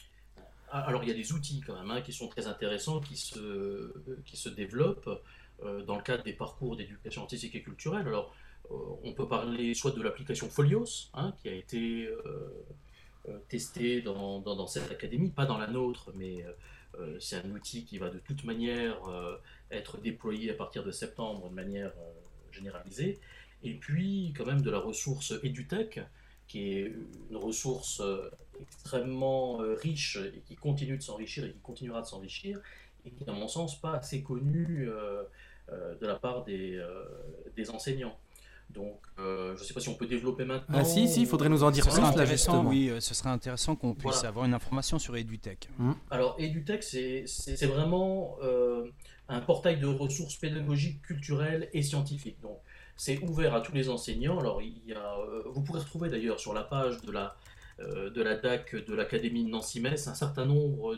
Ah, 0.71 0.81
alors 0.81 1.05
il 1.05 1.09
y 1.09 1.13
a 1.13 1.15
des 1.15 1.33
outils 1.33 1.63
quand 1.67 1.75
même 1.75 1.91
hein, 1.91 2.01
qui 2.01 2.13
sont 2.13 2.29
très 2.29 2.47
intéressants, 2.47 3.01
qui 3.01 3.17
se, 3.17 3.93
qui 4.25 4.37
se 4.37 4.49
développent 4.49 5.23
euh, 5.63 5.83
dans 5.85 5.97
le 5.97 6.03
cadre 6.03 6.25
des 6.25 6.33
parcours 6.33 6.77
d'éducation 6.77 7.23
artistique 7.23 7.55
et 7.55 7.63
culturelle. 7.63 8.07
Alors 8.07 8.35
euh, 8.71 8.75
on 9.03 9.13
peut 9.13 9.29
parler 9.29 9.75
soit 9.75 9.93
de 9.93 10.03
l'application 10.03 10.49
Folios, 10.49 11.11
hein, 11.15 11.35
qui 11.41 11.49
a 11.49 11.55
été 11.55 12.09
testée 13.49 14.03
dans, 14.03 14.41
dans, 14.41 14.67
cette 14.67 14.91
académie, 14.91 15.31
pas 15.31 15.47
dans 15.47 15.57
la 15.57 15.67
nôtre, 15.67 16.13
mais 16.15 16.45
c'est 17.21 17.37
un 17.37 17.51
outil 17.53 17.87
qui 17.87 17.97
va 17.97 18.11
de 18.11 18.19
toute 18.19 18.45
manière 18.45 18.99
être 19.71 19.99
déployé 19.99 20.51
à 20.51 20.55
partir 20.55 20.85
de 20.85 20.91
septembre 20.91 21.49
de 21.49 21.55
manière 21.55 21.93
généralisée. 22.55 23.19
Et 23.63 23.75
puis 23.75 24.33
quand 24.37 24.47
même 24.47 24.63
de 24.63 24.71
la 24.71 24.79
ressource 24.79 25.33
EduTech, 25.43 26.01
qui 26.47 26.73
est 26.73 26.93
une 27.31 27.37
ressource 27.37 28.03
extrêmement 28.61 29.61
euh, 29.63 29.75
riche 29.75 30.17
et 30.17 30.41
qui 30.41 30.57
continue 30.57 30.97
de 30.97 31.03
s'enrichir 31.03 31.45
et 31.45 31.53
qui 31.53 31.61
continuera 31.61 32.01
de 32.01 32.07
s'enrichir, 32.07 32.61
et 33.05 33.11
qui, 33.11 33.29
à 33.29 33.33
mon 33.33 33.49
sens, 33.49 33.81
pas 33.81 33.95
assez 33.95 34.23
connu 34.23 34.89
euh, 34.89 35.23
euh, 35.71 35.95
de 35.97 36.07
la 36.07 36.15
part 36.17 36.45
des, 36.45 36.83
des 37.57 37.71
enseignants. 37.71 38.17
Donc, 38.71 38.99
je 39.19 39.53
ne 39.53 39.57
sais 39.57 39.75
pas 39.75 39.81
si 39.81 39.91
on 39.91 39.95
peut 39.95 40.07
développer 40.07 40.45
maintenant. 40.45 40.79
Ah 40.79 40.85
si, 40.85 41.07
si, 41.07 41.21
il 41.21 41.27
faudrait 41.27 41.51
nous 41.51 41.63
en 41.63 41.71
dire 41.71 41.87
plus. 41.87 42.01
intéressant, 42.01 42.65
oui, 42.65 42.91
ce 42.99 43.15
serait 43.15 43.29
intéressant 43.29 43.77
qu'on 43.77 43.95
puisse 43.95 44.25
avoir 44.25 44.47
une 44.47 44.55
information 44.55 44.99
sur 44.99 45.15
EduTech. 45.17 45.69
Mmh. 45.79 45.93
Alors, 46.11 46.37
EduTech, 46.41 46.83
c'est 46.83 47.67
vraiment 47.67 48.39
un 49.29 49.41
portail 49.41 49.79
de 49.79 49.87
ressources 49.87 50.37
pédagogiques, 50.37 51.03
culturelles 51.03 51.69
et 51.73 51.83
scientifiques. 51.83 52.41
Donc, 52.41 52.59
c'est 52.97 53.19
ouvert 53.23 53.55
à 53.55 53.61
tous 53.61 53.73
les 53.73 53.89
enseignants. 53.89 54.39
Alors, 54.39 54.61
a, 54.61 55.17
vous 55.47 55.63
pourrez 55.63 55.81
retrouver 55.81 56.09
d'ailleurs 56.11 56.39
sur 56.39 56.55
la 56.55 56.63
page 56.63 57.01
de 57.03 57.11
la 57.11 57.37
euh, 57.81 58.09
de 58.09 58.23
la 58.23 58.37
DAC 58.37 58.77
de 58.87 58.95
l'Académie 58.95 59.43
de 59.43 59.49
Nancy-Metz 59.49 60.07
un 60.07 60.15
certain 60.15 60.47
nombre 60.47 60.95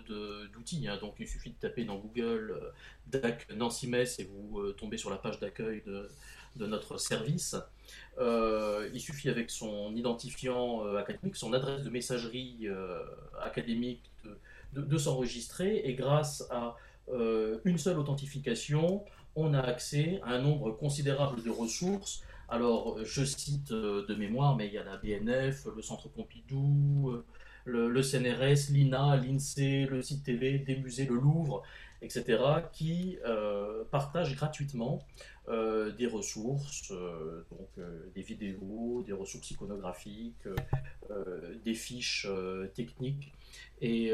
d'outils. 0.52 0.86
Hein. 0.86 0.98
Donc 1.00 1.14
il 1.18 1.26
suffit 1.26 1.50
de 1.50 1.54
taper 1.54 1.84
dans 1.84 1.96
Google 1.96 2.50
euh, 2.50 2.70
DAC 3.06 3.50
Nancy-Metz 3.54 4.18
et 4.18 4.24
vous 4.24 4.60
euh, 4.60 4.76
tombez 4.78 4.98
sur 4.98 5.08
la 5.08 5.16
page 5.16 5.40
d'accueil 5.40 5.82
de, 5.86 6.10
notre 6.58 6.98
service. 6.98 7.56
il 8.18 9.00
suffit 9.00 9.28
avec 9.28 9.50
son 9.50 9.94
identifiant 9.94 10.86
académique, 10.96 11.36
son 11.36 11.52
adresse 11.52 11.82
de 11.82 11.90
messagerie 11.90 12.66
académique 13.42 14.10
de, 14.72 14.96
s'enregistrer 14.96 15.82
et 15.84 15.94
grâce 15.94 16.46
à 16.50 16.76
une 17.08 17.78
seule 17.78 17.98
authentification, 17.98 19.04
on 19.34 19.54
a 19.54 19.60
accès 19.60 20.20
à 20.24 20.30
un 20.30 20.42
nombre 20.42 20.72
considérable 20.72 21.42
de 21.42 21.50
ressources 21.50 22.22
alors, 22.48 23.04
je 23.04 23.24
cite 23.24 23.72
euh, 23.72 24.06
de 24.06 24.14
mémoire, 24.14 24.56
mais 24.56 24.68
il 24.68 24.72
y 24.72 24.78
a 24.78 24.84
la 24.84 24.96
BNF, 24.96 25.66
le 25.74 25.82
Centre 25.82 26.08
Pompidou, 26.08 27.10
euh, 27.10 27.24
le, 27.64 28.02
CNRS, 28.02 28.70
l'INA, 28.70 29.16
l'INSEE, 29.16 29.86
le 29.90 30.00
site 30.00 30.22
TV, 30.22 30.58
des 30.58 30.76
musées, 30.76 31.06
le 31.06 31.16
Louvre, 31.16 31.64
etc., 32.02 32.38
qui 32.72 33.18
euh, 33.26 33.82
partagent 33.90 34.36
gratuitement 34.36 35.04
des 35.48 36.08
ressources, 36.08 36.90
donc 36.90 37.86
des 38.16 38.22
vidéos, 38.22 39.04
des 39.06 39.12
ressources 39.12 39.48
iconographiques, 39.52 40.48
des 41.64 41.74
fiches 41.74 42.26
techniques, 42.74 43.32
et 43.80 44.10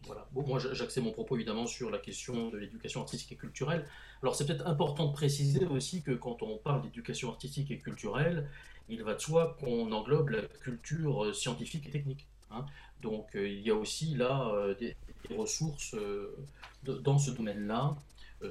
Voilà. 0.06 0.28
Mon 0.34 1.12
propos 1.12 1.36
évidemment 1.36 1.68
sur 1.68 1.90
la 1.90 1.98
question 1.98 2.50
de 2.50 2.58
l'éducation 2.58 3.02
artistique 3.02 3.32
et 3.32 3.36
culturelle. 3.36 3.88
Alors, 4.22 4.36
c'est 4.36 4.46
peut-être 4.46 4.68
important 4.68 5.08
de 5.08 5.14
préciser 5.14 5.66
aussi 5.66 6.02
que 6.02 6.12
quand 6.12 6.42
on 6.42 6.58
parle 6.58 6.82
d'éducation 6.82 7.30
artistique 7.30 7.72
et 7.72 7.80
culturelle, 7.80 8.50
il 8.90 9.04
va 9.04 9.16
de 9.16 9.20
soi 9.20 9.58
qu'on 9.60 9.92
englobe 9.92 10.30
la 10.30 10.42
culture 10.42 11.36
scientifique 11.36 11.88
et 11.88 11.92
technique. 11.92 12.28
Hein. 12.52 12.66
Donc, 13.02 13.36
euh, 13.36 13.48
il 13.48 13.62
y 13.62 13.70
a 13.70 13.76
aussi 13.76 14.16
là 14.16 14.50
euh, 14.54 14.76
des, 14.76 14.96
ressources 15.36 15.96
euh, 15.96 16.36
dans 16.84 17.18
ce 17.18 17.32
domaine-là. 17.32 17.96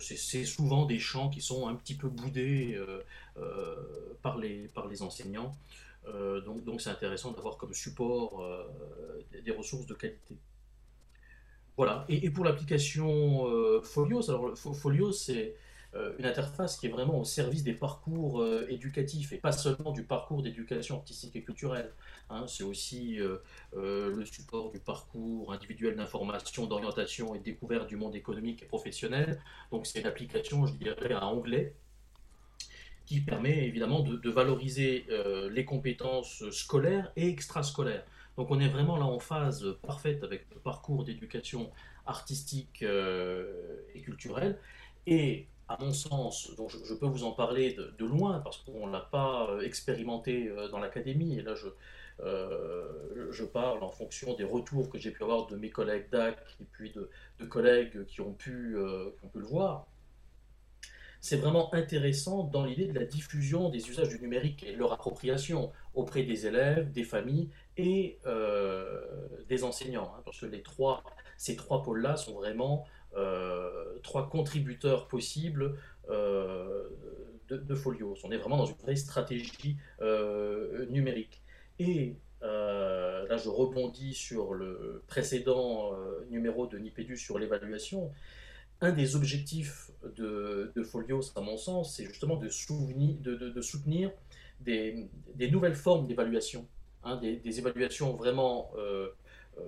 c'est 0.01 0.45
souvent 0.45 0.87
des 0.87 0.99
champs 0.99 1.31
qui 1.31 1.40
sont 1.40 1.69
un 1.69 1.77
petit 1.77 1.95
peu 1.95 2.09
boudés 2.09 2.77
par 4.23 4.38
les 4.38 5.03
enseignants. 5.03 5.55
donc, 6.45 6.81
c'est 6.81 6.90
intéressant 6.90 7.31
d'avoir 7.31 7.57
comme 7.57 7.73
support 7.73 8.45
des 9.45 9.53
ressources 9.53 9.87
de 9.87 9.95
qualité. 9.95 10.37
Voilà. 11.77 12.05
Et, 12.09 12.31
pour 12.31 12.45
l'application 12.45 13.49
euh, 13.49 13.81
Folios, 13.83 14.31
alors 14.31 14.57
Folios, 14.57 15.13
c'est 15.13 15.57
une 16.19 16.27
interface 16.27 16.77
qui 16.77 16.87
est 16.87 16.91
vraiment 16.91 17.21
au 17.21 17.25
service 17.25 17.63
des 17.63 17.73
parcours 17.73 18.45
éducatifs 18.69 19.33
et 19.33 19.37
pas 19.37 19.53
seulement 19.53 19.93
du 19.93 20.03
parcours 20.03 20.43
d'éducation 20.43 20.97
artistique 20.97 21.37
et 21.37 21.43
culturelle. 21.43 21.93
Hein. 22.31 22.47
c'est 22.49 22.65
aussi 22.65 23.21
le 23.73 24.25
support 24.25 24.73
du 24.73 24.81
parcours 24.81 25.53
individuel 25.53 25.95
d'information, 25.95 26.67
d'orientation 26.67 27.37
et 27.37 27.39
de 27.39 27.45
découverte 27.45 27.87
du 27.87 27.95
monde 27.95 28.17
économique 28.17 28.65
et 28.65 28.67
professionnel. 28.67 29.41
Donc 29.71 29.87
c'est 29.87 30.01
une 30.01 30.07
application, 30.09 30.67
je 30.67 30.73
dirais, 30.73 31.13
à 31.13 31.27
anglais 31.27 31.77
qui 33.07 33.21
permet 33.21 33.67
évidemment 33.67 34.01
de, 34.01 34.31
valoriser 34.31 35.07
euh, 35.11 35.51
les 35.51 35.65
compétences 35.65 36.48
scolaires 36.51 37.13
et 37.17 37.29
extrascolaires. 37.29 38.05
Donc 38.37 38.51
on 38.51 38.61
est 38.61 38.69
vraiment 38.69 38.97
là 38.97 39.05
en 39.05 39.19
phase 39.19 39.65
parfaite 39.83 40.25
avec 40.25 40.47
le 40.53 40.61
parcours 40.61 41.05
d'éducation 41.05 41.71
artistique 42.07 42.83
euh, 42.83 43.83
et 43.95 44.01
culturelle. 44.01 44.59
Et 45.07 45.47
à 45.69 45.79
mon 45.81 45.93
sens, 45.93 46.55
donc 46.57 46.71
je, 46.71 46.95
peux 46.95 47.07
vous 47.07 47.25
en 47.25 47.33
parler 47.33 47.75
de, 47.75 48.05
loin 48.05 48.41
parce 48.41 48.59
qu'on 48.59 48.87
ne 48.87 48.93
l'a 48.93 49.01
pas 49.01 49.49
euh, 49.51 49.61
expérimenté 49.61 50.53
dans 50.71 50.79
l'académie. 50.79 51.39
Et 51.39 51.43
là, 51.43 51.55
je, 51.55 51.69
je 53.31 53.45
parle 53.45 53.83
en 53.83 53.91
fonction 53.91 54.35
des 54.35 54.45
retours 54.45 54.91
que 54.91 54.99
j'ai 54.99 55.11
pu 55.11 55.23
avoir 55.23 55.47
de 55.47 55.57
mes 55.57 55.71
collègues 55.71 56.11
DAC 56.11 56.39
et 56.61 56.65
puis 56.65 56.91
de, 56.91 57.11
de 57.41 57.45
collègues 57.47 58.05
qui 58.07 58.21
ont, 58.21 58.33
pu, 58.33 58.77
qui 59.19 59.25
ont 59.25 59.29
pu 59.29 59.39
le 59.39 59.47
voir 59.47 59.87
c'est 61.25 61.39
vraiment 61.39 61.73
intéressant 61.73 62.45
dans 62.45 62.67
l'idée 62.67 62.85
de 62.85 62.93
la 62.93 63.07
diffusion 63.07 63.71
des 63.71 63.89
usages 63.89 64.11
du 64.11 64.21
numérique 64.21 64.63
et 64.63 64.77
leur 64.77 64.93
appropriation 64.93 65.73
auprès 65.95 66.23
des 66.23 66.47
élèves, 66.47 66.93
des 66.93 67.03
familles 67.03 67.49
et 67.77 68.18
euh, 68.27 69.00
des 69.48 69.64
enseignants. 69.64 70.12
Hein, 70.16 70.22
parce 70.25 70.40
que 70.40 70.46
ces 71.37 71.56
trois 71.56 71.83
pôles-là 71.83 72.16
sont 72.16 72.35
vraiment 72.35 72.87
euh, 73.16 73.98
trois 74.02 74.29
contributeurs 74.29 75.08
possibles 75.08 75.77
euh, 76.10 76.88
de, 77.48 77.75
Folios. 77.75 78.16
On 78.25 78.31
est 78.31 78.38
vraiment 78.38 78.56
dans 78.56 78.66
une 78.66 78.77
vraie 78.77 78.96
stratégie 78.96 79.77
numérique. 80.90 81.42
Et 81.79 82.16
là, 82.40 83.37
je 83.37 83.48
rebondis 83.48 84.14
sur 84.14 84.54
le 84.54 85.02
précédent 85.06 85.92
numéro 86.31 86.66
de 86.66 86.79
Nipédu 86.79 87.16
sur 87.16 87.38
l'évaluation 87.38 88.12
un 88.81 88.92
des 88.92 89.16
objectifs 89.16 89.90
de, 90.16 90.72
Folios, 90.85 91.33
à 91.37 91.40
mon 91.40 91.56
sens, 91.56 91.96
c'est 91.96 92.04
justement 92.04 92.37
de, 92.37 92.48
soutenir 92.48 94.10
des, 94.60 95.08
nouvelles 95.50 95.75
formes 95.75 96.06
d'évaluation, 96.06 96.66
hein, 97.05 97.17
des, 97.17 97.59
évaluations 97.59 98.13
vraiment 98.13 98.71
euh, 98.77 99.09
euh, 99.59 99.63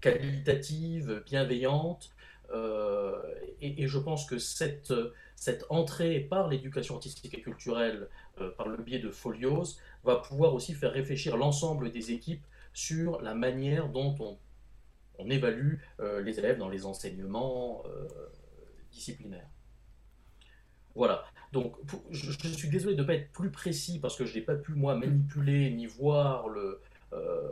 qualitatives, 0.00 1.22
bienveillantes. 1.24 2.10
Euh, 2.52 3.20
et, 3.60 3.86
je 3.86 3.98
pense 3.98 4.26
que 4.26 4.38
cette, 4.38 4.92
entrée 5.68 6.20
par 6.20 6.48
l'éducation 6.48 6.94
artistique 6.94 7.34
et 7.34 7.40
culturelle, 7.40 8.08
par 8.56 8.68
le 8.68 8.76
biais 8.76 8.98
de 8.98 9.10
Folios, 9.10 9.78
va 10.04 10.16
pouvoir 10.16 10.54
aussi 10.54 10.74
faire 10.74 10.92
réfléchir 10.92 11.36
l'ensemble 11.36 11.90
des 11.90 12.12
équipes 12.12 12.44
sur 12.72 13.20
la 13.22 13.34
manière 13.34 13.88
dont 13.88 14.14
on, 15.18 15.30
évalue 15.30 15.76
les 15.98 16.38
élèves 16.38 16.58
dans 16.58 16.68
les 16.68 16.84
enseignements 16.84 17.82
disciplinaire. 18.92 19.48
Voilà. 20.94 21.24
Donc, 21.56 21.74
je, 22.10 22.32
suis 22.32 22.68
désolé 22.68 22.96
de 22.96 23.00
ne 23.00 23.06
pas 23.06 23.14
être 23.14 23.32
plus 23.32 23.50
précis 23.50 23.98
parce 23.98 24.14
que 24.14 24.26
je 24.26 24.34
n'ai 24.34 24.42
pas 24.42 24.56
pu, 24.56 24.74
moi, 24.74 24.94
manipuler 24.94 25.70
ni 25.70 25.86
voir 25.86 26.50
le 26.50 26.82
euh, 27.14 27.48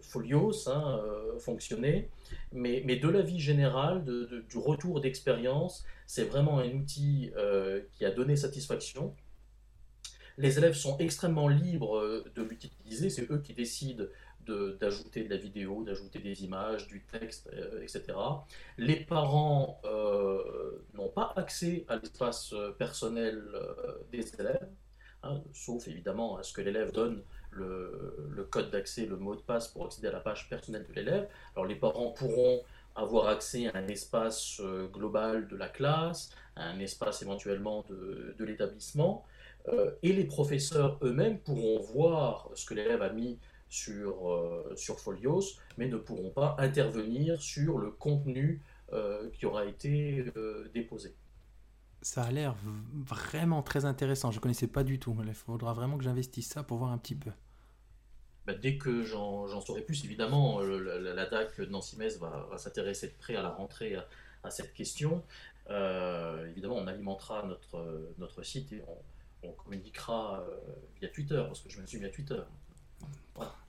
Folios 0.00 0.66
hein, 0.66 0.98
euh, 1.04 1.38
fonctionner. 1.38 2.08
Mais, 2.52 2.80
de 2.80 3.08
l'avis 3.08 3.38
général, 3.38 4.02
de, 4.06 4.46
du 4.48 4.56
retour 4.56 5.02
d'expérience, 5.02 5.84
c'est 6.06 6.24
vraiment 6.24 6.58
un 6.58 6.70
outil 6.70 7.30
euh, 7.36 7.82
qui 7.92 8.06
a 8.06 8.10
donné 8.10 8.34
satisfaction. 8.34 9.14
Les 10.38 10.56
élèves 10.56 10.74
sont 10.74 10.96
extrêmement 10.96 11.48
libres 11.48 12.24
de 12.34 12.42
l'utiliser, 12.42 13.10
c'est 13.10 13.30
eux 13.30 13.42
qui 13.44 13.52
décident 13.52 14.04
d'ajouter 14.48 15.24
de, 15.24 15.30
la 15.30 15.36
vidéo, 15.36 15.82
d'ajouter 15.84 16.18
des 16.18 16.44
images, 16.44 16.86
du 16.88 17.02
texte, 17.02 17.50
euh, 17.52 17.82
etc. 17.82 18.04
Les 18.76 18.96
parents 18.96 19.80
euh, 19.84 20.84
n'ont 20.94 21.08
pas 21.08 21.32
accès 21.36 21.84
à 21.88 21.96
l'espace 21.96 22.52
euh, 22.52 22.72
personnel 22.72 23.42
des 24.10 24.34
élèves, 24.38 24.68
hein, 25.22 25.40
sauf 25.52 25.88
évidemment 25.88 26.36
à 26.36 26.42
ce 26.42 26.52
que 26.52 26.60
l'élève 26.60 26.92
donne 26.92 27.22
le, 27.50 28.46
code 28.50 28.70
d'accès, 28.70 29.06
le 29.06 29.16
mot 29.16 29.34
de 29.34 29.40
passe 29.40 29.68
pour 29.68 29.86
accéder 29.86 30.08
à 30.08 30.12
la 30.12 30.20
page 30.20 30.48
personnelle 30.48 30.86
de 30.88 30.92
l'élève. 30.92 31.28
Alors 31.54 31.66
les 31.66 31.76
parents 31.76 32.10
pourront 32.10 32.62
avoir 32.94 33.28
accès 33.28 33.68
à 33.68 33.76
un 33.76 33.88
espace 33.88 34.60
global 34.92 35.48
de 35.48 35.56
la 35.56 35.68
classe, 35.68 36.30
un 36.56 36.78
espace 36.80 37.22
éventuellement 37.22 37.84
de 37.88 38.44
l'établissement, 38.44 39.24
et 40.02 40.12
les 40.12 40.24
professeurs 40.24 40.98
eux-mêmes 41.02 41.38
pourront 41.38 41.80
voir 41.80 42.50
ce 42.54 42.64
que 42.66 42.74
l'élève 42.74 43.02
a 43.02 43.10
mis 43.10 43.38
sur, 43.68 44.30
euh, 44.30 44.72
sur 44.76 44.98
Folios, 44.98 45.58
mais 45.76 45.88
ne 45.88 45.96
pourront 45.96 46.30
pas 46.30 46.56
intervenir 46.58 47.40
sur 47.40 47.78
le 47.78 47.90
contenu 47.90 48.62
euh, 48.92 49.30
qui 49.30 49.46
aura 49.46 49.66
été 49.66 50.24
euh, 50.36 50.68
déposé. 50.72 51.14
Ça 52.00 52.22
a 52.22 52.30
l'air 52.30 52.54
vraiment 52.94 53.62
très 53.62 53.84
intéressant. 53.84 54.30
Je 54.30 54.38
ne 54.38 54.42
connaissais 54.42 54.68
pas 54.68 54.84
du 54.84 54.98
tout. 54.98 55.16
Il 55.26 55.34
faudra 55.34 55.72
vraiment 55.72 55.98
que 55.98 56.04
j'investisse 56.04 56.48
ça 56.48 56.62
pour 56.62 56.78
voir 56.78 56.92
un 56.92 56.98
petit 56.98 57.16
peu. 57.16 57.30
Bah, 58.46 58.54
dès 58.54 58.78
que 58.78 59.02
j'en 59.02 59.60
saurai 59.60 59.82
plus, 59.82 60.04
évidemment, 60.04 60.60
la, 60.60 61.26
DAC 61.26 61.58
Nancy-Metz 61.58 62.18
va, 62.18 62.56
s'intéresser 62.56 63.08
de 63.08 63.14
près 63.18 63.36
à 63.36 63.42
la 63.42 63.50
rentrée 63.50 63.96
à, 64.44 64.50
cette 64.50 64.72
question. 64.72 65.24
évidemment, 65.68 66.76
on 66.76 66.86
alimentera 66.86 67.44
notre, 67.44 68.14
notre 68.16 68.44
site 68.44 68.72
et 68.72 68.82
on, 69.42 69.48
on 69.48 69.52
communiquera 69.52 70.46
via 71.00 71.08
Twitter, 71.08 71.42
parce 71.46 71.60
que 71.60 71.68
je 71.68 71.80
me 71.80 71.86
suis 71.86 72.02
à 72.04 72.08
Twitter. 72.08 72.40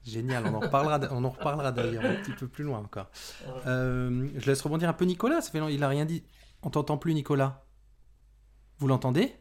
Génial, 0.04 0.46
on 0.46 0.54
en 0.54 0.60
reparlera, 0.60 0.98
on 1.10 1.24
en 1.24 1.30
reparlera 1.30 1.72
d'ailleurs 1.72 2.04
un 2.04 2.14
petit 2.14 2.32
peu 2.32 2.48
plus 2.48 2.64
loin 2.64 2.78
encore. 2.78 3.10
Euh, 3.66 4.28
je 4.36 4.46
laisse 4.46 4.62
rebondir 4.62 4.88
un 4.88 4.94
peu 4.94 5.04
Nicolas, 5.04 5.40
ça 5.42 5.50
fait 5.50 5.60
il 5.72 5.84
a 5.84 5.88
rien 5.88 6.06
dit. 6.06 6.22
On 6.62 6.70
t'entend 6.70 6.96
plus 6.96 7.14
Nicolas. 7.14 7.64
Vous 8.78 8.88
l'entendez? 8.88 9.34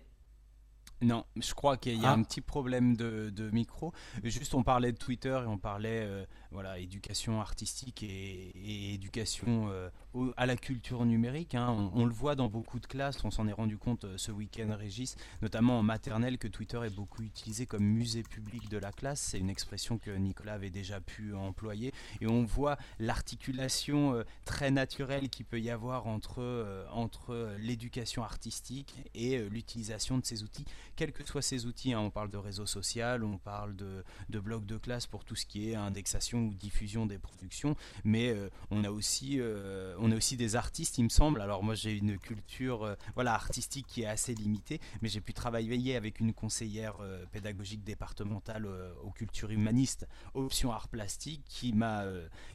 Non, 1.02 1.24
je 1.38 1.54
crois 1.54 1.78
qu'il 1.78 2.00
y 2.00 2.06
a 2.06 2.10
ah. 2.10 2.14
un 2.14 2.24
petit 2.24 2.42
problème 2.42 2.98
de, 2.98 3.50
micro. 3.54 3.94
Juste, 4.24 4.54
on 4.54 4.64
parlait 4.64 4.92
de 4.92 4.98
Twitter 4.98 5.40
et 5.44 5.48
on 5.48 5.58
parlait 5.58 6.04
euh, 6.04 6.26
voilà, 6.52 6.78
éducation 6.78 7.40
artistique 7.40 8.04
et, 8.04 8.94
éducation 8.94 9.70
euh, 9.72 9.90
à 10.38 10.46
la 10.46 10.56
culture 10.56 11.06
numérique. 11.06 11.56
Hein. 11.56 11.92
On, 11.94 12.06
le 12.06 12.14
voit 12.14 12.36
dans 12.36 12.48
beaucoup 12.48 12.80
de 12.80 12.88
classes, 12.88 13.24
on 13.24 13.32
s'en 13.32 13.48
est 13.48 13.54
rendu 13.54 13.78
compte 13.78 14.06
euh, 14.06 14.18
ce 14.18 14.32
week-end, 14.32 14.76
Régis, 14.78 15.16
notamment 15.42 15.80
en 15.80 15.84
maternelle, 15.84 16.38
que 16.38 16.48
Twitter 16.48 16.80
est 16.86 16.96
beaucoup 16.96 17.22
utilisé 17.22 17.66
comme 17.66 17.84
musée 17.84 18.24
public 18.24 18.70
de 18.70 18.78
la 18.78 18.92
classe. 18.92 19.20
C'est 19.20 19.40
une 19.40 19.50
expression 19.50 19.98
que 19.98 20.12
Nicolas 20.12 20.54
avait 20.54 20.70
déjà 20.70 21.00
pu 21.00 21.36
employer. 21.36 21.94
Et 22.22 22.28
on 22.28 22.44
voit 22.44 22.78
l'articulation 23.00 24.24
très 24.46 24.72
naturelle 24.72 25.30
qu'il 25.30 25.46
peut 25.46 25.60
y 25.60 25.70
avoir 25.70 26.08
entre, 26.08 26.88
entre 26.92 27.56
l'éducation 27.60 28.24
artistique 28.24 28.96
et 29.14 29.38
l'utilisation 29.50 30.18
de 30.18 30.26
ces 30.26 30.44
outils 30.44 30.66
quels 31.00 31.14
que 31.14 31.26
soient 31.26 31.42
ces 31.42 31.66
outils, 31.66 31.94
hein, 31.94 32.02
on 32.02 32.10
parle 32.10 32.30
de 32.30 32.36
réseau 32.36 32.66
social, 32.66 33.24
on 33.24 33.38
parle 33.38 33.74
de, 33.78 34.04
de 34.28 34.40
blocs 34.42 34.66
de 34.66 34.76
classe 34.76 35.08
pour 35.08 35.24
tout 35.24 35.36
ce 35.36 35.46
qui 35.46 35.70
est 35.72 35.76
indexation 35.76 36.40
ou 36.40 36.54
diffusion 36.54 37.06
des 37.06 37.18
productions, 37.18 37.78
mais 38.04 38.32
euh, 38.32 38.50
on, 38.70 38.84
a 38.84 38.92
aussi, 38.92 39.40
euh, 39.40 39.96
on 40.02 40.12
a 40.12 40.16
aussi 40.16 40.38
des 40.38 40.56
artistes, 40.56 40.98
il 40.98 41.04
me 41.04 41.10
semble. 41.10 41.42
Alors 41.42 41.64
moi 41.64 41.76
j'ai 41.76 41.98
une 41.98 42.18
culture 42.18 42.84
euh, 42.84 42.96
voilà, 43.16 43.34
artistique 43.34 43.88
qui 43.88 44.04
est 44.04 44.08
assez 44.08 44.34
limitée, 44.34 44.80
mais 45.02 45.10
j'ai 45.10 45.22
pu 45.22 45.34
travailler 45.34 45.96
avec 45.96 46.20
une 46.20 46.34
conseillère 46.34 46.98
pédagogique 47.32 47.84
départementale 47.84 48.68
aux 49.04 49.12
cultures 49.12 49.52
humanistes, 49.52 50.08
option 50.34 50.72
art 50.72 50.88
plastique, 50.88 51.44
qui 51.48 51.74
m'a 51.74 52.06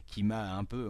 qui 0.05 0.23
m'a 0.23 0.55
un 0.55 0.63
peu 0.63 0.89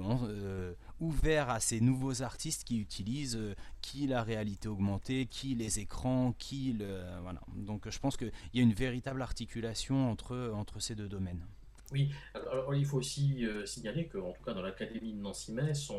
ouvert 0.99 1.49
à 1.49 1.59
ces 1.59 1.81
nouveaux 1.81 2.21
artistes 2.21 2.63
qui 2.63 2.79
utilisent 2.79 3.35
euh, 3.35 3.55
qui 3.81 4.07
la 4.07 4.23
réalité 4.23 4.67
augmentée, 4.67 5.25
qui 5.25 5.55
les 5.55 5.79
écrans, 5.79 6.33
qui 6.37 6.73
le 6.73 7.01
voilà. 7.21 7.41
Donc 7.55 7.89
je 7.89 7.99
pense 7.99 8.17
qu'il 8.17 8.31
y 8.53 8.59
a 8.59 8.63
une 8.63 8.73
véritable 8.73 9.21
articulation 9.21 10.09
entre 10.09 10.51
entre 10.55 10.79
ces 10.79 10.95
deux 10.95 11.09
domaines. 11.09 11.45
Oui, 11.91 12.11
alors, 12.33 12.73
il 12.73 12.85
faut 12.85 12.97
aussi 12.97 13.45
euh, 13.45 13.65
signaler 13.65 14.07
qu'en 14.07 14.31
tout 14.31 14.43
cas 14.43 14.53
dans 14.53 14.63
l'académie 14.63 15.13
de 15.13 15.19
Nancy-Metz, 15.19 15.91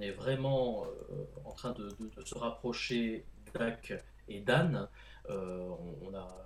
est 0.00 0.12
vraiment 0.12 0.84
euh, 0.84 1.24
en 1.44 1.52
train 1.52 1.72
de, 1.72 1.90
se 2.24 2.34
rapprocher 2.34 3.24
d'AC 3.54 3.94
et 4.28 4.40
d'Anne. 4.40 4.88
on, 5.28 6.14
a 6.14 6.44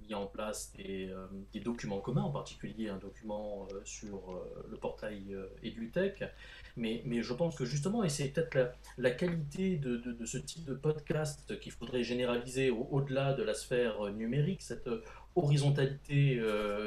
mis 0.00 0.14
en 0.14 0.26
place 0.26 0.72
des, 0.76 1.12
documents 1.60 2.00
communs, 2.00 2.22
en 2.22 2.30
particulier 2.30 2.88
un 2.88 2.96
document 2.96 3.66
sur 3.84 4.42
le 4.70 4.76
portail 4.76 5.36
EduTech, 5.62 6.24
mais, 6.76 7.02
je 7.22 7.32
pense 7.34 7.56
que 7.56 7.64
justement, 7.64 8.04
et 8.04 8.08
c'est 8.08 8.28
peut-être 8.28 8.72
la, 8.96 9.10
qualité 9.10 9.76
de, 9.76 10.24
ce 10.24 10.38
type 10.38 10.64
de 10.64 10.74
podcast 10.74 11.58
qu'il 11.60 11.72
faudrait 11.72 12.04
généraliser 12.04 12.70
au-delà 12.70 13.34
de 13.34 13.42
la 13.42 13.54
sphère 13.54 14.00
numérique, 14.12 14.62
cette 14.62 14.88
horizontalité 15.38 16.40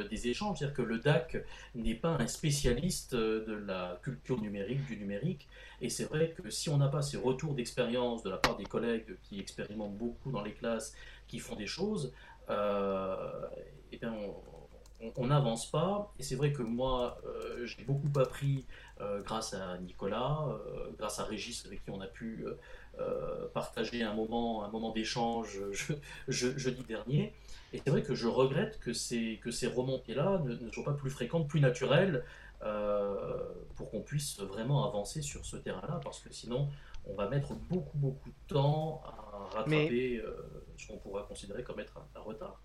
des 0.10 0.28
échanges, 0.28 0.60
c'est-à-dire 0.60 0.76
que 0.76 0.82
le 0.82 1.00
DAC 1.00 1.44
n'est 1.76 1.96
pas 1.96 2.18
un 2.20 2.28
spécialiste 2.28 3.16
de 3.16 3.54
la 3.66 4.00
culture 4.04 4.42
numérique, 4.42 4.86
du 4.86 4.98
numérique, 4.98 5.48
et 5.82 5.90
c'est 5.90 6.06
vrai 6.06 6.32
que 6.32 6.50
si 6.50 6.70
on 6.70 6.78
n'a 6.78 6.88
pas 6.88 7.02
ces 7.02 7.18
retours 7.18 7.54
d'expérience 7.54 8.24
de 8.24 8.30
la 8.30 8.38
part 8.38 8.58
des 8.58 8.66
collègues 8.66 9.18
qui 9.24 9.40
expérimentent 9.40 9.98
beaucoup 9.98 10.32
dans 10.32 10.44
les 10.44 10.54
classes, 10.54 10.94
qui 11.28 11.40
font 11.40 11.56
des 11.56 11.68
choses, 11.68 12.14
eh 12.50 13.98
bien, 13.98 14.14
on 15.16 15.28
n'avance 15.28 15.70
pas. 15.70 16.12
Et 16.20 16.24
c'est 16.24 16.36
vrai 16.36 16.52
que 16.52 16.62
moi, 16.62 17.20
euh, 17.26 17.66
j'ai 17.66 17.84
beaucoup 17.84 18.12
appris 18.20 18.66
euh, 19.00 19.22
grâce 19.22 19.54
à 19.54 19.78
Nicolas, 19.80 20.46
euh, 20.50 20.92
grâce 20.98 21.20
à 21.20 21.24
Régis 21.24 21.66
avec 21.66 21.84
qui 21.84 21.90
on 21.92 22.02
a 22.02 22.08
pu 22.08 22.46
partager 23.54 24.04
un 24.04 24.14
moment, 24.14 24.64
un 24.64 24.70
moment 24.70 24.92
d'échange 24.92 25.60
jeudi 26.28 26.84
dernier. 26.84 27.34
Et 27.74 27.82
c'est 27.84 27.90
vrai 27.90 28.04
que 28.04 28.16
je 28.16 28.28
regrette 28.28 28.80
que 28.80 28.94
ces, 28.94 29.40
que 29.42 29.50
ces 29.50 29.68
remontées-là 29.68 30.42
ne, 30.44 30.56
ne, 30.56 30.72
soient 30.72 30.84
pas 30.84 30.94
plus 30.94 31.10
fréquentes, 31.10 31.48
plus 31.48 31.62
naturelles, 31.62 32.24
pour 33.76 33.90
qu'on 33.90 34.02
puisse 34.02 34.40
vraiment 34.40 34.88
avancer 34.88 35.22
sur 35.22 35.46
ce 35.46 35.58
terrain-là, 35.58 36.00
parce 36.04 36.20
que 36.20 36.32
sinon, 36.32 36.70
on 37.08 37.16
va 37.16 37.28
mettre 37.28 37.54
beaucoup, 37.54 37.98
beaucoup 37.98 38.30
de 38.30 38.54
temps 38.54 39.02
à 39.06 39.56
rattraper 39.56 40.22
ce 40.78 40.88
qu'on 40.88 40.98
pourrait 40.98 41.24
considérer 41.28 41.64
comme 41.64 41.80
être 41.80 41.98
un, 42.16 42.20
retard. 42.20 42.62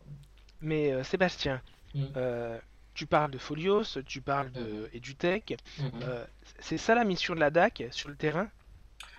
Mais 0.61 1.03
Sébastien, 1.03 1.63
Mm. 1.97 2.05
Euh, 2.17 2.59
tu 2.95 3.07
parles 3.07 3.31
de 3.31 3.39
Folios, 3.39 3.99
tu 4.07 4.21
parles 4.21 4.53
de 4.53 4.61
mm. 4.61 4.89
EduTech. 4.95 5.59
Mm-hmm. 5.79 5.91
Euh, 6.03 6.25
c'est 6.61 6.79
ça 6.79 6.95
la 6.95 7.05
mission 7.05 7.35
de 7.35 7.41
la 7.41 7.51
DAC 7.51 7.85
sur 7.91 8.09
le 8.09 8.17
terrain? 8.17 8.49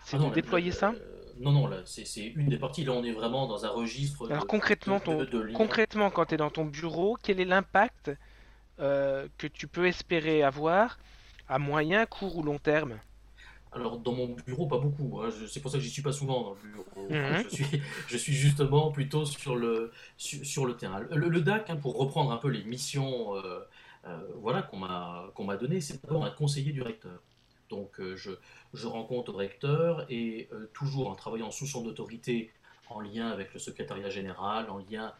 C'est 0.08 0.16
ah 0.16 0.30
de 0.30 0.34
déployer 0.34 0.72
ça 0.72 0.93
Non, 1.41 1.51
non, 1.51 1.70
c'est 1.84 2.28
une 2.28 2.47
des 2.47 2.58
parties. 2.58 2.86
Là, 2.86 2.93
on 2.93 3.03
est 3.03 3.12
vraiment 3.12 3.45
dans 3.45 3.66
un 3.66 3.70
registre. 3.70 4.32
Alors 4.32 4.47
concrètement, 4.47 5.01
concrètement, 5.53 6.10
quand 6.10 6.28
tu 6.28 6.36
es 6.36 6.38
dans 6.38 6.49
ton 6.49 6.64
bureau, 6.64 7.18
quel 7.22 7.41
est 7.41 7.45
l'impact 7.45 8.12
euh, 8.80 9.28
que 9.38 9.47
tu 9.47 9.68
peux 9.68 9.86
espérer 9.86 10.43
avoir 10.43 10.97
à 11.49 11.60
moyen, 11.60 12.05
court 12.05 12.38
ou 12.38 12.41
long 12.41 12.58
terme? 12.58 12.99
Alors 13.74 13.97
dans 13.97 14.14
mon 14.14 14.28
bureau, 14.45 14.66
pas 14.66 14.78
beaucoup. 14.78 15.20
Hein. 15.20 15.30
C'est 15.49 15.60
pour 15.60 15.72
ça 15.72 15.78
que 15.78 15.84
j'y 15.84 15.89
suis 15.89 16.01
pas 16.01 16.14
souvent 16.14 16.41
dans 16.41 16.53
le 16.53 16.70
bureau. 16.70 16.86
Mhm. 17.10 17.43
je, 17.43 17.49
suis, 17.49 17.82
je 18.08 18.18
suis 18.18 18.34
justement 18.34 18.91
plutôt 18.91 19.26
sur 19.26 19.58
le, 19.58 19.91
sur, 20.16 20.66
le 20.66 20.78
terrain. 20.78 21.01
Le, 21.12 21.41
DAC, 21.41 21.70
hein, 21.70 21.76
pour 21.76 21.97
reprendre 21.97 22.32
un 22.32 22.38
peu 22.38 22.47
les 22.47 22.64
missions 22.64 23.36
euh, 23.36 23.60
euh, 24.05 24.18
voilà, 24.41 24.62
qu'on 24.62 24.78
m'a 24.78 25.30
qu'on 25.36 25.43
m'a 25.43 25.58
donné, 25.58 25.82
c'est 25.82 26.01
d'abord 26.01 26.24
un 26.24 26.32
conseiller 26.32 26.72
du 26.72 26.82
recteur. 26.82 27.20
Donc 27.70 27.99
euh, 27.99 28.15
je, 28.15 28.32
je, 28.74 28.88
rencontre 28.88 29.32
le 29.32 29.38
recteur 29.38 30.05
et 30.09 30.49
toujours 30.74 31.09
en 31.09 31.15
travaillant 31.15 31.51
sous 31.51 31.68
son 31.68 31.86
autorité, 31.86 32.51
en 32.89 33.01
lien 33.01 33.30
avec 33.30 33.53
le 33.53 33.59
secrétariat 33.59 34.09
général, 34.09 34.70
en 34.70 34.78
lien 34.78 35.13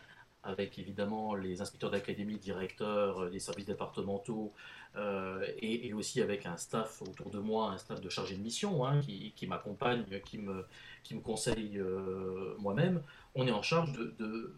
avec 0.44 0.80
évidemment 0.80 1.36
les 1.36 1.62
inspecteurs 1.62 1.92
d'académie, 1.92 2.38
directeurs 2.38 3.30
des 3.30 3.40
services 3.40 3.66
départementaux, 3.66 4.54
euh, 4.96 5.46
et, 5.62 5.94
aussi 5.94 6.22
avec 6.22 6.46
un 6.46 6.58
staff 6.58 7.02
autour 7.02 7.30
de 7.30 7.40
moi, 7.40 7.72
un 7.72 7.78
staff 7.78 8.02
de 8.02 8.10
chargé 8.10 8.36
de 8.36 8.42
mission 8.42 8.86
hein, 8.86 9.00
qui, 9.02 9.32
qui 9.36 9.46
m'accompagne, 9.46 10.06
qui 10.26 10.38
me, 10.38 10.66
qui 11.04 11.16
me 11.16 11.22
conseille 11.22 11.78
euh, 11.78 12.56
moi-même, 12.60 13.02
on 13.36 13.46
est 13.46 13.52
en 13.52 13.62
charge 13.62 13.92
de, 13.92 14.16
de, 14.18 14.56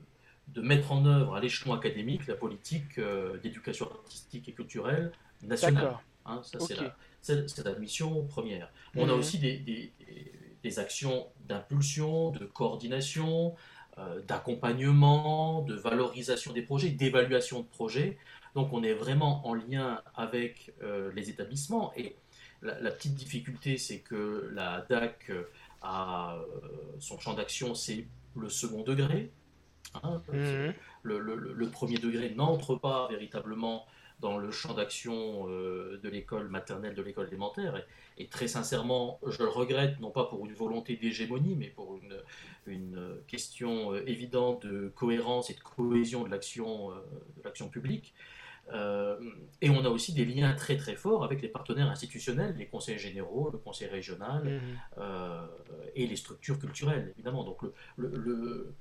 de, 0.50 0.62
mettre 0.62 0.92
en 0.92 1.06
œuvre 1.06 1.36
à 1.36 1.42
l'échelon 1.42 1.74
académique 1.74 2.28
la 2.28 2.36
politique 2.36 3.00
euh, 3.00 3.38
d'éducation 3.40 3.90
artistique 3.92 4.48
et 4.48 4.54
culturelle 4.54 5.12
nationale. 5.44 5.98
Hein, 6.26 6.42
ça, 6.44 6.60
c'est 6.60 6.76
la, 6.76 6.96
la, 7.28 7.74
mission 7.76 8.24
première. 8.26 8.72
On 8.96 9.10
a 9.10 9.14
mhm. 9.14 9.20
aussi 9.20 9.40
des, 9.40 9.58
des, 9.58 9.92
des 10.64 10.80
actions 10.80 11.28
d'impulsion, 11.48 12.32
de 12.32 12.46
coordination, 12.46 13.56
d'accompagnement, 14.28 15.62
de 15.64 15.76
valorisation 15.76 16.54
des 16.54 16.62
projets, 16.62 16.90
d'évaluation 16.90 17.60
de 17.60 17.66
projets. 17.66 18.18
Donc 18.56 18.74
on 18.74 18.84
est 18.84 18.94
vraiment 18.94 19.46
en 19.48 19.54
lien 19.54 20.02
avec 20.16 20.74
euh, 20.82 21.12
les 21.16 21.30
établissements. 21.30 21.94
Et 21.96 22.16
la, 22.62 22.92
petite 22.92 23.16
difficulté, 23.16 23.78
c'est 23.78 24.00
que 24.00 24.50
la 24.54 24.86
DAC 24.90 25.32
a 25.82 26.36
euh, 26.36 26.68
son 27.00 27.18
champ 27.20 27.34
d'action, 27.34 27.74
c'est 27.76 28.06
le 28.36 28.50
second 28.50 28.84
degré. 28.84 29.32
Hein. 30.04 30.22
Mhm. 30.32 30.74
le, 31.04 31.70
premier 31.70 31.98
degré 31.98 32.32
n'entre 32.36 32.76
pas 32.76 33.08
véritablement 33.10 33.86
dans 34.20 34.38
le 34.38 34.52
champ 34.52 34.74
d'action 34.74 35.48
euh, 35.50 36.00
de 36.02 36.10
l'école 36.10 36.50
maternelle, 36.50 36.96
de 36.96 37.02
l'école 37.02 37.28
élémentaire. 37.28 37.82
Et, 38.18 38.28
très 38.28 38.48
sincèrement, 38.48 39.20
je 39.26 39.44
le 39.44 39.50
regrette, 39.50 40.00
non 40.00 40.12
pas 40.12 40.26
pour 40.26 40.46
une 40.46 40.54
volonté 40.54 40.98
d'hégémonie, 40.98 41.56
mais 41.56 41.68
pour 41.68 41.96
une, 41.96 42.18
une 42.68 43.18
question 43.28 43.96
évidente 43.96 44.66
de 44.66 44.90
cohérence 44.90 45.50
et 45.50 45.54
de 45.54 45.62
cohésion 45.62 46.24
de 46.26 46.30
l'action 46.30 46.92
l'action 47.44 47.70
publique. 47.70 48.14
Euh, 48.74 49.18
et 49.62 49.70
on 49.70 49.84
a 49.84 49.90
aussi 49.90 50.14
des 50.14 50.26
liens 50.26 50.54
très 50.54 50.78
très 50.78 50.96
forts 50.96 51.24
avec 51.24 51.42
les 51.42 51.48
partenaires 51.48 51.90
institutionnels, 51.90 52.56
les 52.58 52.68
conseils 52.68 53.00
généraux, 53.00 53.50
le 53.52 53.58
conseil 53.58 53.88
régional 53.88 54.62
euh, 54.98 55.42
et 55.96 56.06
les 56.06 56.16
structures 56.16 56.60
culturelles, 56.60 57.12
évidemment. 57.16 57.44
Donc 57.44 57.62
le, 57.64 57.74
le, 57.98 58.10
le, 58.18 58.74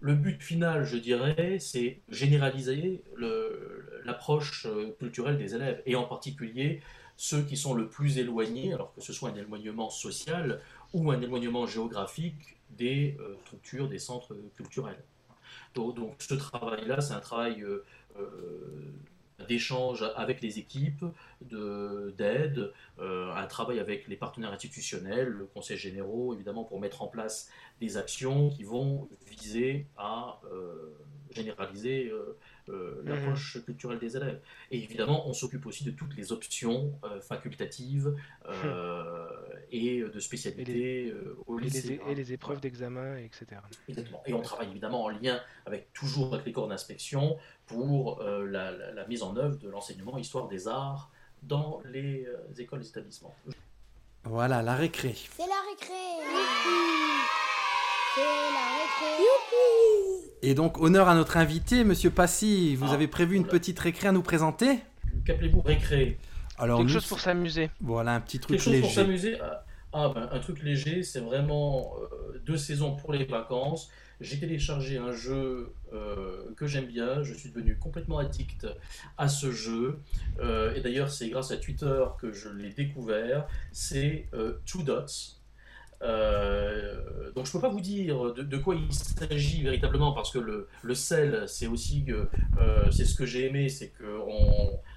but 0.00 0.42
final, 0.42 0.84
je 0.84 0.96
dirais, 0.96 1.58
c'est 1.58 2.00
généraliser 2.08 3.02
l'approche 4.04 4.66
euh, 4.66 4.94
culturelle 4.98 5.38
des 5.38 5.54
élèves, 5.54 5.82
et 5.86 5.96
en 5.96 6.04
particulier 6.04 6.82
ceux 7.16 7.42
qui 7.42 7.56
sont 7.56 7.74
le 7.74 7.88
plus 7.88 8.18
éloignés, 8.18 8.74
alors 8.74 8.92
que 8.94 9.00
ce 9.00 9.12
soit 9.12 9.30
un 9.30 9.36
éloignement 9.36 9.88
social 9.88 10.60
ou 10.92 11.10
un 11.12 11.20
éloignement 11.20 11.66
géographique 11.66 12.56
des 12.70 13.16
structures, 13.44 13.88
des 13.88 14.00
centres 14.00 14.36
culturels. 14.56 15.00
Donc, 15.74 15.94
donc 15.94 16.14
ce 16.18 16.34
travail-là, 16.34 17.00
c'est 17.00 17.14
un 17.14 17.20
travail 17.20 17.62
euh, 17.62 17.84
d'échanges 19.48 20.04
avec 20.16 20.40
les 20.40 20.58
équipes, 20.58 21.04
d'aide, 21.40 22.72
euh, 22.98 23.34
un 23.34 23.46
travail 23.46 23.80
avec 23.80 24.08
les 24.08 24.16
partenaires 24.16 24.52
institutionnels, 24.52 25.28
le 25.28 25.46
Conseil 25.46 25.76
généraux, 25.76 26.34
évidemment, 26.34 26.64
pour 26.64 26.80
mettre 26.80 27.02
en 27.02 27.08
place 27.08 27.50
des 27.80 27.96
actions 27.96 28.50
qui 28.50 28.64
vont 28.64 29.08
viser 29.26 29.86
à 29.96 30.40
euh, 30.52 30.96
généraliser 31.30 32.12
euh, 32.68 33.02
mhm. 33.02 33.08
l'approche 33.08 33.64
culturelle 33.64 33.98
des 33.98 34.16
élèves. 34.16 34.40
Et 34.70 34.82
évidemment, 34.82 35.28
on 35.28 35.32
s'occupe 35.32 35.66
aussi 35.66 35.84
de 35.84 35.90
toutes 35.90 36.16
les 36.16 36.32
options 36.32 36.98
euh, 37.04 37.20
facultatives 37.20 38.14
euh, 38.48 39.26
et 39.70 40.02
de 40.02 40.20
spécialités 40.20 41.12
au 41.46 41.58
lycée. 41.58 42.00
Et 42.08 42.14
les, 42.14 42.32
épreuves 42.32 42.60
d'examen, 42.60 43.16
etc. 43.18 43.60
Exactement. 43.88 44.22
Et 44.26 44.34
on 44.34 44.42
travaille 44.42 44.70
évidemment 44.70 45.04
en 45.04 45.08
lien 45.10 45.40
avec 45.66 45.92
toujours 45.92 46.34
avec 46.34 46.46
les 46.46 46.52
corps 46.52 46.68
d'inspection 46.68 47.36
pour 47.66 48.22
la, 48.22 49.06
mise 49.08 49.22
en 49.22 49.36
œuvre 49.36 49.58
de 49.58 49.68
l'enseignement 49.68 50.18
histoire 50.18 50.48
des 50.48 50.68
arts 50.68 51.10
dans 51.42 51.82
les 51.84 52.26
écoles 52.58 52.82
et 52.82 52.88
établissements. 52.88 53.34
Voilà, 54.24 54.62
la 54.62 54.74
récré. 54.74 55.14
C'est 55.14 55.46
la 55.46 55.60
récré. 55.70 57.53
C'est 58.14 58.20
la 58.20 58.66
récré. 58.78 59.22
Youpi 59.22 60.30
et 60.46 60.54
donc, 60.54 60.78
honneur 60.78 61.08
à 61.08 61.14
notre 61.14 61.38
invité, 61.38 61.84
Monsieur 61.84 62.10
Passy, 62.10 62.76
vous 62.76 62.88
ah, 62.90 62.94
avez 62.94 63.08
prévu 63.08 63.34
une 63.34 63.46
petite 63.46 63.78
récré 63.78 64.08
à 64.08 64.12
nous 64.12 64.20
présenter 64.20 64.78
Qu'appelez-vous 65.24 65.62
récré? 65.62 66.18
Alors, 66.58 66.80
Quelque 66.80 66.92
chose 66.92 67.06
pour 67.06 67.18
s'amuser. 67.18 67.70
Voilà, 67.80 68.14
un 68.14 68.20
petit 68.20 68.38
truc 68.38 68.58
léger. 68.58 68.70
Quelque 68.70 68.82
chose 68.82 68.94
pour 68.94 69.04
s'amuser 69.04 69.38
ah, 69.40 69.64
ah 69.94 70.12
ben, 70.14 70.28
un 70.30 70.38
truc 70.40 70.62
léger, 70.62 71.02
c'est 71.02 71.20
vraiment 71.20 71.94
euh, 71.98 72.38
deux 72.44 72.58
saisons 72.58 72.94
pour 72.94 73.12
les 73.12 73.24
vacances. 73.24 73.90
J'ai 74.20 74.38
téléchargé 74.38 74.98
un 74.98 75.12
jeu 75.12 75.72
euh, 75.94 76.52
que 76.56 76.66
j'aime 76.66 76.86
bien, 76.86 77.22
je 77.22 77.32
suis 77.32 77.48
devenu 77.48 77.78
complètement 77.78 78.18
addict 78.18 78.66
à 79.16 79.28
ce 79.28 79.50
jeu. 79.50 80.00
Euh, 80.40 80.74
et 80.74 80.82
d'ailleurs, 80.82 81.10
c'est 81.10 81.30
grâce 81.30 81.52
à 81.52 81.56
Twitter 81.56 82.04
que 82.20 82.32
je 82.32 82.50
l'ai 82.50 82.70
découvert. 82.70 83.46
C'est 83.72 84.28
Two 84.66 84.82
Dots. 84.82 85.40
Euh, 86.04 87.32
donc 87.32 87.46
je 87.46 87.52
peux 87.52 87.60
pas 87.60 87.68
vous 87.68 87.80
dire 87.80 88.34
de, 88.34 88.56
quoi 88.58 88.74
il 88.74 88.92
s'agit 88.92 89.62
véritablement 89.62 90.12
parce 90.12 90.30
que 90.30 90.38
le, 90.38 90.68
le 90.82 90.94
sel 90.94 91.44
c'est 91.48 91.66
aussi 91.66 92.04
euh, 92.10 92.90
c'est 92.90 93.06
ce 93.06 93.14
que 93.14 93.24
j'ai 93.24 93.46
aimé 93.46 93.68
c'est 93.68 93.88
que 93.88 94.20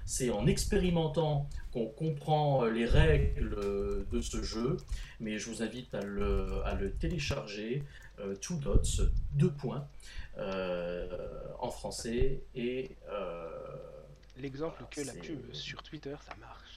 c'est 0.04 0.30
en 0.30 0.46
expérimentant 0.46 1.48
qu'on 1.72 1.86
comprend 1.86 2.64
les 2.66 2.84
règles 2.86 4.04
de 4.10 4.20
ce 4.20 4.42
jeu. 4.42 4.76
Mais 5.20 5.38
je 5.38 5.50
vous 5.50 5.62
invite 5.62 5.94
à 5.94 6.02
le, 6.02 6.62
à 6.64 6.74
le 6.74 6.92
télécharger 6.92 7.82
euh, 8.20 8.34
Two 8.36 8.56
Dots 8.56 9.02
deux 9.32 9.50
points 9.50 9.86
en 11.60 11.70
français 11.70 12.42
et 12.54 12.96
l'exemple 14.36 14.84
que 14.90 15.00
la 15.00 15.12
pub 15.12 15.52
sur 15.52 15.82
Twitter 15.82 16.14
ça 16.24 16.36
marche 16.40 16.67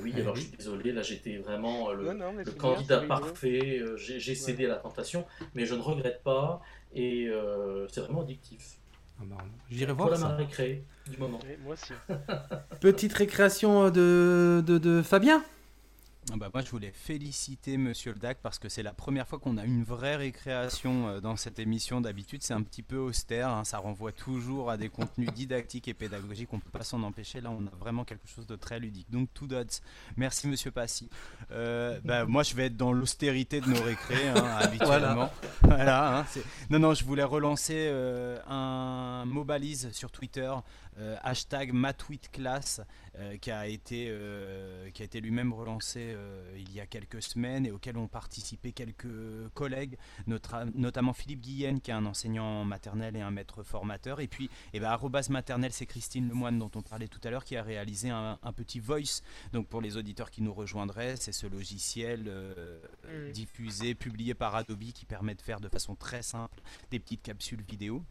oui, 0.00 0.12
eh 0.16 0.20
alors 0.20 0.36
je 0.36 0.42
suis 0.42 0.50
désolé, 0.50 0.92
là 0.92 1.02
j'étais 1.02 1.36
vraiment 1.36 1.90
euh, 1.90 2.14
le, 2.14 2.52
candidat 2.52 3.00
parfait, 3.00 3.78
euh, 3.80 3.96
j'ai 3.96 4.34
cédé 4.34 4.66
à 4.66 4.68
la 4.68 4.76
tentation, 4.76 5.24
mais 5.54 5.66
je 5.66 5.74
ne 5.74 5.80
regrette 5.80 6.22
pas 6.22 6.60
et 6.94 7.28
euh, 7.28 7.86
c'est 7.88 8.00
vraiment 8.00 8.22
addictif. 8.22 8.78
Ah 9.20 9.24
bah, 9.26 9.36
J'irai 9.70 9.92
voir 9.92 10.08
voilà 10.08 10.20
ça. 10.20 10.28
ma 10.28 10.36
récré 10.36 10.84
du 11.08 11.16
moment. 11.18 11.38
moi 11.62 11.74
aussi. 11.74 11.92
Petite 12.80 13.12
récréation 13.12 13.90
de, 13.90 14.62
de, 14.66 14.78
de 14.78 15.02
Fabien? 15.02 15.44
Ah 16.32 16.36
bah 16.38 16.48
moi, 16.52 16.62
je 16.62 16.70
voulais 16.70 16.90
féliciter 16.90 17.76
Monsieur 17.76 18.12
le 18.12 18.18
DAC 18.18 18.38
parce 18.42 18.58
que 18.58 18.70
c'est 18.70 18.82
la 18.82 18.94
première 18.94 19.28
fois 19.28 19.38
qu'on 19.38 19.58
a 19.58 19.64
une 19.64 19.84
vraie 19.84 20.16
récréation 20.16 21.08
euh, 21.08 21.20
dans 21.20 21.36
cette 21.36 21.58
émission. 21.58 22.00
D'habitude, 22.00 22.42
c'est 22.42 22.54
un 22.54 22.62
petit 22.62 22.82
peu 22.82 22.96
austère. 22.96 23.50
hein. 23.50 23.64
Ça 23.64 23.76
renvoie 23.78 24.10
toujours 24.10 24.70
à 24.70 24.78
des 24.78 24.88
contenus 24.88 25.30
didactiques 25.34 25.86
et 25.86 25.92
pédagogiques. 25.94 26.48
On 26.52 26.60
peut 26.60 26.70
pas 26.70 26.82
s'en 26.82 27.02
empêcher. 27.02 27.42
Là, 27.42 27.50
on 27.50 27.66
a 27.66 27.76
vraiment 27.78 28.04
quelque 28.04 28.26
chose 28.26 28.46
de 28.46 28.56
très 28.56 28.80
ludique. 28.80 29.10
Donc, 29.10 29.28
tout 29.34 29.46
dots. 29.46 29.62
Merci 30.16 30.48
Monsieur 30.48 30.70
Passy. 30.70 31.10
Euh, 31.52 32.00
bah, 32.04 32.24
moi, 32.24 32.42
je 32.42 32.54
vais 32.54 32.66
être 32.66 32.76
dans 32.76 32.92
l'austérité 32.94 33.60
de 33.60 33.68
nos 33.68 33.82
récrés 33.82 34.28
hein, 34.28 34.44
habituellement. 34.60 35.30
Voilà. 35.60 36.20
hein, 36.20 36.26
non, 36.70 36.78
non, 36.78 36.94
je 36.94 37.04
voulais 37.04 37.22
relancer 37.22 37.74
euh, 37.76 38.38
un 38.48 39.24
mot 39.26 39.44
balise 39.44 39.90
sur 39.92 40.10
Twitter. 40.10 40.50
Euh, 40.98 41.16
hashtag 41.22 41.72
MaTweetClass 41.72 42.80
euh, 43.18 43.36
qui 43.38 43.50
a 43.50 43.66
été, 43.66 44.06
euh, 44.08 44.90
qui 44.90 45.02
a 45.02 45.04
été 45.04 45.20
lui-même 45.20 45.52
relancé 45.52 46.16
il 46.56 46.72
y 46.72 46.80
a 46.80 46.86
quelques 46.86 47.22
semaines 47.22 47.66
et 47.66 47.70
auquel 47.70 47.96
ont 47.96 48.08
participé 48.08 48.72
quelques 48.72 49.06
collègues, 49.54 49.96
notre- 50.26 50.64
notamment 50.74 51.12
Philippe 51.12 51.40
Guillen 51.40 51.80
qui 51.80 51.90
est 51.90 51.94
un 51.94 52.06
enseignant 52.06 52.64
maternel 52.64 53.16
et 53.16 53.20
un 53.20 53.30
maître 53.30 53.62
formateur. 53.62 54.20
Et 54.20 54.28
puis, 54.28 54.50
eh 54.72 54.80
ben, 54.80 54.98
maternelle, 55.30 55.72
c'est 55.72 55.86
Christine 55.86 56.28
Lemoine 56.28 56.58
dont 56.58 56.70
on 56.74 56.82
parlait 56.82 57.08
tout 57.08 57.20
à 57.24 57.30
l'heure 57.30 57.44
qui 57.44 57.56
a 57.56 57.62
réalisé 57.62 58.10
un, 58.10 58.38
un 58.42 58.52
petit 58.52 58.80
voice. 58.80 59.22
Donc 59.52 59.68
pour 59.68 59.80
les 59.80 59.96
auditeurs 59.96 60.30
qui 60.30 60.42
nous 60.42 60.54
rejoindraient, 60.54 61.16
c'est 61.16 61.32
ce 61.32 61.46
logiciel 61.46 62.24
euh, 62.28 62.80
Mm. 63.04 63.32
diffusé, 63.32 63.94
publié 63.94 64.34
par 64.34 64.54
Adobe 64.54 64.92
qui 64.92 65.04
permet 65.04 65.34
de 65.34 65.42
faire 65.42 65.60
de 65.60 65.68
façon 65.68 65.94
très 65.94 66.22
simple 66.22 66.60
des 66.90 66.98
petites 66.98 67.22
capsules 67.22 67.62
vidéo. 67.62 68.02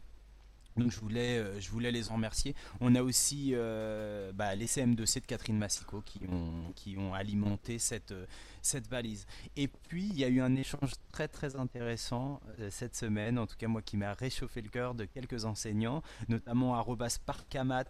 Donc 0.76 0.90
je 0.90 0.98
voulais, 1.00 1.38
euh, 1.38 1.60
je 1.60 1.70
voulais 1.70 1.92
les 1.92 2.10
en 2.10 2.14
remercier. 2.14 2.54
On 2.80 2.94
a 2.94 3.02
aussi 3.02 3.50
euh, 3.54 4.32
bah, 4.32 4.54
les 4.54 4.66
CM2C 4.66 5.20
de 5.20 5.26
Catherine 5.26 5.56
Massico 5.58 6.00
qui 6.04 6.20
ont, 6.28 6.72
qui 6.74 6.96
ont 6.98 7.14
alimenté 7.14 7.78
cette, 7.78 8.12
euh, 8.12 8.26
cette 8.62 8.88
valise. 8.88 9.26
Et 9.56 9.68
puis 9.68 10.04
il 10.08 10.18
y 10.18 10.24
a 10.24 10.28
eu 10.28 10.40
un 10.40 10.54
échange 10.56 10.92
très 11.12 11.28
très 11.28 11.54
intéressant 11.56 12.40
euh, 12.58 12.68
cette 12.70 12.96
semaine, 12.96 13.38
en 13.38 13.46
tout 13.46 13.56
cas 13.56 13.68
moi 13.68 13.82
qui 13.82 13.96
m'a 13.96 14.14
réchauffé 14.14 14.62
le 14.62 14.68
cœur 14.68 14.94
de 14.94 15.04
quelques 15.04 15.44
enseignants, 15.44 16.02
notamment 16.28 16.74
arrobas 16.74 17.18
Parcamat 17.24 17.84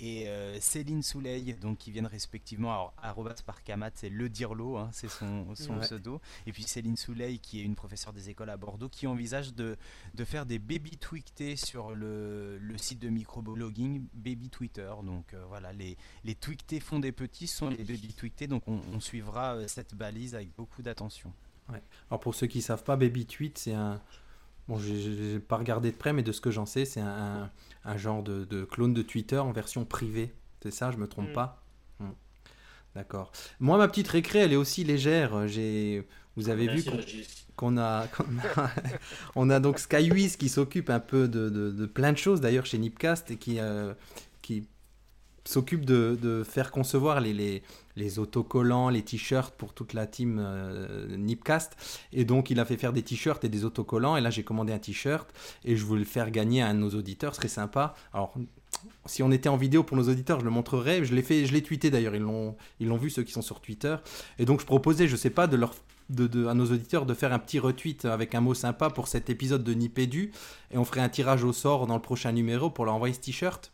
et 0.00 0.28
euh, 0.28 0.60
Céline 0.60 1.02
Souleil, 1.02 1.54
donc 1.54 1.78
qui 1.78 1.90
viennent 1.92 2.06
respectivement, 2.06 2.70
alors 2.72 2.94
arrobas 3.00 3.36
Parcamat 3.46 3.90
c'est 3.94 4.10
le 4.10 4.28
Dirlo, 4.28 4.76
hein, 4.76 4.90
c'est 4.92 5.08
son, 5.08 5.54
son 5.54 5.74
Ouais. 5.76 5.80
pseudo, 5.80 6.20
et 6.46 6.52
puis 6.52 6.64
Céline 6.64 6.96
Souleil 6.96 7.38
qui 7.38 7.60
est 7.60 7.62
une 7.64 7.74
professeure 7.76 8.12
des 8.12 8.28
écoles 8.28 8.50
à 8.50 8.56
Bordeaux 8.56 8.88
qui 8.88 9.06
envisage 9.06 9.54
de 9.54 9.76
de 10.14 10.24
faire 10.24 10.44
des 10.46 10.58
baby 10.58 10.96
tweetés 10.98 11.56
sur 11.56 11.94
le, 11.94 12.17
le 12.60 12.78
site 12.78 12.98
de 13.00 13.08
microblogging 13.08 14.06
Baby 14.14 14.48
Twitter. 14.50 14.90
Donc 15.04 15.34
euh, 15.34 15.44
voilà, 15.48 15.72
les, 15.72 15.96
les 16.24 16.34
tweetés 16.34 16.80
font 16.80 16.98
des 16.98 17.12
petits 17.12 17.46
sont 17.46 17.68
les 17.70 17.84
baby 17.84 18.12
tweetés. 18.14 18.46
Donc 18.46 18.62
on, 18.66 18.80
on 18.92 19.00
suivra 19.00 19.54
euh, 19.56 19.68
cette 19.68 19.94
balise 19.94 20.34
avec 20.34 20.54
beaucoup 20.56 20.82
d'attention. 20.82 21.32
Alors 22.10 22.20
pour 22.20 22.34
ceux 22.34 22.46
qui 22.46 22.62
savent 22.62 22.82
pas, 22.84 22.96
Baby 22.96 23.26
Tweet, 23.26 23.58
c'est 23.58 23.74
un... 23.74 24.00
Bon, 24.68 24.78
j'ai- 24.78 24.98
j'ai 25.00 25.14
j'ai 25.32 25.38
pas 25.38 25.56
regardé 25.58 25.90
de 25.92 25.96
près, 25.96 26.14
mais 26.14 26.22
de 26.22 26.32
ce 26.32 26.40
que 26.40 26.50
j'en 26.50 26.64
sais, 26.64 26.84
c'est 26.86 27.00
un, 27.00 27.50
un- 27.84 27.96
genre 27.98 28.22
de, 28.22 28.44
de 28.46 28.64
clone 28.64 28.94
de 28.94 29.02
Twitter 29.02 29.36
en 29.38 29.52
version 29.52 29.84
privée. 29.84 30.32
C'est 30.62 30.70
ça, 30.70 30.90
je 30.92 30.96
me 30.96 31.06
trompe 31.06 31.28
Mm. 31.28 31.32
pas? 31.34 31.62
Hmm. 32.00 32.10
D'accord. 32.94 33.32
Moi, 33.60 33.76
ma 33.78 33.86
petite 33.88 34.08
récré, 34.08 34.38
elle 34.40 34.52
est 34.52 34.56
aussi 34.56 34.82
légère. 34.84 35.46
J'ai... 35.46 36.06
Vous 36.36 36.48
avez 36.48 36.68
vu 36.68 36.74
Merci, 36.76 36.90
qu'on 36.90 36.96
Régis. 36.96 37.46
qu'on 37.60 37.76
a, 37.78 38.06
on 39.34 39.50
a 39.50 39.60
donc 39.60 39.78
Skywiz 39.78 40.36
qui 40.36 40.48
s'occupe 40.48 40.90
un 40.90 41.00
peu 41.00 41.28
de, 41.28 41.48
de- 41.48 41.70
de 41.72 41.86
plein 41.86 42.12
de 42.12 42.18
choses 42.18 42.40
d'ailleurs 42.40 42.66
chez 42.66 42.78
Nipcast 42.78 43.30
et 43.30 43.36
qui, 43.36 43.58
euh, 43.58 43.92
qui 44.42 44.64
s'occupe 45.44 45.84
de, 45.86 46.18
de 46.20 46.44
faire 46.44 46.70
concevoir 46.70 47.20
les, 47.20 47.32
les, 47.32 47.62
les 47.96 48.18
autocollants, 48.18 48.90
les 48.90 49.02
t-shirts 49.02 49.54
pour 49.56 49.72
toute 49.72 49.92
la 49.94 50.06
team 50.06 50.38
euh, 50.40 51.16
Nipcast. 51.16 51.74
Et 52.12 52.24
donc 52.24 52.50
il 52.50 52.60
a 52.60 52.64
fait 52.64 52.76
faire 52.76 52.92
des 52.92 53.02
t-shirts 53.02 53.42
et 53.44 53.48
des 53.48 53.64
autocollants. 53.64 54.16
Et 54.16 54.20
là 54.20 54.30
j'ai 54.30 54.44
commandé 54.44 54.72
un 54.72 54.78
t-shirt 54.78 55.28
et 55.64 55.76
je 55.76 55.84
voulais 55.84 56.00
le 56.00 56.06
faire 56.06 56.30
gagner 56.30 56.62
à 56.62 56.68
un 56.68 56.74
de 56.74 56.80
nos 56.80 56.90
auditeurs. 56.90 57.34
Ce 57.34 57.38
serait 57.38 57.48
sympa. 57.48 57.94
Alors 58.12 58.34
si 59.06 59.22
on 59.22 59.30
était 59.32 59.48
en 59.48 59.56
vidéo 59.56 59.82
pour 59.82 59.96
nos 59.96 60.08
auditeurs, 60.08 60.38
je 60.40 60.44
le 60.44 60.50
montrerais. 60.50 61.04
Je 61.04 61.14
l'ai 61.14 61.22
fait, 61.22 61.46
je 61.46 61.52
l'ai 61.52 61.62
tweeté 61.62 61.90
d'ailleurs. 61.90 62.14
Ils 62.14 62.22
l'ont, 62.22 62.54
ils 62.78 62.86
l'ont 62.86 62.98
vu 62.98 63.08
ceux 63.10 63.22
qui 63.22 63.32
sont 63.32 63.42
sur 63.42 63.60
Twitter. 63.60 63.96
Et 64.38 64.44
donc 64.44 64.60
je 64.60 64.66
proposais, 64.66 65.08
je 65.08 65.16
sais 65.16 65.30
pas, 65.30 65.46
de 65.46 65.56
leur 65.56 65.74
de, 66.10 66.26
de- 66.26 66.46
à 66.46 66.54
nos 66.54 66.66
auditeurs 66.66 67.06
de 67.06 67.14
faire 67.14 67.32
un 67.32 67.38
petit 67.38 67.58
retweet 67.58 68.04
avec 68.04 68.34
un 68.34 68.40
mot 68.40 68.54
sympa 68.54 68.90
pour 68.90 69.08
cet 69.08 69.28
épisode 69.30 69.62
de 69.64 69.74
Nipédu 69.74 70.32
et 70.70 70.78
on 70.78 70.84
ferait 70.84 71.00
un 71.02 71.08
tirage 71.08 71.44
au 71.44 71.52
sort 71.52 71.86
dans 71.86 71.94
le 71.96 72.02
prochain 72.02 72.32
numéro 72.32 72.70
pour 72.70 72.84
leur 72.84 72.94
envoyer 72.94 73.14
ce 73.14 73.20
t-shirt. 73.20 73.72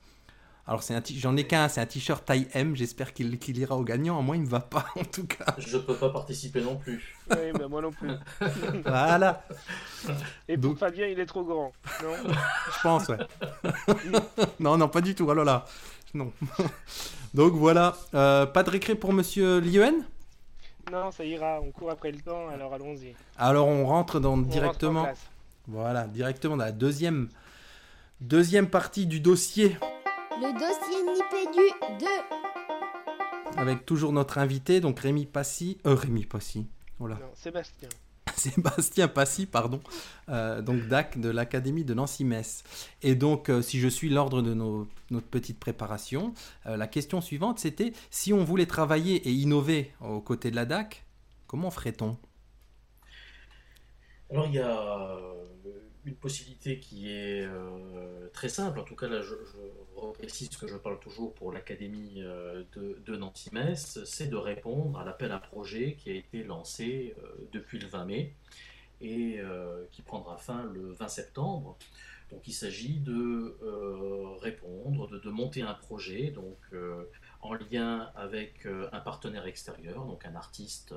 Alors 0.67 0.83
c'est 0.83 0.95
un 0.95 1.03
t- 1.03 1.13
j'en 1.15 1.37
ai 1.37 1.47
qu'un, 1.47 1.69
c'est 1.69 1.83
un 1.83 1.87
t-shirt 1.87 2.25
taille 2.25 2.49
M, 2.55 2.75
j'espère 2.75 3.13
qu'il 3.13 3.39
ira 3.59 3.77
au 3.77 3.85
gagnant, 3.85 4.23
moi 4.23 4.35
il 4.37 4.43
me 4.43 4.49
va 4.49 4.61
pas 4.61 4.87
en 4.97 5.05
tout 5.05 5.27
cas. 5.27 5.45
Je 5.59 5.77
peux 5.77 5.95
pas 5.95 6.09
participer 6.09 6.63
non 6.63 6.77
plus. 6.77 7.15
Oui, 7.31 7.53
bah, 7.53 7.69
moi 7.69 7.83
non 7.83 7.91
plus. 7.93 8.11
Voilà, 8.87 9.45
Et 10.49 10.57
pour 10.57 10.71
Donc- 10.71 10.79
Fabien, 10.79 11.07
il 11.07 11.21
est 11.21 11.27
trop 11.27 11.45
grand. 11.45 11.73
Non? 12.03 12.15
Je 12.77 12.83
pense 12.83 13.09
ouais. 13.09 13.19
non 14.61 14.77
non 14.79 14.89
pas 14.89 15.03
du 15.03 15.15
tout, 15.15 15.31
alors 15.31 15.45
là, 15.45 15.67
non. 16.15 16.33
Donc 17.35 17.53
voilà, 17.55 17.97
Euh, 18.15 18.47
pas 18.47 18.63
de 18.63 18.71
récré 18.71 18.95
pour 18.95 19.13
monsieur 19.13 19.61
Lien 19.61 19.93
Non, 20.93 21.11
ça 21.11 21.25
ira, 21.25 21.61
on 21.63 21.71
court 21.71 21.91
après 21.91 22.13
le 22.13 22.21
temps, 22.21 22.49
alors 22.49 22.73
allons-y. 22.75 23.15
Alors 23.37 23.69
on 23.69 23.87
rentre 23.87 24.21
dans 24.21 24.35
On 24.35 24.39
directement, 24.39 25.07
voilà, 25.67 26.07
directement 26.07 26.57
dans 26.57 26.65
la 26.65 26.73
deuxième 26.73 27.29
deuxième 28.21 28.69
partie 28.69 29.07
du 29.07 29.21
dossier 29.21 29.77
Le 30.41 30.53
dossier 30.53 31.03
Nipédu 31.03 32.05
2. 33.55 33.61
avec 33.61 33.87
toujours 33.87 34.13
notre 34.13 34.39
invité, 34.39 34.81
donc 34.81 35.01
Rémi 35.01 35.27
Passy, 35.27 35.79
euh, 35.87 35.95
Rémi 35.95 36.25
Passy, 36.27 36.67
voilà. 36.99 37.17
Non, 37.17 37.31
Sébastien. 37.35 37.89
Sébastien 38.37 39.09
Passy, 39.09 39.47
pardon, 39.47 39.81
euh, 40.29 40.63
donc 40.63 40.87
DAC 40.89 41.21
de 41.21 41.29
l'Académie 41.29 41.85
de 41.85 41.95
Nancy-Metz. 41.95 42.65
Et 43.03 43.15
donc, 43.15 43.49
euh, 43.49 43.63
si 43.63 43.81
je 43.81 43.89
suis 43.89 44.11
l'ordre 44.11 44.43
de 44.43 44.55
notre 44.55 45.27
petite 45.27 45.59
préparation, 45.59 46.35
euh, 46.67 46.77
la 46.77 46.87
question 46.87 47.21
suivante, 47.21 47.59
c'était 47.59 47.93
si 48.11 48.33
on 48.33 48.45
voulait 48.45 48.67
travailler 48.67 49.17
et 49.29 49.33
innover 49.33 49.93
aux 50.01 50.21
côtés 50.21 50.51
de 50.51 50.57
la 50.57 50.65
DAC, 50.65 51.05
comment 51.47 51.71
ferait-on? 51.71 52.17
Alors 54.31 54.47
il 54.47 54.55
y 54.55 54.59
a 54.59 55.19
une 56.05 56.15
possibilité 56.15 56.79
qui 56.79 57.11
est 57.11 57.45
euh, 57.45 58.29
très 58.33 58.49
simple, 58.49 58.79
en 58.79 58.85
tout 58.85 58.97
cas 58.97 59.09
là 59.09 59.23
je, 59.23 59.35
je 59.35 60.01
reprécise 60.01 60.51
que 60.51 60.67
je 60.67 60.77
parle 60.77 61.01
toujours 61.01 61.33
pour 61.35 61.53
l'Académie 61.53 62.23
euh, 62.23 62.63
de, 62.75 63.17
Nancy-Metz, 63.17 64.05
c'est 64.05 64.27
de 64.27 64.37
répondre 64.37 64.99
à 64.99 65.05
l'appel 65.05 65.33
à 65.33 65.39
projet 65.39 65.95
qui 65.95 66.11
a 66.11 66.15
été 66.15 66.43
lancé 66.45 67.15
euh, 67.19 67.49
depuis 67.53 67.79
le 67.79 67.87
20 67.87 68.05
mai 68.05 68.35
et 69.01 69.41
qui 69.91 70.01
prendra 70.01 70.39
fin 70.39 70.65
le 70.73 70.93
20 70.93 71.09
septembre. 71.09 71.77
Donc 72.31 72.49
il 72.49 72.55
s'agit 72.55 73.01
de 73.01 73.59
répondre, 74.41 75.09
de, 75.09 75.19
de 75.19 75.31
monter 75.31 75.61
un 75.61 75.75
projet 75.75 76.31
donc, 76.31 76.57
en 77.43 77.53
lien 77.53 78.11
avec 78.15 78.67
un 78.67 79.01
partenaire 79.01 79.47
extérieur, 79.47 80.07
donc 80.07 80.25
un 80.25 80.35
artiste 80.37 80.95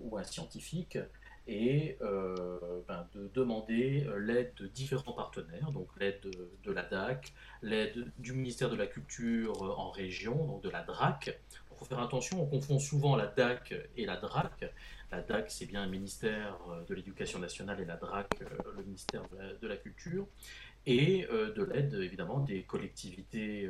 ou 0.00 0.16
un 0.18 0.24
scientifique, 0.24 0.98
et 1.46 1.98
euh, 2.00 2.80
ben, 2.88 3.06
de 3.14 3.30
demander 3.34 4.04
euh, 4.06 4.18
l'aide 4.18 4.54
de 4.56 4.66
différents 4.66 5.12
partenaires, 5.12 5.70
donc 5.72 5.88
l'aide 5.98 6.20
de, 6.22 6.72
la 6.72 6.82
DAC, 6.82 7.34
l'aide 7.62 8.10
du 8.18 8.32
ministère 8.32 8.70
de 8.70 8.76
la 8.76 8.86
Culture 8.86 9.62
euh, 9.62 9.74
en 9.76 9.90
région, 9.90 10.46
donc 10.46 10.62
de 10.62 10.70
la 10.70 10.82
DRAC. 10.82 11.38
Il 11.70 11.76
faut 11.76 11.84
faire 11.84 12.00
attention, 12.00 12.42
on 12.42 12.46
confond 12.46 12.78
souvent 12.78 13.14
la 13.16 13.26
DAC 13.26 13.74
et 13.96 14.06
la 14.06 14.16
DRAC. 14.16 14.72
La 15.10 15.20
DAC, 15.20 15.50
c'est 15.50 15.66
bien 15.66 15.84
le 15.84 15.90
ministère 15.90 16.58
de 16.88 16.94
l'Éducation 16.94 17.38
nationale 17.38 17.80
et 17.80 17.84
la 17.84 17.96
DRAC, 17.96 18.40
le 18.76 18.82
ministère 18.82 19.22
de 19.60 19.66
la, 19.66 19.76
Culture. 19.76 20.26
Et 20.86 21.26
de 21.26 21.62
l'aide, 21.62 21.94
évidemment, 21.94 22.40
des 22.40 22.62
collectivités 22.62 23.68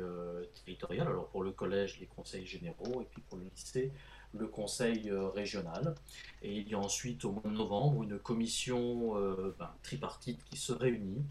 territoriales. 0.53 1.07
Alors 1.07 1.29
pour 1.29 1.43
le 1.43 1.51
collège, 1.51 1.99
les 1.99 2.05
conseils 2.05 2.45
généraux, 2.45 3.01
et 3.01 3.05
puis 3.05 3.21
pour 3.27 3.37
le 3.37 3.45
lycée, 3.45 3.91
le 4.39 4.47
conseil 4.47 5.09
euh, 5.09 5.29
régional. 5.29 5.95
Et 6.41 6.57
il 6.57 6.69
y 6.69 6.75
a 6.75 6.79
ensuite, 6.79 7.25
au 7.25 7.31
mois 7.31 7.43
de 7.43 7.49
novembre, 7.49 8.03
une 8.03 8.19
commission 8.19 9.17
euh, 9.17 9.55
ben, 9.57 9.71
tripartite 9.83 10.43
qui 10.45 10.57
se 10.57 10.73
réunit 10.73 11.23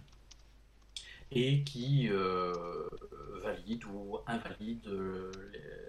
et 1.31 1.65
qui 1.65 2.09
euh, 2.11 2.53
valide 3.43 3.85
ou 3.87 4.19
invalide 4.27 4.89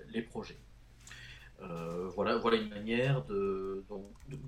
les, 0.09 0.22
projets. 0.22 0.57
Voilà, 1.59 2.38
voilà 2.38 2.57
une 2.57 2.70
manière 2.70 3.24
de, 3.26 3.84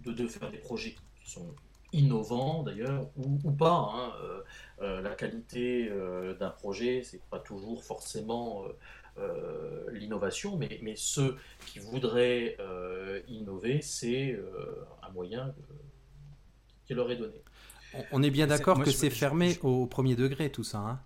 de, 0.06 0.28
faire 0.28 0.50
des 0.50 0.58
projets 0.58 0.96
qui 1.22 1.32
sont 1.32 1.54
innovants 1.94 2.64
d'ailleurs 2.64 3.10
ou, 3.18 3.52
pas. 3.52 3.92
hein. 3.94 5.02
La 5.02 5.14
qualité 5.16 5.92
d'un 6.40 6.50
projet, 6.50 7.04
c'est 7.04 7.22
pas 7.30 7.40
toujours 7.40 7.84
forcément 7.84 8.66
l'innovation, 9.92 10.58
mais, 10.58 10.80
mais 10.82 10.96
ceux 10.96 11.38
qui 11.66 11.80
voudraient 11.80 12.56
euh, 12.60 13.22
innover, 13.28 13.82
c'est 13.82 14.32
euh, 14.34 14.86
un 15.04 15.10
moyen 15.12 15.48
euh, 15.48 15.74
qui 16.86 16.94
leur 16.94 17.10
est 17.12 17.18
donné. 17.18 17.42
On- 17.94 18.04
On 18.14 18.24
est 18.24 18.30
bien 18.30 18.48
d'accord 18.48 18.82
que 18.84 18.92
c'est 18.92 19.10
fermé 19.10 19.52
je- 19.52 19.60
au 19.62 19.86
premier 19.88 20.16
degré 20.16 20.52
tout 20.52 20.64
ça. 20.64 20.80
hein 20.80 21.00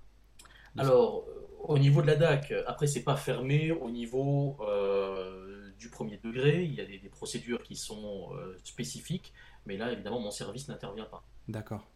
Alors, 0.77 1.25
euh, 1.29 1.47
au 1.63 1.77
niveau 1.77 2.01
de 2.01 2.07
la 2.07 2.15
DAC, 2.15 2.53
après, 2.67 2.87
c'est 2.87 3.03
pas 3.03 3.15
fermé 3.15 3.71
au 3.71 3.89
niveau 3.89 4.57
euh, 4.61 5.71
du 5.77 5.89
premier 5.89 6.17
degré, 6.17 6.63
il 6.63 6.73
y 6.73 6.81
a 6.81 6.85
des, 6.85 6.99
procédures 7.09 7.61
qui 7.63 7.75
sont 7.75 8.29
spécifiques, 8.63 9.33
mais 9.65 9.77
là, 9.77 9.91
évidemment, 9.91 10.19
mon 10.19 10.31
service 10.31 10.67
n'intervient 10.67 11.05
pas. 11.05 11.23
D'accord. 11.47 11.87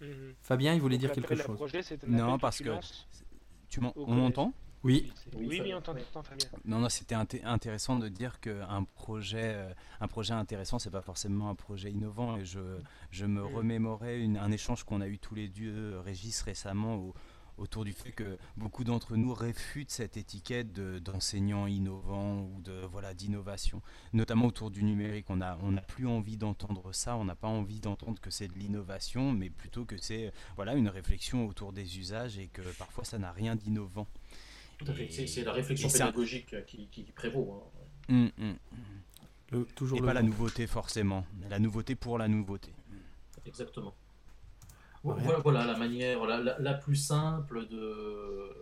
Mhm. 0.00 0.34
Fabien, 0.42 0.74
il 0.74 0.80
voulait 0.80 0.98
dire 0.98 1.12
quelque 1.12 1.34
chose. 1.36 1.58
non, 2.06 2.38
parce 2.38 2.58
que 2.58 2.70
tu 3.68 3.80
on 3.96 4.14
m'entend? 4.14 4.52
Oui. 4.82 5.12
Oui, 5.36 5.60
oui, 5.62 5.74
on 5.74 5.80
t'entend, 5.80 6.22
Fabien. 6.22 6.46
Non, 6.64 6.78
non, 6.78 6.88
c'était 6.88 7.14
intéressant 7.14 7.98
de 7.98 8.08
dire 8.08 8.40
qu'un 8.40 8.84
projet, 8.94 9.54
euh, 9.54 9.72
un 10.00 10.08
projet 10.08 10.32
intéressant, 10.32 10.78
c'est 10.78 10.90
pas 10.90 11.02
forcément 11.02 11.50
un 11.50 11.54
projet 11.54 11.90
innovant. 11.90 12.36
Et 12.36 12.44
je, 12.44 12.60
je 13.10 13.26
me 13.26 13.44
remémorais 13.44 14.24
un 14.24 14.50
échange 14.52 14.84
qu'on 14.84 15.00
a 15.00 15.08
eu 15.08 15.18
tous 15.18 15.34
les 15.34 15.48
deux, 15.48 15.98
Régis, 16.00 16.40
récemment, 16.42 17.12
autour 17.60 17.84
du 17.84 17.92
fait 17.92 18.12
que 18.12 18.38
beaucoup 18.56 18.84
d'entre 18.84 19.16
nous 19.16 19.34
réfutent 19.34 19.90
cette 19.90 20.16
étiquette 20.16 20.72
d'enseignant 20.72 21.66
innovant 21.66 22.40
ou 22.40 22.60
de 22.62 22.86
voilà 22.90 23.14
d'innovation, 23.14 23.82
notamment 24.12 24.46
autour 24.46 24.70
du 24.70 24.82
numérique. 24.82 25.26
On 25.28 25.36
n'a 25.36 25.58
on 25.62 25.76
a 25.76 25.82
plus 25.82 26.06
envie 26.06 26.36
d'entendre 26.36 26.92
ça, 26.92 27.16
on 27.16 27.24
n'a 27.24 27.36
pas 27.36 27.48
envie 27.48 27.80
d'entendre 27.80 28.20
que 28.20 28.30
c'est 28.30 28.48
de 28.48 28.58
l'innovation, 28.58 29.32
mais 29.32 29.50
plutôt 29.50 29.84
que 29.84 29.98
c'est 29.98 30.32
voilà 30.56 30.74
une 30.74 30.88
réflexion 30.88 31.46
autour 31.46 31.72
des 31.72 31.98
usages 31.98 32.38
et 32.38 32.48
que 32.48 32.62
parfois 32.78 33.04
ça 33.04 33.18
n'a 33.18 33.30
rien 33.30 33.56
d'innovant. 33.56 34.06
C'est 35.10 35.44
la 35.44 35.52
réflexion 35.52 35.88
pédagogique 35.88 36.64
qui, 36.66 36.88
qui, 36.88 37.02
prévaut. 37.12 37.62
Hein. 38.08 38.14
Hum, 38.14 38.30
hum, 38.38 38.56
hum. 39.52 39.66
toujours 39.74 39.98
et 39.98 40.02
pas 40.02 40.14
la 40.14 40.22
nouveauté 40.22 40.66
forcément, 40.66 41.24
la 41.48 41.58
nouveauté 41.58 41.94
pour 41.94 42.18
la 42.18 42.28
nouveauté. 42.28 42.72
Exactement. 43.46 43.94
Voilà, 45.02 45.38
voilà, 45.38 45.64
la 45.64 45.78
manière 45.78 46.26
la, 46.26 46.58
la, 46.58 46.74
plus 46.74 46.96
simple 46.96 47.66
de, 47.68 48.54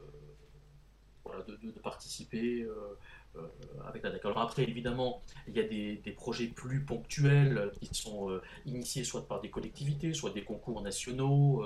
voilà, 1.25 1.43
de, 1.43 1.59
de, 1.61 1.81
participer 1.81 2.63
euh, 2.63 2.97
euh, 3.37 3.41
avec 3.87 4.05
la 4.05 4.11
DAC. 4.11 4.25
Alors 4.25 4.39
après, 4.39 4.63
évidemment, 4.63 5.21
il 5.49 5.57
y 5.57 5.61
a 5.61 5.65
des, 5.65 5.97
des 5.97 6.13
projets 6.13 6.47
plus 6.47 6.81
ponctuels 6.85 7.73
qui 7.81 7.93
sont 7.93 8.31
euh, 8.31 8.41
initiés 8.67 9.03
soit 9.03 9.27
par 9.27 9.41
des 9.41 9.51
collectivités, 9.51 10.15
soit 10.15 10.31
des 10.31 10.45
concours 10.45 10.81
nationaux, 10.81 11.65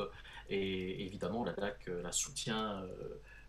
et 0.48 1.04
évidemment, 1.04 1.44
la 1.44 1.52
DAC 1.52 1.90
la 2.02 2.12
soutient 2.12 2.82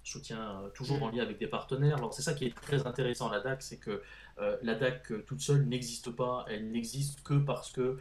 soutien 0.04 0.62
euh, 0.62 0.70
toujours 0.70 1.02
en 1.02 1.12
mm. 1.12 1.16
lien 1.16 1.24
avec 1.24 1.40
des 1.40 1.48
partenaires. 1.48 1.98
Alors 1.98 2.14
c'est 2.14 2.22
ça 2.22 2.34
qui 2.34 2.46
est 2.46 2.56
très 2.56 2.86
intéressant 2.86 3.30
à 3.30 3.38
la 3.38 3.42
DAC, 3.42 3.62
c'est 3.62 3.78
que 3.78 4.02
euh, 4.40 4.58
la 4.62 4.76
DAC 4.76 5.12
euh, 5.12 5.24
toute 5.26 5.42
seule 5.42 5.66
n'existe 5.66 6.12
pas, 6.12 6.46
elle 6.50 6.72
n'existe 6.72 7.24
que 7.24 7.36
parce 7.36 7.72
que 7.72 7.98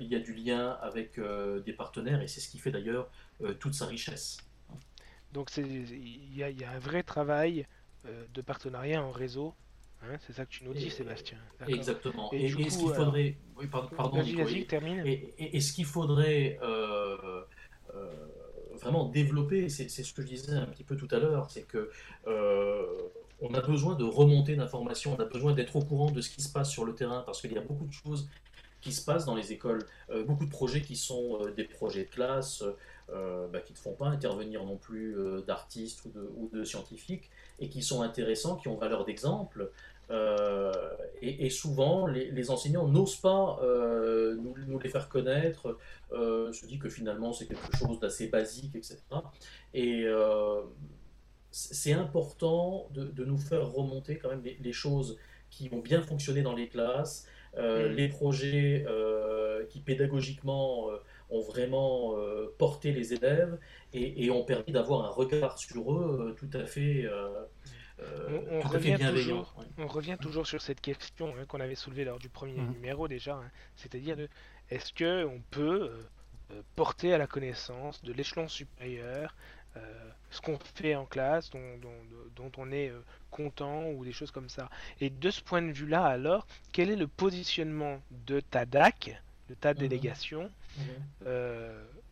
il 0.00 0.06
y 0.06 0.14
a 0.14 0.20
du 0.20 0.34
lien 0.34 0.70
avec 0.80 1.20
des 1.64 1.72
partenaires 1.72 2.22
et 2.22 2.28
c'est 2.28 2.40
ce 2.40 2.48
qui 2.48 2.58
fait 2.58 2.70
d'ailleurs 2.70 3.10
toute 3.60 3.74
sa 3.74 3.86
richesse. 3.86 4.38
Donc 5.32 5.50
il 5.56 6.36
y, 6.36 6.42
a 6.42 6.70
un 6.70 6.78
vrai 6.78 7.02
travail 7.02 7.66
de 8.04 8.40
partenariat 8.40 9.02
en 9.02 9.10
réseau. 9.10 9.54
Hein, 10.02 10.16
c'est 10.26 10.32
ça 10.32 10.44
que 10.44 10.50
tu 10.50 10.64
nous 10.64 10.72
dis, 10.72 10.90
Sébastien. 10.90 11.38
Exactement. 11.66 12.30
Et, 12.32 12.48
ce 12.48 12.56
qu'il 12.56 12.70
faudrait, 12.70 13.36
oui, 13.56 13.66
pardon, 13.66 14.22
et, 14.22 15.60
ce 15.60 15.72
qu'il 15.72 15.86
faudrait 15.86 16.58
vraiment 18.86 19.08
développer, 19.08 19.68
c'est 19.68 19.88
ce 19.88 20.12
que 20.14 20.22
je 20.22 20.28
disais 20.28 20.52
un 20.52 20.66
petit 20.66 20.84
peu 20.84 20.96
tout 20.96 21.08
à 21.10 21.18
l'heure, 21.18 21.50
c'est 21.50 21.64
que 21.64 21.90
euh, 22.28 22.84
on 23.40 23.52
a 23.52 23.60
besoin 23.60 23.96
de 23.96 24.04
remonter 24.04 24.54
d'informations, 24.54 25.16
on 25.18 25.20
a 25.20 25.24
besoin 25.24 25.52
d'être 25.52 25.74
au 25.74 25.82
courant 25.82 26.10
de 26.10 26.20
ce 26.20 26.30
qui 26.30 26.40
se 26.40 26.48
passe 26.48 26.70
sur 26.70 26.84
le 26.84 26.94
terrain, 26.94 27.22
parce 27.26 27.40
qu'il 27.40 27.52
y 27.52 27.58
a 27.58 27.62
beaucoup 27.62 27.86
de 27.86 27.92
choses 27.92 28.28
qui 28.80 28.92
se 28.92 29.04
passent 29.04 29.24
dans 29.24 29.34
les 29.34 29.52
écoles, 29.52 29.84
euh, 30.10 30.22
beaucoup 30.24 30.44
de 30.44 30.50
projets 30.50 30.82
qui 30.82 30.94
sont 30.94 31.40
euh, 31.40 31.50
des 31.50 31.64
projets 31.64 32.04
de 32.04 32.10
classe, 32.10 32.62
bah, 33.52 33.60
qui 33.60 33.72
ne 33.72 33.78
font 33.78 33.92
pas 33.92 34.06
intervenir 34.06 34.64
non 34.64 34.76
plus 34.76 35.14
d'artistes 35.46 36.04
ou 36.06 36.08
de, 36.10 36.28
ou 36.36 36.50
de, 36.52 36.64
scientifiques, 36.64 37.30
et 37.60 37.68
qui 37.68 37.80
sont 37.80 38.02
intéressants, 38.02 38.56
qui 38.56 38.66
ont 38.66 38.76
valeur 38.76 39.04
d'exemple, 39.04 39.70
euh, 40.10 40.72
et, 41.22 41.50
souvent, 41.50 42.06
les, 42.06 42.50
enseignants 42.50 42.86
n'osent 42.86 43.16
pas 43.16 43.58
euh, 43.62 44.36
nous, 44.36 44.78
les 44.78 44.88
faire 44.88 45.08
connaître, 45.08 45.76
euh, 46.12 46.52
se 46.52 46.66
dit 46.66 46.78
que 46.78 46.88
finalement 46.88 47.32
c'est 47.32 47.46
quelque 47.46 47.76
chose 47.76 47.98
d'assez 47.98 48.28
basique, 48.28 48.76
etc. 48.76 48.98
Et 49.74 50.06
c'est 51.50 51.94
important 51.94 52.88
de, 52.92 53.24
nous 53.24 53.38
faire 53.38 53.72
remonter 53.72 54.18
quand 54.18 54.28
même 54.28 54.42
les, 54.42 54.72
choses 54.72 55.18
qui 55.50 55.68
ont 55.72 55.80
bien 55.80 56.02
fonctionné 56.02 56.42
dans 56.42 56.54
les 56.54 56.68
classes, 56.68 57.26
mm. 57.56 57.86
les 57.86 58.08
projets 58.08 58.86
qui 59.70 59.80
pédagogiquement 59.80 60.90
ont 61.30 61.40
vraiment 61.40 62.14
porté 62.58 62.92
les 62.92 63.14
élèves 63.14 63.58
et, 63.92 64.24
et 64.24 64.30
ont 64.30 64.44
permis 64.44 64.72
d'avoir 64.72 65.04
un 65.04 65.10
regard 65.10 65.58
sur 65.58 65.92
eux 65.92 66.36
tout 66.38 66.50
à 66.52 66.66
fait 66.66 67.06
euh, 68.02 68.40
on, 68.50 68.60
revient 68.60 68.98
toujours, 68.98 69.54
on, 69.78 69.86
revient 69.86 70.18
toujours, 70.20 70.46
sur 70.46 70.60
cette 70.60 70.82
question 70.82 71.34
hein, 71.38 71.46
qu'on 71.48 71.60
avait 71.60 71.74
soulevée 71.74 72.04
lors 72.04 72.18
du 72.18 72.28
premier 72.28 72.60
mhm. 72.60 72.72
numéro 72.72 73.08
déjà, 73.08 73.36
hein. 73.36 73.50
c'est-à-dire 73.74 74.16
de 74.16 74.28
est-ce 74.70 74.92
que 74.92 75.24
on 75.24 75.40
peut 75.50 75.90
euh, 75.90 76.02
euh, 76.52 76.62
porter 76.74 77.14
à 77.14 77.18
la 77.18 77.26
connaissance 77.26 78.02
de 78.02 78.12
l'échelon 78.12 78.48
supérieur 78.48 79.34
ce 80.30 80.40
qu'on 80.40 80.58
fait 80.74 80.94
en 80.94 81.04
classe, 81.04 81.50
dont, 81.50 82.52
on 82.56 82.72
est 82.72 82.90
content 83.30 83.90
ou 83.90 84.06
des 84.06 84.12
choses 84.12 84.30
comme 84.30 84.48
ça? 84.48 84.70
Et 85.02 85.10
de 85.10 85.30
ce 85.30 85.42
point 85.42 85.60
de 85.60 85.70
vue-là, 85.70 86.02
alors, 86.02 86.46
quel 86.72 86.88
est 86.88 86.96
le 86.96 87.06
positionnement 87.06 88.00
de 88.26 88.40
ta 88.40 88.64
DAC, 88.64 89.20
de 89.50 89.54
ta 89.54 89.74
mhm. 89.74 89.80
délégation, 89.80 90.50
mhm. 90.78 91.26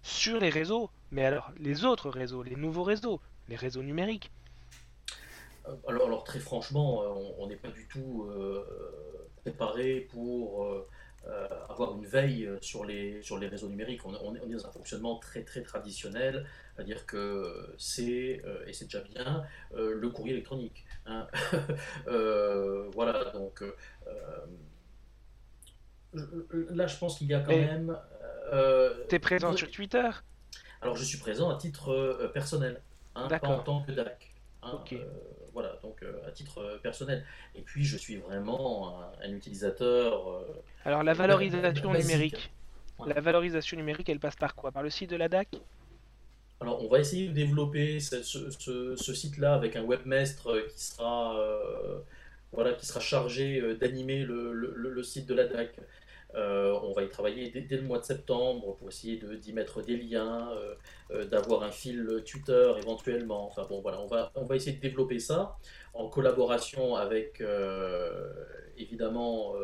sur 0.03 0.39
les 0.41 0.51
réseaux 0.51 0.91
Mais 1.11 1.25
alors, 1.25 1.53
les 1.59 1.87
autres 1.87 2.11
réseaux, 2.11 2.43
les 2.43 2.55
nouveaux 2.55 2.83
réseaux, 2.83 3.19
les 3.49 3.57
réseaux 3.57 3.83
numériques? 3.83 4.31
Alors, 5.87 6.07
alors, 6.07 6.25
très 6.25 6.39
franchement, 6.39 7.03
euh, 7.03 7.33
on 7.39 7.47
n'est 7.47 7.57
pas 7.57 7.71
du 7.71 7.87
tout 7.89 8.27
euh, 8.29 8.65
préparé 9.37 10.09
pour 10.13 10.69
avoir 11.71 11.97
une 11.97 12.05
veille 12.05 12.51
sur 12.61 12.85
les, 12.85 13.23
sur 13.23 13.39
les 13.39 13.49
réseaux 13.49 13.71
numériques. 13.71 14.05
On, 14.05 14.35
est 14.35 14.47
dans 14.47 14.67
un 14.67 14.71
fonctionnement 14.71 15.17
très 15.17 15.43
très 15.43 15.63
traditionnel, 15.63 16.47
c'est-à-dire 16.77 17.07
que 17.07 17.75
c'est, 17.79 18.43
et 18.67 18.73
c'est 18.75 18.85
déjà 18.85 19.01
bien, 19.01 19.43
le 19.75 20.07
courrier 20.11 20.35
électronique. 20.35 20.85
Hein. 21.07 21.27
voilà, 22.93 23.31
donc 23.33 23.65
là 26.13 26.87
je 26.87 26.99
pense 26.99 27.17
qu'il 27.17 27.29
y 27.29 27.35
a 27.35 27.41
quand 27.41 27.57
même... 27.57 27.99
tu 29.09 29.15
es 29.15 29.19
présent 29.19 29.57
sur 29.57 29.71
Twitter? 29.71 30.11
Alors 30.83 30.97
je 30.97 31.05
suis 31.05 31.19
présent 31.19 31.49
à 31.49 31.57
titre 31.57 32.31
personnel, 32.35 32.83
hein, 33.15 33.29
pas 33.29 33.49
en 33.49 33.61
tant 33.61 33.83
que 33.83 33.93
DAC. 33.93 34.31
Hein, 34.63 34.83
voilà, 35.55 35.79
donc 35.83 36.03
euh, 36.03 36.13
à 36.27 36.33
titre 36.33 36.59
euh, 36.59 36.79
personnel. 36.79 37.25
Et 37.55 37.63
puis 37.63 37.85
je 37.85 37.97
suis 37.97 38.17
vraiment 38.17 39.01
un, 39.23 39.33
utilisateur. 39.33 40.29
Euh, 40.29 40.63
Alors 40.85 41.03
la 41.03 41.15
valorisation 41.15 41.93
numérique. 41.93 42.53
La 43.07 43.21
valorisation 43.21 43.77
numérique, 43.77 44.09
elle 44.09 44.21
passe 44.21 44.37
par 44.37 44.55
quoi? 44.55 44.73
Par 44.73 44.83
le 44.83 44.91
site 44.91 45.11
de 45.11 45.17
la 45.17 45.29
DAC 45.29 45.49
alors, 46.61 46.83
on 46.83 46.89
va 46.89 47.01
essayer 47.01 47.29
de 47.29 47.33
développer 47.33 47.99
ce, 48.01 48.97
site-là 48.97 49.55
avec 49.55 49.77
un 49.77 49.83
webmestre 49.83 50.51
qui 50.73 50.83
sera, 50.83 51.37
voilà, 52.53 52.73
qui 52.73 52.87
sera 52.87 53.01
chargé 53.01 53.75
d'animer 53.75 54.21
le, 54.25 55.03
site 55.03 55.27
de 55.27 55.35
la 55.35 55.45
DAC. 55.47 55.75
Euh, 56.37 56.79
on 56.83 56.93
va 56.93 57.05
y 57.05 57.09
travailler 57.09 57.51
dès, 57.51 57.77
le 57.77 57.83
mois 57.83 57.99
de 57.99 58.05
septembre 58.05 58.77
pour 58.77 58.89
essayer 58.89 59.17
d'y 59.17 59.53
mettre 59.53 59.83
des 59.83 59.97
liens, 59.97 60.51
euh, 60.53 60.75
euh, 61.13 61.25
d'avoir 61.27 61.63
un 61.63 61.71
fil 61.71 62.23
tuteur 62.25 62.79
éventuellement. 62.79 63.47
Enfin 63.47 63.67
bon, 63.69 63.81
voilà, 63.81 64.01
on 64.01 64.07
va, 64.07 64.33
on 64.35 64.45
va 64.45 64.57
essayer 64.57 64.77
de 64.77 64.81
développer 64.81 65.19
ça 65.21 65.57
en 65.93 66.09
collaboration 66.09 66.97
avec 66.97 67.43
évidemment 68.77 69.55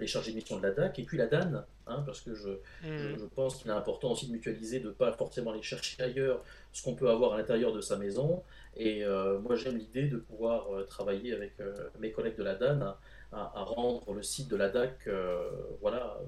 les 0.00 0.06
chargés 0.06 0.32
de 0.32 0.36
mission 0.36 0.56
de 0.58 0.62
la 0.62 0.72
DAC 0.72 0.98
et 0.98 1.02
puis 1.04 1.18
la 1.18 1.26
DAN, 1.26 1.64
hein, 1.86 2.02
parce 2.04 2.20
que 2.22 2.34
je, 2.34 2.48
mmh. 2.48 3.18
je, 3.18 3.24
pense 3.26 3.56
qu'il 3.56 3.70
est 3.70 3.74
important 3.74 4.12
aussi 4.12 4.26
de 4.26 4.32
mutualiser, 4.32 4.80
de 4.80 4.88
ne 4.88 4.92
pas 4.92 5.12
forcément 5.12 5.52
aller 5.52 5.62
chercher 5.62 6.02
ailleurs 6.02 6.42
ce 6.72 6.82
qu'on 6.82 6.94
peut 6.94 7.10
avoir 7.10 7.34
à 7.34 7.36
l'intérieur 7.36 7.72
de 7.72 7.80
sa 7.80 7.96
maison. 7.96 8.42
Et 8.76 9.04
moi 9.40 9.54
j'aime 9.54 9.76
l'idée 9.76 10.08
de 10.08 10.16
pouvoir 10.16 10.66
travailler 10.88 11.32
avec 11.32 11.52
mes 12.00 12.10
collègues 12.10 12.36
de 12.36 12.42
la 12.42 12.56
DAN 12.56 12.96
à, 13.36 13.64
rendre 13.64 14.12
le 14.12 14.22
site 14.22 14.48
de 14.48 14.56
la 14.56 14.68
DAC 14.68 15.06
euh, 15.06 15.50
voilà, 15.80 16.18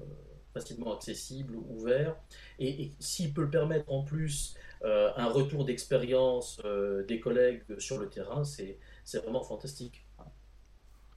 facilement 0.53 0.95
accessible, 0.95 1.55
ouvert. 1.55 2.15
Et, 2.59 2.91
s'il 2.99 3.33
peut 3.33 3.43
le 3.43 3.49
permettre 3.49 3.91
en 3.91 4.03
plus 4.03 4.55
euh, 4.83 5.11
un 5.15 5.27
retour 5.27 5.65
d'expérience 5.65 6.61
euh, 6.65 7.05
des 7.05 7.19
collègues 7.19 7.63
sur 7.79 7.97
le 7.97 8.09
terrain, 8.09 8.43
c'est 8.43 8.77
vraiment 9.23 9.43
fantastique. 9.43 10.05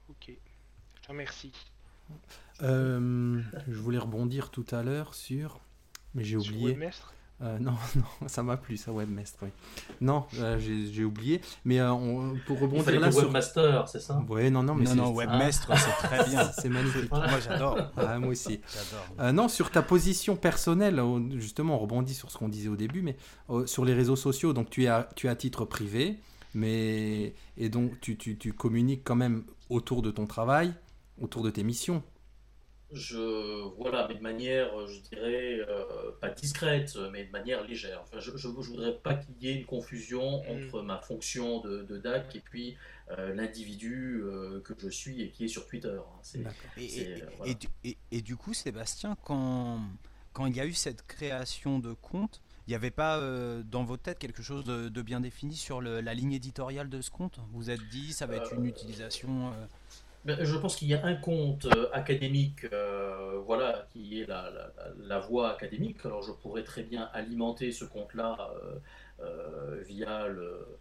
Ok, 0.08 0.32
je 0.94 1.00
te 1.00 1.08
remercie. 1.08 1.52
je 2.60 3.42
voulais 3.68 3.98
rebondir 3.98 4.50
tout 4.50 4.66
à 4.70 4.82
l'heure 4.82 5.14
sur, 5.14 5.60
mais 6.14 6.24
j'ai 6.24 6.36
oublié. 6.36 6.76
Euh, 7.42 7.58
non, 7.58 7.72
non, 7.96 8.28
ça 8.28 8.42
m'a 8.42 8.56
plu, 8.56 8.76
ça, 8.76 8.92
Webmaster, 8.92 9.42
oui. 9.42 9.48
Non, 10.00 10.24
euh, 10.38 10.58
j'ai 10.58 11.04
oublié. 11.04 11.40
Mais 11.64 11.80
euh, 11.80 11.92
pour 12.46 12.60
rebondir 12.60 13.00
là 13.00 13.10
sur... 13.10 13.24
Webmaster, 13.24 13.88
c'est 13.88 14.00
ça? 14.00 14.22
Oui, 14.28 14.50
non, 14.50 14.62
non, 14.62 14.74
mais 14.74 14.84
non, 14.84 14.94
non, 14.94 15.12
Webmaster, 15.12 15.76
c'est 15.76 16.06
très 16.06 16.24
bien. 16.28 16.50
C'est 16.62 16.68
magnifique. 16.68 17.10
Moi, 17.10 17.40
j'adore. 17.40 17.78
Ah, 17.96 18.18
moi 18.18 18.30
aussi. 18.30 18.60
J'adore. 18.72 19.32
non, 19.32 19.48
sur 19.48 19.70
ta 19.70 19.82
position 19.82 20.36
personnelle, 20.36 21.02
justement, 21.36 21.76
on 21.76 21.78
rebondit 21.78 22.14
sur 22.14 22.30
ce 22.30 22.38
qu'on 22.38 22.48
disait 22.48 22.68
au 22.68 22.76
début, 22.76 23.02
mais 23.02 23.16
sur 23.66 23.84
les 23.84 23.94
réseaux 23.94 24.16
sociaux, 24.16 24.52
donc 24.52 24.70
tu 24.70 24.84
es 24.84 24.88
à, 24.88 25.08
tu 25.16 25.26
es 25.26 25.30
à 25.30 25.36
titre 25.36 25.64
privé, 25.64 26.18
mais 26.54 27.34
et 27.56 27.68
donc 27.68 28.00
tu, 28.00 28.16
tu, 28.16 28.36
tu 28.36 28.52
communiques 28.52 29.02
quand 29.04 29.16
même 29.16 29.44
autour 29.70 30.02
de 30.02 30.10
ton 30.10 30.26
travail, 30.26 30.74
autour 31.20 31.42
de 31.42 31.50
tes 31.50 31.64
missions. 31.64 32.02
Je, 32.92 33.62
voilà, 33.76 34.06
mais 34.08 34.14
de 34.16 34.20
manière, 34.22 34.86
je 34.86 35.00
dirais, 35.00 35.60
euh, 35.68 36.10
pas 36.20 36.28
discrète, 36.28 36.96
mais 37.10 37.24
de 37.24 37.30
manière 37.30 37.64
légère. 37.64 38.00
Enfin, 38.02 38.20
je 38.20 38.30
ne 38.48 38.52
voudrais 38.52 38.94
pas 38.98 39.14
qu'il 39.14 39.34
y 39.40 39.48
ait 39.48 39.54
une 39.54 39.64
confusion 39.64 40.42
Mm. 40.42 40.50
entre 40.68 40.82
ma 40.82 40.98
fonction 40.98 41.60
de, 41.60 41.82
de 41.82 41.98
DAC 41.98 42.36
et 42.36 42.40
puis 42.40 42.76
euh, 43.10 43.34
l'individu 43.34 44.20
euh, 44.22 44.60
que 44.60 44.74
je 44.78 44.88
suis 44.88 45.22
et 45.22 45.30
qui 45.30 45.44
est 45.44 45.48
sur 45.48 45.66
Twitter. 45.66 45.88
hein. 45.98 46.20
Et, 46.76 46.88
C'est, 46.88 47.00
et- 47.00 47.18
et 47.18 47.22
voilà. 47.38 47.54
du, 47.54 47.68
et- 47.84 47.96
et 48.10 48.20
du 48.20 48.36
coup, 48.36 48.52
Sébastien, 48.54 49.16
quand, 49.24 49.80
quand 50.34 50.46
il 50.46 50.56
y 50.56 50.60
a 50.60 50.66
eu 50.66 50.72
cette 50.74 51.06
création 51.06 51.78
de 51.78 51.94
compte, 51.94 52.40
il 52.66 52.70
n'y 52.70 52.76
avait 52.76 52.90
pas 52.90 53.18
euh, 53.18 53.62
dans 53.64 53.84
votre 53.84 54.02
tête 54.04 54.18
quelque 54.18 54.42
chose 54.42 54.64
de, 54.64 54.88
de 54.88 55.02
bien 55.02 55.20
défini 55.20 55.56
sur 55.56 55.80
le- 55.80 56.00
la 56.00 56.14
ligne 56.14 56.32
éditoriale 56.32 56.88
de 56.88 57.00
ce 57.00 57.10
compte? 57.10 57.40
Vous 57.52 57.70
êtes 57.70 57.88
dit, 57.88 58.12
ça 58.12 58.26
va 58.26 58.36
être 58.36 58.52
une 58.52 58.66
utilisation. 58.66 59.48
euh, 59.52 59.66
je 60.26 60.56
pense 60.56 60.76
qu'il 60.76 60.88
y 60.88 60.94
a 60.94 61.04
un 61.04 61.14
compte 61.16 61.64
euh, 61.66 61.88
académique, 61.92 62.64
euh, 62.72 63.40
voilà, 63.44 63.86
qui 63.92 64.20
est 64.20 64.26
la, 64.26 64.50
la, 64.50 64.72
la- 64.98 65.18
voie 65.18 65.50
académique. 65.52 66.04
Alors 66.04 66.22
je 66.22 66.32
pourrais 66.32 66.64
très 66.64 66.82
bien 66.84 67.08
alimenter 67.12 67.72
ce 67.72 67.84
compte-là 67.84 68.50
euh, 68.62 68.78
euh, 69.20 69.82
via 69.82 70.28
le, 70.28 70.78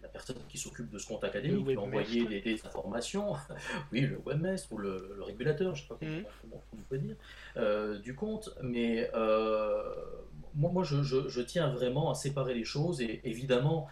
la 0.00 0.08
personne 0.08 0.36
qui 0.48 0.58
s'occupe 0.58 0.90
de 0.90 0.98
ce 0.98 1.06
compte 1.06 1.22
académique, 1.24 1.66
Le 1.66 1.72
lui 1.72 1.76
envoyer 1.78 2.26
des, 2.26 2.40
des 2.40 2.66
informations, 2.66 3.34
oui, 3.92 4.00
le 4.02 4.18
webmaster 4.24 4.72
ou 4.72 4.78
le, 4.78 5.14
le 5.16 5.22
régulateur, 5.22 5.74
je 5.74 5.82
ne 5.82 5.88
sais 5.88 5.94
pas 5.94 5.98
comment, 6.00 6.12
Mhm. 6.12 6.24
comment 6.40 6.62
on 6.72 6.76
peut 6.88 6.98
dire, 6.98 7.16
du 8.02 8.14
compte. 8.14 8.50
Mais 8.62 9.10
moi, 10.54 10.70
moi 10.72 10.84
je, 10.84 11.02
je- 11.02 11.28
je 11.28 11.40
tiens 11.40 11.70
vraiment 11.70 12.10
à 12.10 12.14
séparer 12.14 12.54
les 12.54 12.64
choses 12.64 13.00
et 13.00 13.20
évidemment, 13.24 13.88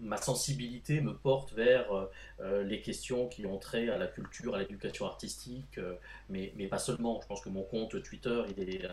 ma- 0.00 0.16
sensibilité 0.16 1.00
me 1.00 1.14
porte 1.14 1.52
vers 1.52 1.92
euh, 1.92 2.10
euh, 2.40 2.64
les 2.64 2.80
questions 2.80 3.28
qui 3.28 3.46
ont 3.46 3.58
trait 3.58 3.88
à 3.88 3.98
la 3.98 4.06
culture, 4.06 4.54
à 4.54 4.58
l'éducation 4.58 5.06
artistique, 5.06 5.78
euh, 5.78 5.94
mais, 6.28 6.50
pas 6.68 6.78
seulement. 6.78 7.20
Je 7.22 7.26
pense 7.26 7.40
que 7.40 7.48
mon 7.48 7.62
compte 7.62 8.02
Twitter, 8.02 8.42
il 8.56 8.62
est 8.62 8.88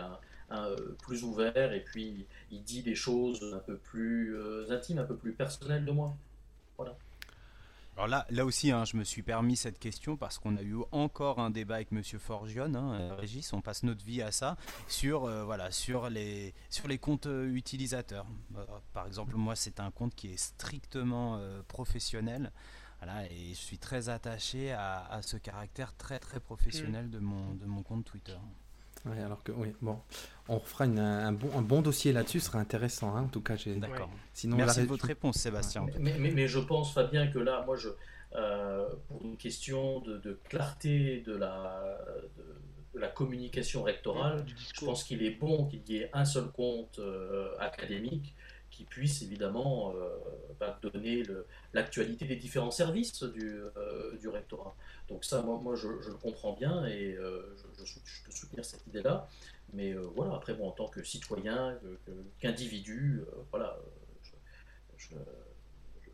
plus 1.02 1.24
ouvert 1.24 1.74
et 1.74 1.82
puis 1.82 2.26
il 2.52 2.64
dit 2.64 2.84
des 2.84 2.96
choses 2.96 3.54
un 3.54 3.60
peu 3.60 3.78
plus 3.78 4.38
intimes, 4.70 5.00
un 5.00 5.04
peu 5.04 5.16
plus 5.16 5.34
personnelles 5.34 5.86
de 5.86 5.92
moi. 5.92 6.16
Alors 7.96 8.08
là, 8.08 8.26
là 8.30 8.44
aussi, 8.46 8.72
hein, 8.72 8.84
je 8.84 8.98
me 8.98 9.06
suis 9.06 9.24
permis 9.24 9.56
cette 9.56 9.80
question 9.80 10.18
parce 10.18 10.38
qu'on 10.38 10.58
a 10.58 10.62
eu 10.62 10.76
encore 10.92 11.40
un 11.40 11.50
débat 11.50 11.76
avec 11.76 11.94
Monsieur 11.94 12.20
Forgione, 12.20 12.76
hein, 12.76 13.00
euh, 13.00 13.16
Régis, 13.16 13.54
on 13.54 13.62
passe 13.62 13.84
notre 13.84 14.04
vie 14.04 14.22
à 14.22 14.34
ça, 14.34 14.58
sur, 14.90 15.24
euh, 15.24 15.46
voilà, 15.46 15.72
sur, 15.72 16.10
les, 16.10 16.54
sur 16.70 16.90
les 16.90 16.98
comptes 16.98 17.28
euh, 17.28 17.48
utilisateurs. 17.54 18.26
Par 18.92 19.08
exemple, 19.08 19.36
moi, 19.36 19.56
c'est 19.56 19.80
un 19.80 19.92
compte 19.92 20.14
qui 20.14 20.28
est 20.28 20.38
strictement 20.38 21.38
euh, 21.38 21.62
professionnel. 21.70 22.52
Voilà, 23.00 23.26
et 23.32 23.50
je 23.50 23.60
suis 23.60 23.78
très 23.78 24.10
attaché 24.10 24.72
à, 24.72 25.06
à 25.06 25.22
ce 25.22 25.38
caractère 25.38 25.96
très 25.96 26.20
très 26.20 26.40
professionnel 26.40 27.10
de, 27.10 27.20
mon, 27.20 27.54
de 27.54 27.66
mon 27.66 27.84
compte 27.84 28.04
Twitter. 28.06 28.38
Ouais, 29.06 29.22
alors 29.22 29.44
que, 29.44 29.52
oui, 29.52 29.70
bon, 29.82 30.00
on 30.48 30.60
fera 30.60 30.86
une- 30.86 30.98
un, 31.00 31.32
bon, 31.32 31.50
un 31.58 31.62
bon 31.62 31.82
dossier 31.82 32.12
là-dessus, 32.12 32.40
ce 32.40 32.48
serait 32.48 32.58
intéressant. 32.60 33.16
hein. 33.16 33.24
En 33.24 33.28
tout 33.28 33.42
cas, 33.42 33.56
j'ai. 33.56 33.76
D'accord. 33.76 34.10
Sinon, 34.34 34.58
Merci 34.58 34.82
de 34.82 34.86
votre 34.88 35.06
réponse, 35.06 35.38
Sébastien. 35.38 35.86
Mais, 36.00 36.18
mais- 36.18 36.32
mais 36.32 36.48
je 36.48 36.60
pense, 36.60 36.94
Fabien, 36.94 37.28
que 37.28 37.38
là, 37.40 37.64
moi, 37.66 37.76
je, 37.76 37.90
euh, 38.36 38.88
pour 39.08 39.24
une 39.24 39.38
question 39.38 40.00
de, 40.00 40.18
de 40.18 40.40
clarté 40.50 41.22
de 41.22 41.36
la, 41.36 42.00
de, 42.38 42.44
de 42.96 43.00
la 43.00 43.08
communication 43.10 43.84
rectorale, 43.84 44.44
je 44.74 44.86
pense 44.86 45.04
qu'il 45.04 45.22
est 45.24 45.32
bon 45.40 45.66
qu'il 45.68 45.88
y 45.88 45.98
ait 45.98 46.10
un 46.14 46.26
seul 46.26 46.48
compte 46.52 46.98
euh, 47.00 47.54
académique 47.60 48.34
qui 48.72 48.84
puisse 48.84 49.22
évidemment 49.22 49.94
euh, 49.96 50.10
bah, 50.60 50.78
donner 50.82 51.24
le- 51.24 51.46
l'actualité 51.74 52.26
des 52.26 52.36
différents 52.36 52.72
services 52.72 53.24
du, 53.24 53.54
euh, 53.78 54.18
du 54.18 54.28
rectorat. 54.28 54.76
Donc 55.10 55.24
ça, 55.24 55.42
moi, 55.42 55.60
moi, 55.62 55.76
je, 55.76 55.88
je 56.02 56.10
le 56.10 56.16
comprends 56.18 56.54
bien 56.54 56.86
et 56.88 57.14
euh, 57.14 57.56
je, 57.78 57.86
je 57.86 58.00
je 58.06 58.24
peux 58.24 58.32
soutenir 58.32 58.66
cette 58.66 58.86
idée-là. 58.88 59.28
Mais 59.74 59.92
euh, 59.94 60.02
voilà, 60.16 60.34
après, 60.36 60.54
bon, 60.54 60.68
en 60.68 60.72
tant 60.72 60.88
que 60.88 61.04
citoyen, 61.04 61.78
qu'individu, 62.40 63.22
euh, 63.22 63.32
voilà, 63.52 63.78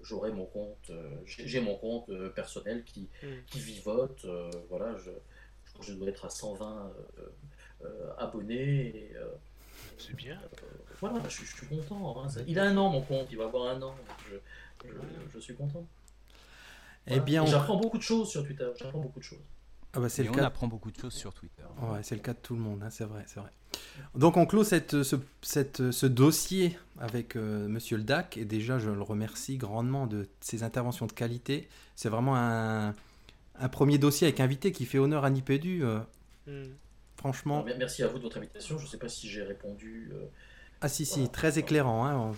j'aurai 0.03 0.31
mon 0.31 0.45
compte, 0.45 0.91
j'ai 1.25 1.61
mon 1.61 1.75
compte 1.75 2.11
personnel 2.33 2.83
qui, 2.83 3.07
Mm. 3.23 3.27
qui 3.47 3.59
vivote. 3.59 4.25
voilà, 4.69 4.95
je, 4.97 5.11
je 5.65 5.71
crois 5.73 5.85
que 5.85 5.91
je 5.91 5.97
dois 5.97 6.09
être 6.09 6.25
à 6.25 6.29
120 6.29 6.91
euh, 7.19 7.23
euh, 7.85 8.11
abonnés. 8.17 9.11
C'est 9.97 10.15
bien. 10.15 10.39
voilà, 10.99 11.21
je, 11.29 11.43
suis- 11.45 11.67
content. 11.67 12.21
hein. 12.23 12.29
Ça- 12.29 12.41
Il 12.47 12.57
a 12.59 12.63
un 12.65 12.75
an, 12.77 12.89
mon 12.89 13.01
compte, 13.01 13.27
il 13.31 13.37
va 13.37 13.45
avoir 13.45 13.69
un 13.69 13.81
an. 13.81 13.95
je 15.33 15.39
suis 15.39 15.55
content. 15.55 15.85
Eh 17.07 17.19
bien, 17.19 17.43
on- 17.43 17.47
J'apprends 17.47 17.77
beaucoup 17.77 17.97
de 17.97 18.03
choses 18.03 18.29
sur 18.29 18.43
Twitter. 18.45 18.69
J'apprends 18.79 18.99
beaucoup 18.99 19.19
de 19.19 19.23
choses. 19.23 19.39
Ah 19.93 19.99
bah, 19.99 20.07
c'est 20.07 20.23
le 20.23 20.29
on 20.29 20.33
cas. 20.33 20.45
apprend 20.45 20.67
beaucoup 20.67 20.89
de 20.91 20.97
choses 20.97 21.13
sur 21.13 21.33
Twitter. 21.33 21.63
Ouais, 21.81 21.99
c'est 22.03 22.15
le 22.15 22.21
cas 22.21 22.31
de 22.33 22.37
tout 22.41 22.53
le 22.55 22.61
monde, 22.61 22.81
hein, 22.83 22.89
c'est 22.89 23.03
vrai, 23.03 23.23
c'est 23.27 23.39
vrai. 23.41 23.49
Donc 24.15 24.37
on 24.37 24.45
clôt 24.45 24.63
cette, 24.63 25.03
ce, 25.03 25.15
cette- 25.41 25.91
ce 25.91 26.05
dossier 26.05 26.77
avec 26.99 27.35
euh, 27.35 27.67
Monsieur 27.67 27.97
le 27.97 28.03
DAC 28.03 28.37
et 28.37 28.45
déjà 28.45 28.79
je 28.79 28.89
le 28.89 29.01
remercie 29.01 29.57
grandement 29.57 30.07
de 30.07 30.29
ses 30.39 30.63
interventions 30.63 31.07
de 31.07 31.11
qualité. 31.11 31.67
C'est 31.95 32.07
vraiment 32.09 32.35
un, 32.37 32.93
un 33.59 33.69
premier 33.69 33.97
dossier 33.97 34.27
avec 34.27 34.39
invité 34.39 34.71
qui 34.71 34.85
fait 34.85 34.97
honneur 34.99 35.25
à 35.25 35.29
Nipédu. 35.29 35.83
euh, 35.83 35.99
Mm. 36.47 36.69
franchement, 37.17 37.63
Alors, 37.63 37.77
merci 37.77 38.01
à 38.01 38.07
vous 38.07 38.17
de 38.17 38.23
votre 38.23 38.37
invitation. 38.37 38.77
Je 38.79 38.85
ne 38.85 38.89
sais 38.89 38.97
pas 38.97 39.07
si 39.09 39.29
j'ai 39.29 39.43
répondu. 39.43 40.09
euh, 40.13 40.25
ah 40.81 40.87
si 40.89 41.05
si, 41.05 41.29
très 41.29 41.59
éclairant. 41.59 42.05
hein. 42.05 42.31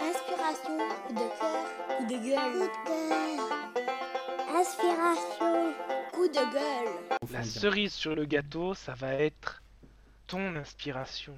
Inspiration, 0.00 0.78
coup 1.06 1.14
de 1.14 1.18
cœur, 1.38 1.81
coup 2.02 2.08
de 2.08 2.18
gueule. 2.18 2.52
Coup 2.52 2.66
de 2.66 3.08
cœur. 3.08 4.56
Inspiration, 4.56 5.72
coup 6.12 6.28
de 6.28 6.52
gueule. 6.52 7.32
La 7.32 7.44
cerise 7.44 7.92
sur 7.92 8.14
le 8.14 8.24
gâteau, 8.24 8.74
ça 8.74 8.94
va 8.94 9.14
être 9.14 9.62
ton 10.26 10.56
inspiration. 10.56 11.34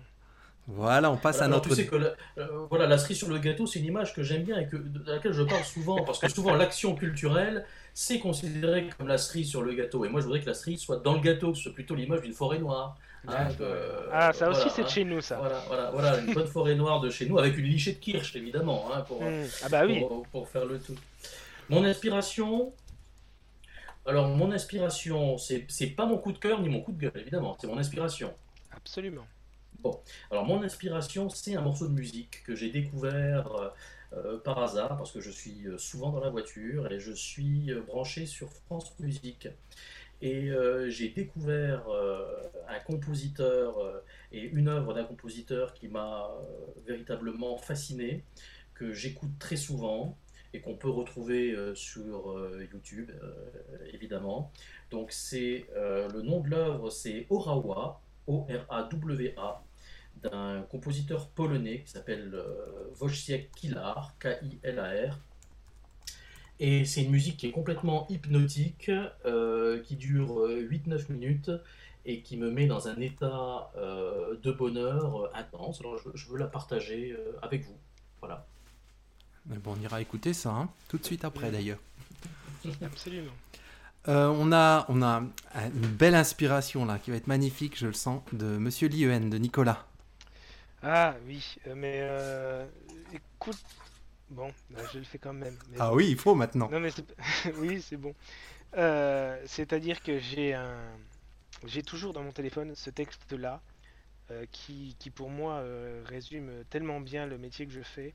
Voilà, 0.66 1.10
on 1.10 1.16
passe 1.18 1.40
à 1.42 1.44
Alors, 1.44 1.58
notre. 1.58 1.68
tu 1.68 1.74
sais 1.74 1.86
que 1.86 1.96
la, 1.96 2.14
euh, 2.38 2.66
voilà, 2.70 2.86
la 2.86 2.96
cerise 2.96 3.18
sur 3.18 3.28
le 3.28 3.38
gâteau, 3.38 3.66
c'est 3.66 3.80
une 3.80 3.84
image 3.86 4.14
que 4.14 4.22
j'aime 4.22 4.44
bien 4.44 4.58
et 4.58 4.66
que, 4.66 4.76
de 4.76 5.10
laquelle 5.10 5.32
je 5.34 5.42
parle 5.42 5.62
souvent, 5.64 6.02
parce 6.04 6.18
que 6.18 6.28
souvent 6.30 6.54
l'action 6.54 6.94
culturelle, 6.94 7.66
c'est 7.92 8.18
considéré 8.18 8.88
comme 8.96 9.06
la 9.06 9.18
cerise 9.18 9.48
sur 9.50 9.60
le 9.62 9.74
gâteau. 9.74 10.04
Et 10.04 10.08
moi, 10.08 10.20
je 10.20 10.24
voudrais 10.26 10.40
que 10.40 10.46
la 10.46 10.54
cerise 10.54 10.80
soit 10.80 10.96
dans 10.96 11.12
le 11.14 11.20
gâteau, 11.20 11.50
que 11.52 11.58
ce 11.58 11.64
soit 11.64 11.74
plutôt 11.74 11.94
l'image 11.94 12.22
d'une 12.22 12.32
forêt 12.32 12.58
noire. 12.58 12.96
Hein, 13.28 13.48
que- 13.58 14.08
ah, 14.12 14.32
ça 14.32 14.50
aussi, 14.50 14.68
c'est 14.70 14.82
de 14.82 14.86
hein. 14.86 14.90
chez 14.90 15.04
nous, 15.04 15.20
ça. 15.20 15.36
Voilà, 15.38 15.62
voilà, 15.68 15.90
voilà, 15.92 16.18
une 16.18 16.32
bonne 16.34 16.46
forêt 16.46 16.74
noire 16.74 17.00
de 17.00 17.08
chez 17.10 17.26
nous, 17.26 17.38
avec 17.38 17.56
une 17.56 17.64
lichée 17.66 17.92
de 17.92 17.98
kirsch, 17.98 18.34
évidemment, 18.36 18.88
hein, 18.92 19.00
pour, 19.02 19.22
Mm. 19.22 19.44
Ah 19.62 19.68
bah 19.70 19.84
oui. 19.86 20.00
pour, 20.00 20.26
pour 20.28 20.48
faire 20.48 20.64
le 20.66 20.78
tout. 20.78 20.96
Mon 21.70 21.84
inspiration, 21.84 22.72
alors 24.06 24.28
mon 24.28 24.52
inspiration, 24.52 25.38
c'est 25.38 25.64
c'est 25.68 25.86
pas 25.86 26.04
mon 26.04 26.18
coup 26.18 26.32
de 26.32 26.38
cœur 26.38 26.60
ni 26.60 26.68
mon 26.68 26.80
coup 26.80 26.92
de 26.92 27.00
gueule, 27.00 27.12
évidemment, 27.16 27.56
c'est 27.58 27.66
mon 27.66 27.78
inspiration. 27.78 28.32
Absolument. 28.76 29.26
Alors 30.30 30.46
mon 30.46 30.62
inspiration, 30.62 31.28
c'est 31.28 31.56
un 31.56 31.60
morceau 31.60 31.88
de 31.88 31.92
musique 31.92 32.42
que 32.44 32.54
j'ai 32.54 32.70
découvert 32.70 33.52
euh, 33.52 33.68
euh, 34.14 34.38
par 34.38 34.58
hasard 34.58 34.96
parce 34.96 35.12
que 35.12 35.20
je 35.20 35.30
suis 35.30 35.66
euh, 35.66 35.78
souvent 35.78 36.10
dans 36.10 36.20
la 36.20 36.30
voiture 36.30 36.90
et 36.90 37.00
je 37.00 37.12
suis 37.12 37.72
branché 37.86 38.26
sur 38.26 38.50
France 38.50 38.98
Musique. 38.98 39.48
Et 40.22 40.50
j'ai 40.88 41.10
découvert 41.10 41.84
un 42.66 42.78
compositeur 42.80 44.02
et 44.32 44.40
une 44.40 44.68
œuvre 44.68 44.94
d'un 44.94 45.04
compositeur 45.04 45.74
qui 45.74 45.86
m'a 45.88 46.30
véritablement 46.86 47.58
fasciné, 47.58 48.24
que 48.72 48.94
j'écoute 48.94 49.32
très 49.38 49.56
souvent 49.56 50.16
et 50.54 50.62
qu'on 50.62 50.76
peut 50.76 50.88
retrouver 50.88 51.54
sur 51.74 52.38
YouTube, 52.72 53.10
évidemment. 53.92 54.50
Donc 54.90 55.12
c'est 55.12 55.66
le 55.74 56.22
nom 56.22 56.40
de 56.40 56.48
l'œuvre, 56.48 56.88
c'est 56.88 57.26
Orawa, 57.28 58.00
O-R-A-W-A, 58.26 59.62
d'un 60.24 60.62
compositeur 60.62 61.28
polonais 61.28 61.82
qui 61.82 61.90
s'appelle 61.90 62.30
euh, 62.34 62.90
Wojciech 63.00 63.50
Kilar, 63.52 64.14
K-I-L-A-R. 64.18 65.18
Et 66.60 66.84
c'est 66.84 67.02
une 67.02 67.10
musique 67.10 67.36
qui 67.38 67.46
est 67.46 67.50
complètement 67.52 68.06
hypnotique, 68.08 68.90
euh, 69.26 69.82
qui 69.82 69.96
dure 69.96 70.40
euh, 70.40 70.66
8-9 70.70 71.12
minutes 71.12 71.50
et 72.06 72.20
qui 72.20 72.36
me 72.36 72.50
met 72.50 72.66
dans 72.66 72.86
un 72.88 72.96
état 73.00 73.70
euh, 73.76 74.36
de 74.42 74.52
bonheur 74.52 75.24
euh, 75.24 75.30
intense. 75.34 75.80
Alors 75.80 75.98
je, 75.98 76.10
je 76.14 76.28
veux 76.28 76.38
la 76.38 76.46
partager 76.46 77.12
euh, 77.12 77.32
avec 77.42 77.64
vous. 77.64 77.76
Voilà. 78.20 78.46
Mais 79.46 79.56
bon, 79.58 79.74
on 79.78 79.82
ira 79.82 80.00
écouter 80.00 80.32
ça 80.32 80.50
hein, 80.50 80.68
tout 80.88 80.98
de 80.98 81.04
suite 81.04 81.24
après 81.24 81.50
d'ailleurs. 81.50 81.78
Absolument. 82.82 83.32
Euh, 84.06 84.28
on, 84.28 84.52
a, 84.52 84.84
on 84.90 85.02
a 85.02 85.22
une 85.54 85.86
belle 85.86 86.14
inspiration 86.14 86.84
là 86.84 86.98
qui 86.98 87.10
va 87.10 87.16
être 87.16 87.26
magnifique, 87.26 87.76
je 87.78 87.86
le 87.86 87.94
sens, 87.94 88.22
de 88.32 88.44
Monsieur 88.44 88.88
Lien, 88.88 89.18
de 89.20 89.38
Nicolas. 89.38 89.86
Ah 90.86 91.16
oui, 91.26 91.56
euh, 91.66 91.74
mais 91.74 92.00
euh, 92.02 92.66
écoute, 93.14 93.56
bon, 94.28 94.52
bah, 94.68 94.82
je 94.92 94.98
le 94.98 95.04
fais 95.04 95.18
quand 95.18 95.32
même. 95.32 95.56
mais 95.70 95.78
Ah 95.80 95.88
bon. 95.88 95.96
oui, 95.96 96.08
il 96.10 96.18
faut 96.18 96.34
maintenant. 96.34 96.68
Non 96.70 96.78
mais 96.78 96.90
c'est... 96.90 97.06
oui, 97.56 97.80
c'est 97.80 97.96
bon. 97.96 98.14
Euh, 98.76 99.42
c'est-à-dire 99.46 100.02
que 100.02 100.18
j'ai 100.18 100.52
un, 100.52 100.76
j'ai 101.64 101.82
toujours 101.82 102.12
dans 102.12 102.22
mon 102.22 102.32
téléphone 102.32 102.74
ce 102.74 102.90
texte-là 102.90 103.62
euh, 104.30 104.44
qui, 104.52 104.94
qui 104.98 105.08
pour 105.08 105.30
moi 105.30 105.64
résume 106.04 106.50
tellement 106.68 107.00
bien 107.00 107.26
le 107.26 107.38
métier 107.38 107.66
que 107.66 107.72
je 107.72 107.82
fais 107.82 108.14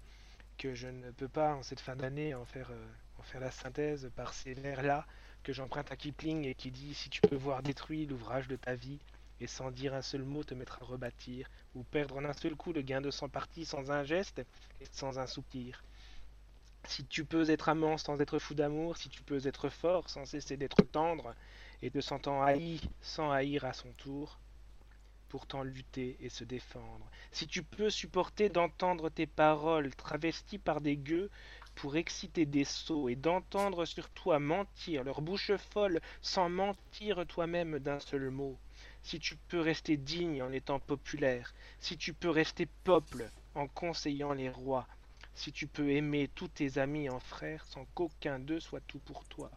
que 0.59 0.75
je 0.75 0.87
ne 0.87 1.09
peux 1.11 1.29
pas 1.29 1.55
en 1.55 1.63
cette 1.63 1.79
fin 1.79 1.95
d'année 1.95 2.35
en 2.35 2.45
faire, 2.45 2.69
en 3.17 3.23
faire 3.23 3.41
la 3.41 3.49
synthèse 3.49 4.11
par 4.15 4.33
ces 4.33 4.53
vers-là 4.53 5.07
que 5.43 5.53
j'emprunte 5.53 5.91
à 5.91 5.95
Kipling 5.95 6.45
et 6.45 6.53
qui 6.53 6.69
dit 6.69 6.93
Si 6.93 7.09
tu 7.09 7.21
peux 7.21 7.35
voir 7.35 7.63
détruit 7.63 8.05
l'ouvrage 8.05 8.47
de 8.47 8.57
ta 8.57 8.75
vie, 8.75 8.99
et 9.41 9.47
sans 9.47 9.71
dire 9.71 9.93
un 9.93 10.01
seul 10.01 10.23
mot 10.23 10.43
te 10.43 10.53
mettre 10.53 10.79
à 10.81 10.85
rebâtir, 10.85 11.49
ou 11.75 11.83
perdre 11.83 12.17
en 12.17 12.25
un 12.25 12.33
seul 12.33 12.55
coup 12.55 12.73
le 12.73 12.81
gain 12.81 13.01
de 13.01 13.11
cent 13.11 13.29
parties 13.29 13.65
sans 13.65 13.91
un 13.91 14.03
geste 14.03 14.39
et 14.81 14.85
sans 14.91 15.19
un 15.19 15.27
soupir. 15.27 15.83
Si 16.85 17.05
tu 17.05 17.25
peux 17.25 17.49
être 17.49 17.69
amant 17.69 17.97
sans 17.97 18.19
être 18.19 18.39
fou 18.39 18.53
d'amour, 18.53 18.97
si 18.97 19.09
tu 19.09 19.21
peux 19.21 19.45
être 19.47 19.69
fort 19.69 20.09
sans 20.09 20.25
cesser 20.25 20.57
d'être 20.57 20.81
tendre, 20.83 21.35
et 21.81 21.91
te 21.91 22.01
sentant 22.01 22.41
haï 22.41 22.81
sans 23.01 23.31
haïr 23.31 23.65
à 23.65 23.73
son 23.73 23.91
tour, 23.93 24.39
pourtant 25.29 25.63
lutter 25.63 26.17
et 26.19 26.29
se 26.29 26.43
défendre. 26.43 27.09
Si 27.31 27.47
tu 27.47 27.63
peux 27.63 27.89
supporter 27.89 28.49
d'entendre 28.49 29.09
tes 29.09 29.27
paroles 29.27 29.95
travesties 29.95 30.57
par 30.57 30.81
des 30.81 30.97
gueux 30.97 31.29
pour 31.75 31.95
exciter 31.95 32.45
des 32.45 32.65
sots 32.65 33.07
et 33.09 33.15
d'entendre 33.15 33.85
sur 33.85 34.09
toi 34.09 34.39
mentir 34.39 35.03
leur 35.03 35.21
bouche 35.21 35.51
folle 35.71 36.01
sans 36.21 36.49
mentir 36.49 37.25
toi-même 37.27 37.79
d'un 37.79 37.99
seul 37.99 38.29
mot. 38.31 38.57
Si 39.01 39.19
tu 39.19 39.35
peux 39.35 39.59
rester 39.59 39.97
digne 39.97 40.43
en 40.43 40.51
étant 40.51 40.79
populaire, 40.79 41.53
si 41.79 41.97
tu 41.97 42.13
peux 42.13 42.29
rester 42.29 42.67
peuple 42.83 43.29
en 43.55 43.67
conseillant 43.67 44.33
les 44.33 44.49
rois, 44.49 44.87
si 45.33 45.51
tu 45.51 45.67
peux 45.67 45.91
aimer 45.91 46.29
tous 46.35 46.49
tes 46.49 46.77
amis 46.77 47.09
en 47.09 47.19
frères 47.19 47.65
sans 47.65 47.85
qu'aucun 47.95 48.39
d'eux 48.39 48.59
soit 48.59 48.81
tout 48.81 48.99
pour 48.99 49.25
toi, 49.25 49.51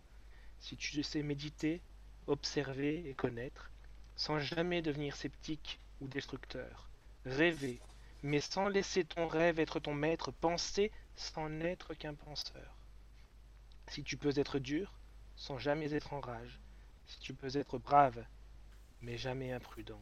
si 0.60 0.76
tu 0.76 1.02
sais 1.02 1.22
méditer, 1.22 1.82
observer 2.26 3.08
et 3.08 3.14
connaître, 3.14 3.70
sans 4.16 4.38
jamais 4.38 4.82
devenir 4.82 5.16
sceptique 5.16 5.80
ou 6.00 6.08
destructeur. 6.08 6.88
Rêver, 7.24 7.80
mais 8.22 8.40
sans 8.40 8.68
laisser 8.68 9.04
ton 9.04 9.26
rêve 9.26 9.58
être 9.58 9.80
ton 9.80 9.94
maître, 9.94 10.30
penser 10.30 10.92
sans 11.16 11.48
n'être 11.48 11.94
qu'un 11.94 12.14
penseur. 12.14 12.76
Si 13.88 14.02
tu 14.04 14.16
peux 14.16 14.32
être 14.36 14.58
dur, 14.58 14.98
sans 15.36 15.58
jamais 15.58 15.92
être 15.92 16.12
en 16.12 16.20
rage, 16.20 16.60
si 17.06 17.18
tu 17.18 17.34
peux 17.34 17.56
être 17.56 17.78
brave, 17.78 18.24
mais 19.02 19.18
jamais 19.18 19.52
imprudent. 19.52 20.00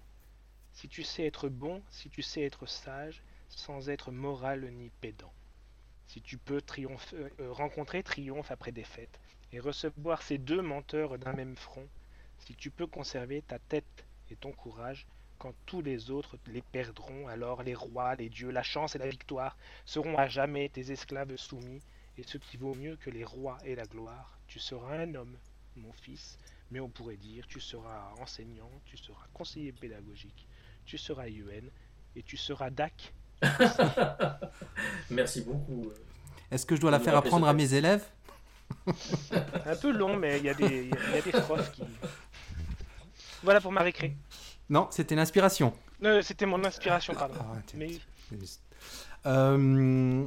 Si 0.73 0.89
tu 0.89 1.03
sais 1.03 1.27
être 1.27 1.49
bon, 1.49 1.83
si 1.91 2.11
tu 2.11 2.23
sais 2.23 2.43
être 2.43 2.67
sage, 2.67 3.23
sans 3.49 3.89
être 3.89 4.13
moral 4.13 4.71
ni 4.73 4.91
pédant. 5.01 5.33
Si 6.07 6.21
tu 6.23 6.39
peux 6.39 6.61
triomphe, 6.61 7.13
euh, 7.15 7.53
rencontrer 7.53 8.03
triomphe 8.03 8.51
après 8.51 8.73
défaite, 8.73 9.21
et 9.53 9.61
recevoir 9.61 10.23
ces 10.23 10.39
deux 10.39 10.63
menteurs 10.63 11.19
d'un 11.19 11.33
même 11.33 11.57
front, 11.57 11.89
si 12.39 12.55
tu 12.55 12.71
peux 12.71 12.87
conserver 12.87 13.43
ta 13.43 13.59
tête 13.59 14.05
et 14.31 14.37
ton 14.37 14.53
courage, 14.53 15.07
quand 15.39 15.55
tous 15.67 15.83
les 15.83 16.11
autres 16.11 16.37
les 16.47 16.63
perdront, 16.63 17.27
alors 17.27 17.63
les 17.63 17.75
rois, 17.75 18.15
les 18.15 18.29
dieux, 18.29 18.51
la 18.51 18.63
chance 18.63 18.95
et 18.95 18.99
la 18.99 19.09
victoire 19.09 19.57
seront 19.85 20.17
à 20.19 20.29
jamais 20.29 20.69
tes 20.69 20.93
esclaves 20.93 21.37
soumis, 21.37 21.83
et 22.19 22.23
ce 22.23 22.39
qui 22.39 22.57
vaut 22.57 22.75
mieux 22.75 22.97
que 22.97 23.11
les 23.11 23.25
rois 23.25 23.59
et 23.65 23.75
la 23.75 23.85
gloire, 23.85 24.39
tu 24.47 24.59
seras 24.59 24.99
un 24.99 25.15
homme, 25.15 25.39
mon 25.77 25.93
fils, 25.93 26.39
mais 26.71 26.81
on 26.81 26.89
pourrait 26.89 27.17
dire 27.17 27.47
tu 27.47 27.61
seras 27.61 28.13
enseignant, 28.21 28.71
tu 28.85 28.97
seras 28.97 29.27
conseiller 29.33 29.73
pédagogique, 29.73 30.47
tu 30.85 30.99
seras 30.99 31.29
UN 31.29 31.71
et 32.17 32.23
tu 32.23 32.37
seras 32.37 32.71
DAC. 32.71 33.13
Merci 35.11 35.43
beaucoup. 35.43 35.91
Est-ce 36.51 36.67
que 36.67 36.77
je 36.77 36.81
dois 36.81 36.91
la 36.91 37.01
faire 37.01 37.17
apprendre 37.17 37.47
à 37.47 37.53
mes 37.53 37.75
élèves? 37.75 38.05
Un 39.67 39.77
peu 39.77 39.93
long, 39.93 40.17
mais 40.17 40.39
il 40.39 40.45
y, 40.45 40.49
a 40.49 40.55
des, 40.55 40.87
y 40.89 41.19
a 41.19 41.23
des 41.23 41.33
profs 41.33 41.73
qui. 41.73 41.83
Voilà 43.43 43.61
pour 43.61 43.73
ma 43.73 43.83
récré. 43.83 44.17
Non, 44.69 44.89
c'était 44.91 45.15
l'inspiration. 45.15 45.73
Euh, 46.05 46.23
c'était 46.23 46.47
mon 46.47 46.65
inspiration, 46.65 47.15
pardon. 47.15 47.35
Ah, 47.41 47.59
Mais 47.75 47.91
Euh, 49.27 50.27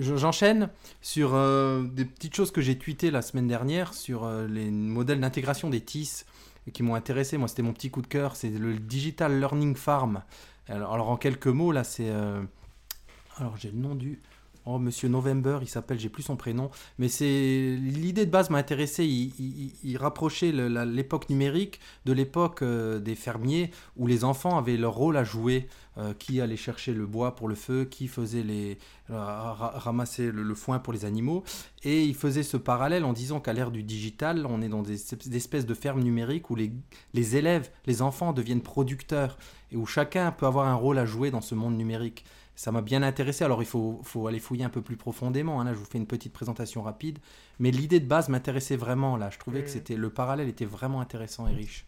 J'enchaîne 0.00 0.70
sur 1.02 1.34
euh, 1.34 1.82
des 1.84 2.04
petites 2.04 2.34
choses 2.34 2.50
que 2.50 2.60
j'ai 2.60 2.78
tweetées 2.78 3.10
la 3.10 3.22
semaine 3.22 3.46
dernière 3.46 3.92
sur 3.92 4.24
euh, 4.24 4.46
les 4.46 4.70
modèles 4.70 5.20
d'intégration 5.20 5.68
des 5.68 5.80
TIS 5.80 6.24
qui 6.72 6.82
m'ont 6.82 6.94
intéressé. 6.94 7.36
Moi, 7.36 7.48
c'était 7.48 7.62
mon 7.62 7.72
petit 7.72 7.90
coup 7.90 8.00
de 8.00 8.06
cœur. 8.06 8.34
C'est 8.36 8.50
le 8.50 8.74
Digital 8.78 9.38
Learning 9.38 9.74
Farm. 9.76 10.22
Alors, 10.68 10.94
alors, 10.94 11.10
en 11.10 11.16
quelques 11.16 11.48
mots, 11.48 11.72
là, 11.72 11.84
c'est. 11.84 12.08
euh, 12.08 12.42
alors, 13.36 13.56
j'ai 13.56 13.70
le 13.70 13.78
nom 13.78 13.94
du. 13.94 14.20
Oh, 14.66 14.78
Monsieur 14.78 15.08
November, 15.08 15.58
il 15.62 15.68
s'appelle, 15.68 15.98
j'ai 15.98 16.08
plus 16.08 16.22
son 16.22 16.36
prénom. 16.36 16.70
Mais 16.98 17.08
c'est 17.08 17.76
l'idée 17.80 18.26
de 18.26 18.30
base 18.30 18.50
m'a 18.50 18.58
intéressé. 18.58 19.04
Il, 19.04 19.96
rapprochait 19.96 20.52
l'époque 20.52 21.28
numérique 21.30 21.80
de 22.04 22.12
l'époque 22.12 22.62
euh, 22.62 22.98
des 22.98 23.14
fermiers 23.14 23.70
où 23.96 24.06
les 24.06 24.24
enfants 24.24 24.58
avaient 24.58 24.76
leur 24.76 24.94
rôle 24.94 25.16
à 25.16 25.24
jouer. 25.24 25.68
Euh, 25.98 26.14
qui 26.14 26.40
allait 26.40 26.56
chercher 26.56 26.94
le 26.94 27.04
bois 27.04 27.34
pour 27.34 27.48
le 27.48 27.56
feu, 27.56 27.84
qui 27.84 28.06
faisait 28.06 28.44
les 28.44 28.78
euh, 29.10 29.16
ra- 29.16 29.72
ramasser 29.74 30.30
le, 30.30 30.54
foin 30.54 30.78
pour 30.78 30.92
les 30.92 31.04
animaux. 31.04 31.42
Et 31.82 32.04
il 32.04 32.14
faisait 32.14 32.44
ce 32.44 32.56
parallèle 32.56 33.04
en 33.04 33.12
disant 33.12 33.40
qu'à 33.40 33.52
l'ère 33.52 33.72
du 33.72 33.82
digital, 33.82 34.46
on 34.46 34.62
est 34.62 34.68
dans 34.68 34.82
des, 34.82 34.94
espèces 35.34 35.66
de 35.66 35.74
fermes 35.74 36.00
numériques 36.00 36.48
où 36.48 36.54
les 36.54 37.36
élèves, 37.36 37.70
les 37.86 38.02
enfants 38.02 38.32
deviennent 38.32 38.62
producteurs 38.62 39.36
et 39.72 39.76
où 39.76 39.84
chacun 39.84 40.30
peut 40.30 40.46
avoir 40.46 40.68
un 40.68 40.74
rôle 40.74 40.96
à 40.96 41.06
jouer 41.06 41.32
dans 41.32 41.40
ce 41.40 41.56
monde 41.56 41.76
numérique. 41.76 42.24
Ça 42.60 42.70
m'a 42.72 42.82
bien 42.82 43.02
intéressé. 43.02 43.42
Alors 43.42 43.62
il 43.62 43.66
faut, 43.66 44.00
faut 44.02 44.26
aller 44.26 44.38
fouiller 44.38 44.64
un 44.64 44.68
peu 44.68 44.82
plus 44.82 44.98
profondément. 44.98 45.62
hein. 45.62 45.64
Là, 45.64 45.72
je 45.72 45.78
vous 45.78 45.86
fais 45.86 45.96
une 45.96 46.06
petite 46.06 46.34
présentation 46.34 46.82
rapide. 46.82 47.18
Mais 47.58 47.70
l'idée 47.70 48.00
de 48.00 48.04
base 48.06 48.28
m'intéressait 48.28 48.76
vraiment. 48.76 49.16
Là, 49.16 49.30
je 49.30 49.38
trouvais 49.38 49.60
que 49.62 49.68
Mhm. 49.68 49.72
c'était 49.72 49.96
le 49.96 50.10
parallèle 50.10 50.46
était 50.46 50.66
vraiment 50.66 51.00
intéressant 51.00 51.46
et 51.48 51.54
riche. 51.54 51.86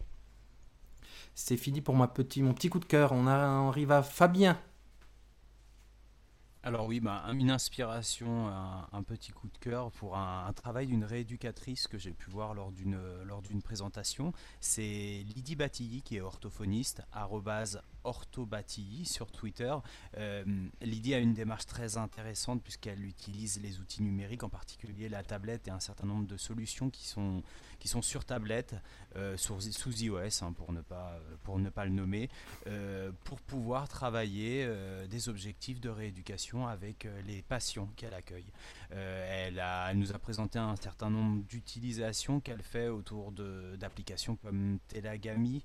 C'est 1.35 1.57
fini 1.57 1.81
pour 1.81 1.95
ma 1.95 2.07
petit, 2.07 2.41
mon 2.41 2.55
petit 2.55 2.69
coup 2.69 2.79
de 2.79 2.85
cœur. 2.85 3.11
On, 3.11 3.27
a- 3.27 3.47
on 3.61 3.69
arrive 3.69 3.91
à 3.91 4.01
Fabien. 4.01 4.59
Alors 6.63 6.87
oui, 6.87 6.99
bah, 7.01 7.23
une 7.33 7.51
inspiration, 7.51 8.47
un, 8.47 8.87
un 8.93 9.03
petit 9.03 9.31
coup 9.31 9.49
de 9.49 9.57
cœur 9.59 9.91
pour 9.91 10.17
un, 10.17 10.47
un 10.47 10.53
travail 10.53 10.87
d'une 10.87 11.03
rééducatrice 11.03 11.87
que 11.87 11.99
j'ai 11.99 12.13
pu 12.13 12.31
voir 12.31 12.55
lors 12.55 12.71
d'une 12.71 12.97
lors 13.25 13.43
d'une 13.43 13.61
présentation. 13.61 14.33
C'est 14.59 14.81
Lydie 15.35 15.55
Batilly 15.55 16.01
qui 16.01 16.15
est 16.17 16.21
orthophoniste, 16.21 17.03
arrobase 17.11 17.79
orthobatilly 18.03 19.05
sur 19.05 19.31
Twitter. 19.31 19.73
Euh, 20.17 20.43
Lydie 20.81 21.13
a 21.13 21.19
une 21.19 21.33
démarche 21.33 21.65
très 21.65 21.97
intéressante 21.97 22.61
puisqu'elle 22.63 23.03
utilise 23.05 23.61
les 23.61 23.79
outils 23.79 24.01
numériques, 24.03 24.43
en 24.43 24.49
particulier 24.49 25.09
la 25.09 25.23
tablette 25.23 25.67
et 25.67 25.71
un 25.71 25.79
certain 25.79 26.07
nombre 26.07 26.27
de 26.27 26.37
solutions 26.37 26.89
qui 26.89 27.05
sont, 27.07 27.43
qui 27.79 27.87
sont 27.87 28.01
sur 28.01 28.25
tablette, 28.25 28.75
euh, 29.15 29.37
sous 29.37 29.59
iOS 30.01 30.43
hein, 30.43 30.53
pour, 30.53 30.71
ne 30.73 30.81
pas, 30.81 31.19
pour 31.43 31.59
ne 31.59 31.69
pas 31.69 31.85
le 31.85 31.91
nommer, 31.91 32.29
euh, 32.67 33.11
pour 33.23 33.39
pouvoir 33.41 33.87
travailler 33.87 34.67
des 35.09 35.29
objectifs 35.29 35.79
de 35.79 35.89
rééducation 35.89 36.67
avec 36.67 37.07
les 37.27 37.41
patients 37.41 37.89
qu'elle 37.95 38.13
accueille. 38.13 38.51
Elle, 38.91 39.59
a- 39.59 39.89
elle 39.91 39.97
nous 39.97 40.11
a 40.13 40.19
présenté 40.19 40.59
un 40.59 40.75
certain 40.75 41.09
nombre 41.09 41.43
d'utilisations 41.43 42.39
qu'elle 42.39 42.61
fait 42.61 42.87
autour 42.87 43.31
d'applications 43.77 44.35
comme 44.37 44.79
Telagami, 44.87 45.63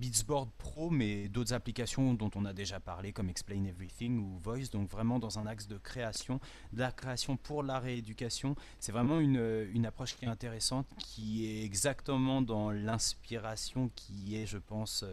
Beatsboard 0.00 0.48
Pro, 0.56 0.88
mais 0.88 1.28
d'autres 1.28 1.52
applications 1.52 2.14
dont 2.14 2.30
on 2.34 2.46
a 2.46 2.54
déjà 2.54 2.80
parlé 2.80 3.12
comme 3.12 3.28
Explain 3.28 3.64
Everything 3.64 4.18
ou 4.18 4.38
Voice, 4.38 4.70
donc 4.72 4.88
vraiment 4.88 5.18
dans 5.18 5.38
un 5.38 5.46
axe 5.46 5.68
de 5.68 5.76
création, 5.76 6.40
de 6.72 6.80
la 6.80 6.90
création 6.90 7.36
pour 7.36 7.62
la 7.62 7.78
rééducation. 7.78 8.56
C'est 8.78 8.92
vraiment 8.92 9.20
une, 9.20 9.68
une 9.74 9.84
approche 9.84 10.16
qui 10.16 10.24
est 10.24 10.28
intéressante, 10.28 10.86
qui 10.96 11.44
est 11.44 11.64
exactement 11.64 12.40
dans 12.40 12.70
l'inspiration 12.70 13.90
qui 13.94 14.36
est, 14.36 14.46
je 14.46 14.58
pense, 14.58 15.04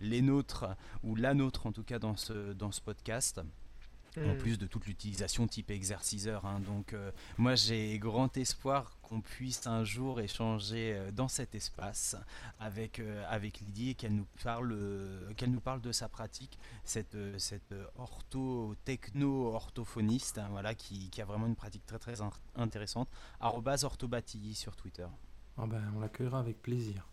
les 0.00 0.20
nôtres, 0.20 0.66
ou 1.02 1.16
la 1.16 1.32
nôtre 1.32 1.66
en 1.66 1.72
tout 1.72 1.82
cas 1.82 1.98
dans 1.98 2.16
ce 2.16 2.80
podcast 2.84 3.40
en 4.18 4.34
Hmm. 4.34 4.38
plus 4.38 4.58
de 4.58 4.66
toute 4.66 4.86
l'utilisation 4.86 5.46
type 5.46 5.70
exerciceur. 5.70 6.44
hein. 6.46 6.60
Donc 6.60 6.92
euh, 6.92 7.10
moi 7.36 7.54
j'ai 7.56 7.98
grand 7.98 8.36
espoir 8.36 8.92
qu'on 9.02 9.20
puisse 9.20 9.66
un 9.66 9.84
jour 9.84 10.20
échanger 10.20 10.94
euh, 10.94 11.10
dans 11.10 11.28
cet 11.28 11.54
espace 11.54 12.16
avec, 12.60 13.00
euh, 13.00 13.24
avec 13.28 13.60
Lydie 13.60 13.90
et 13.90 13.94
qu'elle 13.94 14.14
nous, 14.14 14.26
parle, 14.42 14.72
euh, 14.72 15.32
qu'elle 15.36 15.50
nous 15.50 15.60
parle 15.60 15.80
de 15.80 15.92
sa 15.92 16.08
pratique, 16.08 16.58
cette, 16.84 17.14
euh, 17.16 17.38
cette 17.38 17.72
euh, 17.72 17.84
ortho, 17.98 18.74
techno-orthophoniste 18.84 20.38
hein, 20.38 20.48
voilà, 20.50 20.74
qui, 20.74 21.10
qui 21.10 21.20
a 21.20 21.24
vraiment 21.24 21.46
une 21.46 21.56
pratique 21.56 21.84
très 21.86 21.98
très 21.98 22.20
in- 22.20 22.30
intéressante. 22.56 23.08
Orthobatilly 23.40 24.54
sur 24.54 24.76
Twitter. 24.76 25.06
Ah 25.58 25.66
ben, 25.66 25.82
on 25.96 26.00
l'accueillera 26.00 26.38
avec 26.38 26.60
plaisir. 26.62 27.06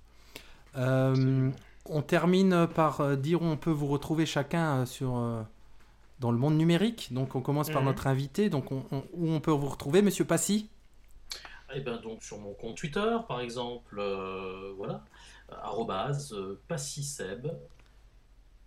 Euh, 0.77 1.51
on 1.85 2.01
termine 2.01 2.67
par 2.67 3.17
dire 3.17 3.41
où 3.41 3.45
on 3.45 3.57
peut 3.57 3.71
vous 3.71 3.87
retrouver 3.87 4.25
chacun 4.25 4.85
sur, 4.85 5.17
euh, 5.17 5.43
dans 6.21 6.31
le 6.31 6.37
monde 6.37 6.55
numérique. 6.55 7.11
Donc 7.11 7.35
on 7.35 7.41
commence 7.41 7.69
par 7.69 7.81
Mhm. 7.81 7.87
notre 7.87 8.07
invité. 8.07 8.49
Donc 8.49 8.71
on- 8.71 8.85
on- 8.91 9.03
où 9.13 9.29
on 9.31 9.41
peut 9.41 9.51
vous 9.51 9.67
retrouver, 9.67 10.01
Monsieur 10.01 10.23
Passy? 10.23 10.69
Et 11.73 11.81
ben 11.81 11.97
donc 12.01 12.21
sur 12.23 12.37
mon 12.37 12.53
compte 12.53 12.77
Twitter, 12.77 13.17
par 13.27 13.39
exemple, 13.41 13.97
euh, 13.99 14.71
voilà, 14.77 15.03
arrobase 15.63 16.33
euh, 16.33 16.61
passiseb, 16.67 17.47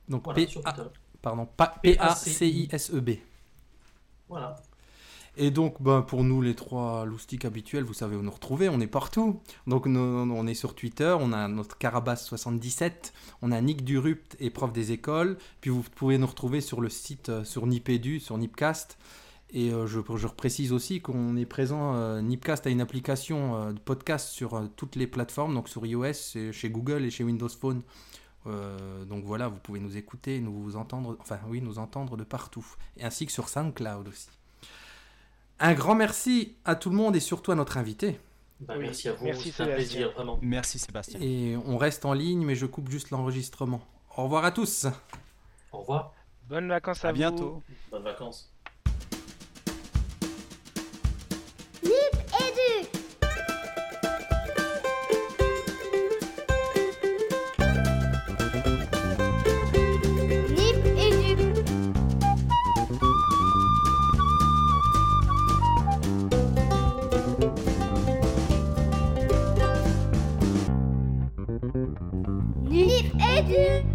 Donc 0.08 0.24
voilà, 0.24 0.36
P- 0.36 0.46
sur 0.48 0.60
A- 0.66 0.72
Twitter. 0.72 0.88
pardon, 1.22 1.46
Pa- 1.56 1.76
P-A-C-I-S-E-B. 1.82 3.10
Voilà. 4.28 4.56
Et 5.36 5.50
donc, 5.50 5.82
ben, 5.82 6.02
pour 6.02 6.22
nous, 6.22 6.40
les 6.40 6.54
trois 6.54 7.04
loustiques 7.04 7.44
habituels, 7.44 7.82
vous 7.82 7.94
savez 7.94 8.14
où 8.14 8.22
nous 8.22 8.30
retrouver, 8.30 8.68
on 8.68 8.80
est 8.80 8.86
partout. 8.86 9.40
Donc, 9.66 9.86
on 9.86 10.46
est 10.46 10.54
sur 10.54 10.76
Twitter, 10.76 11.16
on 11.18 11.32
a 11.32 11.48
notre 11.48 11.76
Carabas77, 11.76 13.12
on 13.42 13.50
a 13.50 13.60
Nick 13.60 13.84
Durupt 13.84 14.36
prof 14.50 14.72
des 14.72 14.92
écoles. 14.92 15.36
Puis, 15.60 15.70
vous 15.70 15.82
pouvez 15.82 16.18
nous 16.18 16.26
retrouver 16.28 16.60
sur 16.60 16.80
le 16.80 16.88
site, 16.88 17.30
euh, 17.30 17.44
sur 17.44 17.66
Nipédu, 17.66 18.20
sur 18.20 18.38
Nipcast. 18.38 18.96
Et 19.50 19.70
je, 19.70 20.00
je 20.16 20.26
précise 20.26 20.72
aussi 20.72 21.00
qu'on 21.00 21.36
est 21.36 21.46
présent, 21.46 22.20
Nipcast 22.20 22.66
a 22.66 22.70
une 22.70 22.80
application 22.80 23.72
de 23.72 23.78
podcast 23.78 24.30
sur 24.30 24.68
toutes 24.74 24.96
les 24.96 25.06
plateformes, 25.06 25.54
donc 25.54 25.68
sur 25.68 25.86
iOS, 25.86 26.50
chez 26.50 26.70
Google 26.70 27.04
et 27.04 27.10
chez 27.10 27.22
Windows 27.22 27.48
Phone. 27.48 27.82
donc 28.46 29.22
voilà, 29.22 29.46
vous 29.46 29.60
pouvez 29.62 29.78
nous 29.78 29.96
écouter, 29.96 30.40
nous 30.40 30.74
entendre, 30.74 31.16
enfin 31.20 31.38
oui, 31.46 31.60
nous 31.60 31.78
entendre 31.78 32.16
de 32.16 32.24
partout, 32.24 32.66
et 32.96 33.04
ainsi 33.04 33.26
que 33.26 33.32
sur 33.32 33.48
SoundCloud 33.48 34.08
aussi. 34.08 34.26
Un 35.60 35.74
grand 35.74 35.94
merci 35.94 36.56
à 36.64 36.74
tout 36.74 36.90
le 36.90 36.96
monde 36.96 37.16
et 37.16 37.20
surtout 37.20 37.52
à 37.52 37.54
notre 37.54 37.76
invité. 37.76 38.18
Bah, 38.60 38.74
merci 38.78 39.08
à 39.08 39.12
vous, 39.12 39.26
c'est 39.34 39.60
un 39.62 39.66
plaisir, 39.66 40.12
vraiment. 40.12 40.38
Merci 40.42 40.78
Sébastien. 40.78 41.20
Et 41.20 41.56
on 41.66 41.76
reste 41.76 42.04
en 42.04 42.12
ligne, 42.12 42.44
mais 42.44 42.54
je 42.54 42.66
coupe 42.66 42.88
juste 42.88 43.10
l'enregistrement. 43.10 43.80
Au 44.16 44.24
revoir 44.24 44.44
à 44.44 44.52
tous. 44.52 44.86
Au 45.72 45.78
revoir. 45.78 46.12
Bonnes 46.48 46.68
vacances 46.68 47.04
à, 47.04 47.08
à 47.08 47.12
bientôt. 47.12 47.62
Bonnes 47.90 48.04
vacances. 48.04 48.52
Nip 51.82 51.92
et 51.92 52.98
Yeah. 73.54 73.93